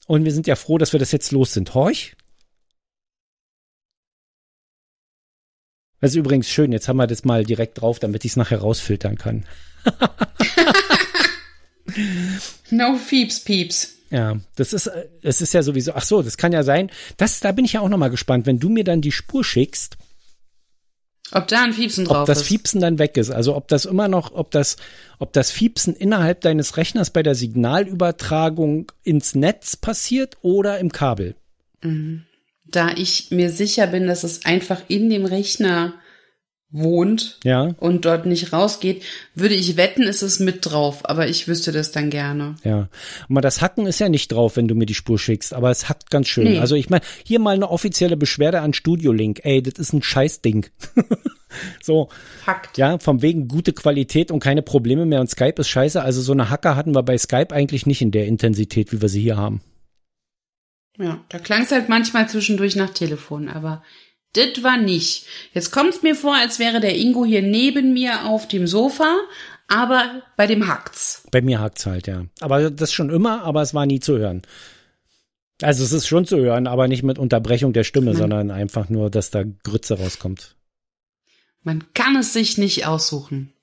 Und 0.05 0.25
wir 0.25 0.31
sind 0.31 0.45
ja 0.45 0.55
froh, 0.55 0.77
dass 0.77 0.93
wir 0.93 0.99
das 0.99 1.12
jetzt 1.12 1.31
los 1.31 1.53
sind. 1.53 1.73
Horch? 1.73 2.13
Das 6.01 6.11
ist 6.11 6.17
übrigens 6.17 6.49
schön. 6.49 6.71
Jetzt 6.71 6.87
haben 6.87 6.97
wir 6.97 7.07
das 7.07 7.23
mal 7.23 7.43
direkt 7.45 7.79
drauf, 7.79 7.99
damit 7.99 8.25
ich 8.25 8.31
es 8.31 8.35
nachher 8.35 8.59
rausfiltern 8.59 9.17
kann. 9.17 9.45
No 12.69 12.95
Fieps, 12.95 13.41
Pieps. 13.41 13.95
Ja, 14.11 14.39
das 14.55 14.73
ist, 14.73 14.89
es 15.21 15.41
ist 15.41 15.53
ja 15.53 15.63
sowieso, 15.63 15.93
ach 15.93 16.03
so, 16.03 16.21
das 16.21 16.37
kann 16.37 16.51
ja 16.51 16.63
sein. 16.63 16.91
Das, 17.17 17.39
da 17.39 17.51
bin 17.51 17.65
ich 17.65 17.73
ja 17.73 17.81
auch 17.81 17.89
nochmal 17.89 18.09
gespannt, 18.09 18.45
wenn 18.45 18.59
du 18.59 18.69
mir 18.69 18.83
dann 18.83 19.01
die 19.01 19.11
Spur 19.11 19.43
schickst, 19.43 19.97
Ob 21.31 21.47
da 21.47 21.63
ein 21.63 21.73
Fiepsen 21.73 22.05
drauf 22.05 22.19
ob 22.19 22.25
das 22.27 22.41
ist. 22.41 22.47
Fiepsen 22.47 22.81
dann 22.81 22.99
weg 22.99 23.15
ist. 23.17 23.29
Also 23.29 23.55
ob 23.55 23.67
das 23.69 23.85
immer 23.85 24.07
noch, 24.09 24.33
ob 24.33 24.51
das, 24.51 24.75
ob 25.19 25.31
das 25.33 25.51
Fiepsen 25.51 25.95
innerhalb 25.95 26.41
deines 26.41 26.77
Rechners 26.77 27.09
bei 27.09 27.23
der 27.23 27.35
Signalübertragung 27.35 28.91
ins 29.03 29.33
Netz 29.33 29.75
passiert 29.77 30.37
oder 30.41 30.79
im 30.79 30.91
Kabel. 30.91 31.35
Da 32.71 32.91
ich 32.95 33.31
mir 33.31 33.49
sicher 33.49 33.88
bin, 33.88 34.07
dass 34.07 34.23
es 34.23 34.45
einfach 34.45 34.81
in 34.88 35.10
dem 35.10 35.25
Rechner 35.25 35.93
wohnt 36.73 37.38
Ja, 37.43 37.75
und 37.79 38.05
dort 38.05 38.25
nicht 38.25 38.53
rausgeht, 38.53 39.03
würde 39.36 39.55
ich 39.55 39.75
wetten, 39.75 40.03
ist 40.03 40.21
es 40.21 40.39
mit 40.39 40.60
drauf. 40.65 41.01
Aber 41.03 41.27
ich 41.27 41.47
wüsste 41.47 41.71
das 41.71 41.91
dann 41.91 42.10
gerne. 42.10 42.55
ja. 42.63 42.88
Aber 43.29 43.41
das 43.41 43.62
Hacken 43.62 43.86
ist 43.88 43.99
ja 43.99 44.07
nicht 44.10 44.31
drauf, 44.31 44.55
wenn 44.55 44.67
du 44.67 44.75
mir 44.75 44.86
die 44.86 44.93
Spur 44.93 45.19
schickst, 45.19 45.53
aber 45.53 45.69
es 45.69 45.89
hackt 45.89 46.10
ganz 46.10 46.27
schön. 46.29 46.45
Nee. 46.45 46.60
Also 46.60 46.75
ich 46.75 46.89
meine, 46.89 47.03
hier 47.25 47.39
mal 47.39 47.55
eine 47.55 47.69
offizielle 47.69 48.15
Beschwerde 48.17 48.62
an 48.62 48.73
Studio 48.73 49.12
Link. 49.12 49.41
Ey, 49.43 49.62
das 49.62 49.73
ist 49.79 49.93
ein 49.93 50.01
Scheißding. 50.01 50.67
so, 51.84 52.07
Fakt. 52.45 52.77
ja, 52.77 52.97
vom 52.99 53.21
wegen 53.21 53.49
gute 53.49 53.73
Qualität 53.73 54.31
und 54.31 54.39
keine 54.39 54.62
Probleme 54.62 55.05
mehr 55.05 55.19
und 55.19 55.29
Skype 55.29 55.60
ist 55.60 55.69
scheiße. 55.69 56.01
Also 56.01 56.21
so 56.21 56.31
eine 56.31 56.49
Hacker 56.49 56.77
hatten 56.77 56.95
wir 56.95 57.03
bei 57.03 57.17
Skype 57.17 57.53
eigentlich 57.53 57.86
nicht 57.86 58.01
in 58.01 58.12
der 58.12 58.27
Intensität, 58.27 58.93
wie 58.93 59.01
wir 59.01 59.10
sie 59.10 59.21
hier 59.21 59.36
haben. 59.36 59.62
Ja, 60.97 61.23
da 61.30 61.39
klang 61.39 61.63
es 61.63 61.71
halt 61.71 61.89
manchmal 61.89 62.27
zwischendurch 62.30 62.75
nach 62.75 62.89
Telefon, 62.91 63.47
aber 63.49 63.84
das 64.34 64.63
war 64.63 64.77
nicht. 64.77 65.25
Jetzt 65.54 65.71
kommt 65.71 65.89
es 65.89 66.04
mir 66.04 66.15
vor, 66.15 66.36
als 66.36 66.60
wäre 66.60 66.80
der 66.80 66.97
Ingo 66.97 67.25
hier 67.25 67.41
neben 67.41 67.93
mir 67.93 68.25
auf 68.25 68.47
dem 68.47 68.67
Sofa, 68.67 69.17
aber 69.67 70.21
bei 70.38 70.47
dem 70.47 70.67
hackt's. 70.67 71.23
Bei 71.32 71.41
mir 71.41 71.60
hakt's 71.60 71.86
halt, 71.86 72.08
ja. 72.08 72.25
Aber 72.39 72.69
das 72.71 72.93
schon 72.93 73.10
immer, 73.10 73.43
aber 73.43 73.62
es 73.62 73.73
war 73.73 73.86
nie 73.86 73.99
zu 73.99 74.17
hören. 74.17 74.41
Also 75.62 75.84
es 75.84 75.91
ist 75.91 76.08
schon 76.08 76.25
zu 76.25 76.38
hören, 76.38 76.67
aber 76.67 76.88
nicht 76.88 77.04
mit 77.04 77.19
Unterbrechung 77.19 77.71
der 77.71 77.84
Stimme, 77.84 78.15
sondern 78.15 78.51
einfach 78.51 78.89
nur, 78.89 79.10
dass 79.10 79.30
da 79.30 79.43
Grütze 79.63 79.99
rauskommt. 79.99 80.56
Man 81.63 81.93
kann 81.93 82.15
es 82.15 82.34
sich 82.34 82.58
nicht 82.58 82.88
aussuchen. 82.88 83.54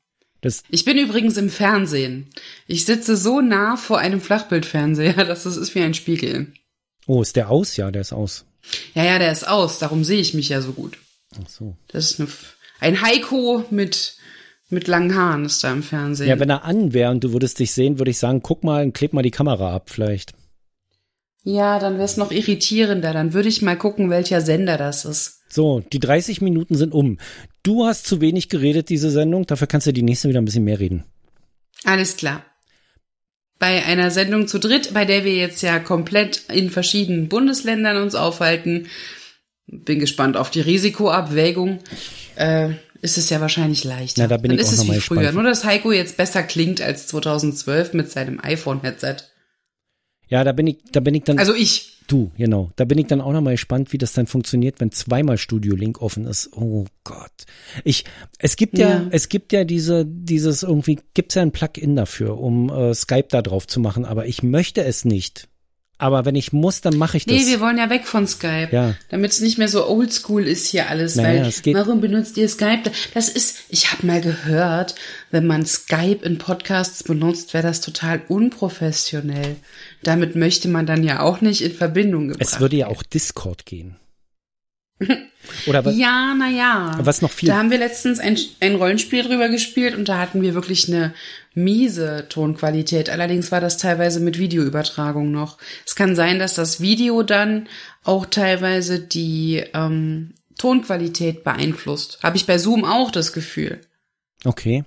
Das, 0.40 0.62
Ich 0.68 0.84
bin 0.84 0.96
übrigens 0.96 1.36
im 1.36 1.50
Fernsehen. 1.50 2.30
Ich 2.68 2.84
sitze 2.84 3.16
so 3.16 3.40
nah 3.40 3.76
vor 3.76 3.98
einem 3.98 4.20
Flachbildfernseher, 4.20 5.12
dass 5.24 5.46
es 5.46 5.56
ist 5.56 5.74
wie 5.74 5.82
ein 5.82 5.94
Spiegel. 5.94 6.52
Oh, 7.08 7.22
ist 7.22 7.34
der 7.34 7.50
aus? 7.50 7.76
Ja, 7.76 7.90
der 7.90 8.02
ist 8.02 8.12
aus. 8.12 8.44
Ja, 8.94 9.04
ja, 9.04 9.18
der 9.18 9.32
ist 9.32 9.48
aus, 9.48 9.78
darum 9.78 10.04
sehe 10.04 10.20
ich 10.20 10.34
mich 10.34 10.50
ja 10.50 10.60
so 10.60 10.72
gut. 10.72 10.98
Ach 11.34 11.48
so. 11.48 11.76
Das 11.88 12.10
ist 12.10 12.20
eine, 12.20 12.28
ein 12.80 13.02
Heiko 13.02 13.64
mit, 13.70 14.16
mit 14.68 14.86
langen 14.86 15.14
Haaren 15.14 15.44
ist 15.44 15.64
da 15.64 15.72
im 15.72 15.82
Fernsehen. 15.82 16.28
Ja, 16.28 16.38
wenn 16.38 16.50
er 16.50 16.64
an 16.64 16.92
wäre 16.92 17.10
und 17.10 17.24
du 17.24 17.32
würdest 17.32 17.58
dich 17.58 17.72
sehen, 17.72 17.98
würde 17.98 18.10
ich 18.10 18.18
sagen, 18.18 18.42
guck 18.42 18.62
mal 18.62 18.84
und 18.84 18.94
kleb 18.94 19.12
mal 19.12 19.22
die 19.22 19.30
Kamera 19.30 19.74
ab 19.74 19.90
vielleicht. 19.90 20.34
Ja, 21.44 21.78
dann 21.78 21.94
wäre 21.94 22.04
es 22.04 22.18
noch 22.18 22.30
irritierender. 22.30 23.12
Dann 23.12 23.32
würde 23.32 23.48
ich 23.48 23.62
mal 23.62 23.78
gucken, 23.78 24.10
welcher 24.10 24.42
Sender 24.42 24.76
das 24.76 25.04
ist. 25.04 25.40
So, 25.48 25.80
die 25.80 26.00
30 26.00 26.42
Minuten 26.42 26.74
sind 26.74 26.92
um. 26.92 27.18
Du 27.62 27.86
hast 27.86 28.06
zu 28.06 28.20
wenig 28.20 28.50
geredet, 28.50 28.90
diese 28.90 29.10
Sendung. 29.10 29.46
Dafür 29.46 29.66
kannst 29.66 29.86
du 29.86 29.92
die 29.92 30.02
nächste 30.02 30.28
wieder 30.28 30.42
ein 30.42 30.44
bisschen 30.44 30.64
mehr 30.64 30.78
reden. 30.78 31.04
Alles 31.84 32.16
klar. 32.16 32.44
Bei 33.58 33.84
einer 33.84 34.10
Sendung 34.10 34.46
zu 34.46 34.58
dritt, 34.58 34.94
bei 34.94 35.04
der 35.04 35.24
wir 35.24 35.34
jetzt 35.34 35.62
ja 35.62 35.78
komplett 35.78 36.42
in 36.52 36.70
verschiedenen 36.70 37.28
Bundesländern 37.28 37.96
uns 38.00 38.14
aufhalten, 38.14 38.86
bin 39.66 39.98
gespannt 39.98 40.36
auf 40.36 40.50
die 40.50 40.60
Risikoabwägung, 40.60 41.80
äh, 42.36 42.70
ist 43.02 43.18
es 43.18 43.30
ja 43.30 43.40
wahrscheinlich 43.40 43.84
leichter. 43.84 44.22
Na, 44.22 44.28
da 44.28 44.36
bin 44.36 44.50
Dann 44.50 44.58
ich 44.58 44.62
ist 44.62 44.68
auch 44.78 44.84
es 44.84 44.90
wie 44.90 45.00
früher. 45.00 45.18
gespannt. 45.18 45.34
Nur, 45.34 45.44
dass 45.44 45.64
Heiko 45.64 45.92
jetzt 45.92 46.16
besser 46.16 46.42
klingt 46.42 46.80
als 46.80 47.06
2012 47.08 47.92
mit 47.94 48.10
seinem 48.10 48.40
iPhone-Headset. 48.40 49.16
Ja, 50.28 50.44
da 50.44 50.52
bin 50.52 50.66
ich, 50.66 50.78
da 50.92 51.00
bin 51.00 51.14
ich 51.14 51.24
dann. 51.24 51.38
Also 51.38 51.54
ich. 51.54 52.02
du, 52.06 52.30
genau. 52.36 52.70
Da 52.76 52.84
bin 52.84 52.98
ich 52.98 53.06
dann 53.06 53.20
auch 53.20 53.32
noch 53.32 53.40
mal 53.40 53.52
gespannt, 53.52 53.92
wie 53.92 53.98
das 53.98 54.12
dann 54.12 54.26
funktioniert, 54.26 54.80
wenn 54.80 54.92
zweimal 54.92 55.38
Studio 55.38 55.74
Link 55.74 56.00
offen 56.02 56.26
ist. 56.26 56.50
Oh 56.54 56.86
Gott. 57.04 57.32
Ich, 57.84 58.04
es 58.38 58.56
gibt 58.56 58.78
ja, 58.78 58.88
Ja. 58.88 59.06
es 59.10 59.28
gibt 59.28 59.52
ja 59.52 59.64
diese, 59.64 60.04
dieses 60.06 60.62
irgendwie, 60.62 60.98
gibt's 61.14 61.34
ja 61.34 61.42
ein 61.42 61.52
Plugin 61.52 61.96
dafür, 61.96 62.38
um 62.38 62.68
äh, 62.70 62.94
Skype 62.94 63.28
da 63.30 63.42
drauf 63.42 63.66
zu 63.66 63.80
machen, 63.80 64.04
aber 64.04 64.26
ich 64.26 64.42
möchte 64.42 64.84
es 64.84 65.04
nicht. 65.04 65.48
Aber 66.00 66.24
wenn 66.24 66.36
ich 66.36 66.52
muss, 66.52 66.80
dann 66.80 66.96
mache 66.96 67.16
ich 67.16 67.26
das. 67.26 67.34
Nee, 67.36 67.46
wir 67.48 67.60
wollen 67.60 67.76
ja 67.76 67.90
weg 67.90 68.06
von 68.06 68.26
Skype. 68.28 68.68
Ja. 68.70 68.94
Damit 69.10 69.32
es 69.32 69.40
nicht 69.40 69.58
mehr 69.58 69.66
so 69.68 69.84
oldschool 69.88 70.46
ist 70.46 70.66
hier 70.68 70.88
alles. 70.88 71.16
Naja, 71.16 71.40
weil, 71.42 71.48
es 71.48 71.60
geht- 71.62 71.74
warum 71.74 72.00
benutzt 72.00 72.36
ihr 72.36 72.48
Skype? 72.48 72.90
Das 73.14 73.28
ist, 73.28 73.58
ich 73.68 73.90
habe 73.90 74.06
mal 74.06 74.20
gehört, 74.20 74.94
wenn 75.32 75.46
man 75.46 75.66
Skype 75.66 76.20
in 76.24 76.38
Podcasts 76.38 77.02
benutzt, 77.02 77.52
wäre 77.52 77.66
das 77.66 77.80
total 77.80 78.22
unprofessionell. 78.28 79.56
Damit 80.04 80.36
möchte 80.36 80.68
man 80.68 80.86
dann 80.86 81.02
ja 81.02 81.20
auch 81.20 81.40
nicht 81.40 81.62
in 81.62 81.72
Verbindung 81.74 82.28
gebracht 82.28 82.48
es 82.52 82.60
würde 82.60 82.76
ja 82.76 82.86
auch 82.86 83.02
Discord 83.02 83.66
gehen. 83.66 83.96
Oder 85.66 85.84
was? 85.84 85.96
Ja, 85.96 86.34
na 86.36 86.48
ja. 86.48 86.98
Was 87.00 87.22
noch 87.22 87.30
viel- 87.30 87.48
Da 87.48 87.56
haben 87.58 87.70
wir 87.70 87.78
letztens 87.78 88.18
ein, 88.18 88.36
ein 88.60 88.74
Rollenspiel 88.74 89.22
drüber 89.22 89.48
gespielt 89.48 89.94
und 89.96 90.08
da 90.08 90.18
hatten 90.18 90.42
wir 90.42 90.54
wirklich 90.54 90.88
eine 90.88 91.14
miese 91.54 92.26
Tonqualität. 92.28 93.08
Allerdings 93.10 93.50
war 93.52 93.60
das 93.60 93.76
teilweise 93.78 94.20
mit 94.20 94.38
Videoübertragung 94.38 95.30
noch. 95.30 95.58
Es 95.86 95.94
kann 95.94 96.14
sein, 96.16 96.38
dass 96.38 96.54
das 96.54 96.80
Video 96.80 97.22
dann 97.22 97.68
auch 98.04 98.26
teilweise 98.26 98.98
die 99.00 99.64
ähm, 99.74 100.34
Tonqualität 100.58 101.44
beeinflusst. 101.44 102.18
Habe 102.22 102.36
ich 102.36 102.46
bei 102.46 102.58
Zoom 102.58 102.84
auch 102.84 103.10
das 103.10 103.32
Gefühl. 103.32 103.80
Okay. 104.44 104.84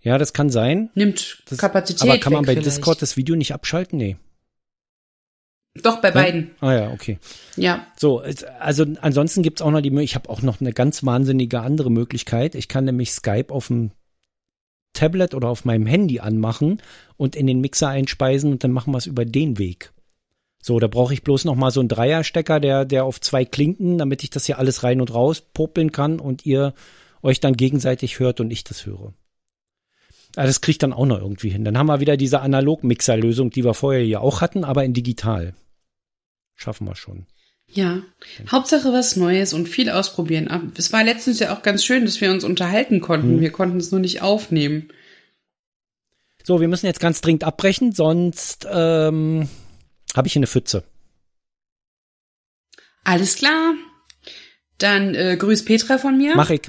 Ja, 0.00 0.16
das 0.16 0.32
kann 0.32 0.48
sein. 0.50 0.90
Nimmt 0.94 1.42
Das, 1.48 1.58
Kapazität. 1.58 2.02
aber 2.02 2.18
kann 2.18 2.32
man 2.32 2.44
bei 2.44 2.52
vielleicht. 2.52 2.66
Discord 2.66 3.02
das 3.02 3.16
Video 3.16 3.36
nicht 3.36 3.52
abschalten? 3.52 3.98
Nee. 3.98 4.16
Doch, 5.82 6.00
bei 6.00 6.10
beiden. 6.10 6.50
Ah 6.60 6.72
ja, 6.74 6.90
okay. 6.90 7.18
Ja. 7.56 7.86
So, 7.96 8.22
es- 8.22 8.44
also 8.44 8.84
ansonsten 9.00 9.42
gibt's 9.42 9.62
auch 9.62 9.70
noch 9.70 9.80
die 9.80 9.90
Möglichkeit, 9.90 10.10
ich 10.10 10.14
habe 10.14 10.30
auch 10.30 10.42
noch 10.42 10.60
eine 10.60 10.72
ganz 10.72 11.04
wahnsinnige 11.04 11.60
andere 11.60 11.90
Möglichkeit. 11.90 12.54
Ich 12.54 12.68
kann 12.68 12.84
nämlich 12.84 13.12
Skype 13.12 13.46
auf 13.52 13.68
dem 13.68 13.90
Tablet 14.94 15.34
oder 15.34 15.48
auf 15.48 15.64
meinem 15.64 15.86
Handy 15.86 16.20
anmachen 16.20 16.82
und 17.16 17.36
in 17.36 17.46
den 17.46 17.60
Mixer 17.60 17.88
einspeisen 17.88 18.52
und 18.52 18.64
dann 18.64 18.72
machen 18.72 18.92
wir 18.92 18.98
es 18.98 19.06
über 19.06 19.24
den 19.24 19.58
Weg. 19.58 19.92
So, 20.60 20.80
da 20.80 20.88
brauche 20.88 21.14
ich 21.14 21.22
bloß 21.22 21.44
noch 21.44 21.54
mal 21.54 21.70
so 21.70 21.80
einen 21.80 21.88
Dreierstecker, 21.88 22.58
der, 22.58 22.84
der 22.84 23.04
auf 23.04 23.20
zwei 23.20 23.44
Klinken, 23.44 23.96
damit 23.98 24.24
ich 24.24 24.30
das 24.30 24.46
hier 24.46 24.58
alles 24.58 24.82
rein 24.82 25.00
und 25.00 25.14
raus 25.14 25.40
popeln 25.40 25.92
kann 25.92 26.18
und 26.18 26.44
ihr 26.46 26.74
euch 27.22 27.38
dann 27.40 27.54
gegenseitig 27.56 28.18
hört 28.18 28.40
und 28.40 28.50
ich 28.50 28.64
das 28.64 28.84
höre. 28.86 29.12
Aber 30.36 30.46
das 30.46 30.60
kriegt 30.60 30.82
dann 30.82 30.92
auch 30.92 31.06
noch 31.06 31.18
irgendwie 31.20 31.48
hin. 31.48 31.64
Dann 31.64 31.78
haben 31.78 31.86
wir 31.86 32.00
wieder 32.00 32.16
diese 32.16 32.40
Analog-Mixer-Lösung, 32.40 33.50
die 33.50 33.64
wir 33.64 33.74
vorher 33.74 34.04
ja 34.04 34.20
auch 34.20 34.40
hatten, 34.40 34.64
aber 34.64 34.84
in 34.84 34.92
digital. 34.94 35.54
Schaffen 36.58 36.86
wir 36.88 36.96
schon. 36.96 37.26
Ja, 37.70 38.02
Hauptsache 38.50 38.92
was 38.92 39.16
Neues 39.16 39.52
und 39.52 39.68
viel 39.68 39.90
ausprobieren. 39.90 40.48
Aber 40.48 40.64
Es 40.76 40.92
war 40.92 41.04
letztens 41.04 41.38
ja 41.38 41.54
auch 41.54 41.62
ganz 41.62 41.84
schön, 41.84 42.04
dass 42.04 42.20
wir 42.20 42.32
uns 42.32 42.42
unterhalten 42.42 43.00
konnten. 43.00 43.36
Mhm. 43.36 43.40
Wir 43.40 43.52
konnten 43.52 43.76
es 43.76 43.92
nur 43.92 44.00
nicht 44.00 44.22
aufnehmen. 44.22 44.88
So, 46.42 46.60
wir 46.60 46.68
müssen 46.68 46.86
jetzt 46.86 47.00
ganz 47.00 47.20
dringend 47.20 47.44
abbrechen, 47.44 47.92
sonst 47.92 48.66
ähm, 48.70 49.48
habe 50.16 50.26
ich 50.26 50.32
hier 50.32 50.40
eine 50.40 50.46
Pfütze. 50.46 50.82
Alles 53.04 53.36
klar. 53.36 53.74
Dann 54.78 55.14
äh, 55.14 55.36
grüß 55.36 55.64
Petra 55.64 55.98
von 55.98 56.16
mir. 56.16 56.34
Mach 56.34 56.50
ich, 56.50 56.62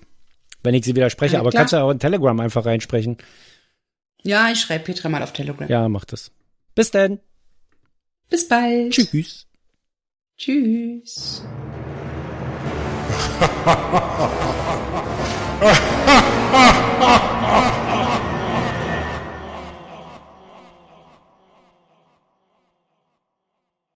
wenn 0.63 0.75
ich 0.75 0.85
sie 0.85 0.95
wieder 0.95 1.09
spreche. 1.09 1.35
Ja, 1.35 1.39
aber 1.39 1.49
klar. 1.49 1.61
kannst 1.61 1.73
du 1.73 1.77
auch 1.77 1.91
in 1.91 1.99
Telegram 1.99 2.39
einfach 2.39 2.65
reinsprechen. 2.65 3.17
Ja, 4.21 4.51
ich 4.51 4.59
schreibe 4.59 4.83
Petra 4.83 5.09
mal 5.09 5.23
auf 5.23 5.33
Telegram. 5.33 5.67
Ja, 5.69 5.87
mach 5.89 6.05
das. 6.05 6.31
Bis 6.75 6.91
dann. 6.91 7.19
Bis 8.29 8.47
bald. 8.47 8.91
Tschüss. 8.91 9.48
Tschüss. 10.39 11.43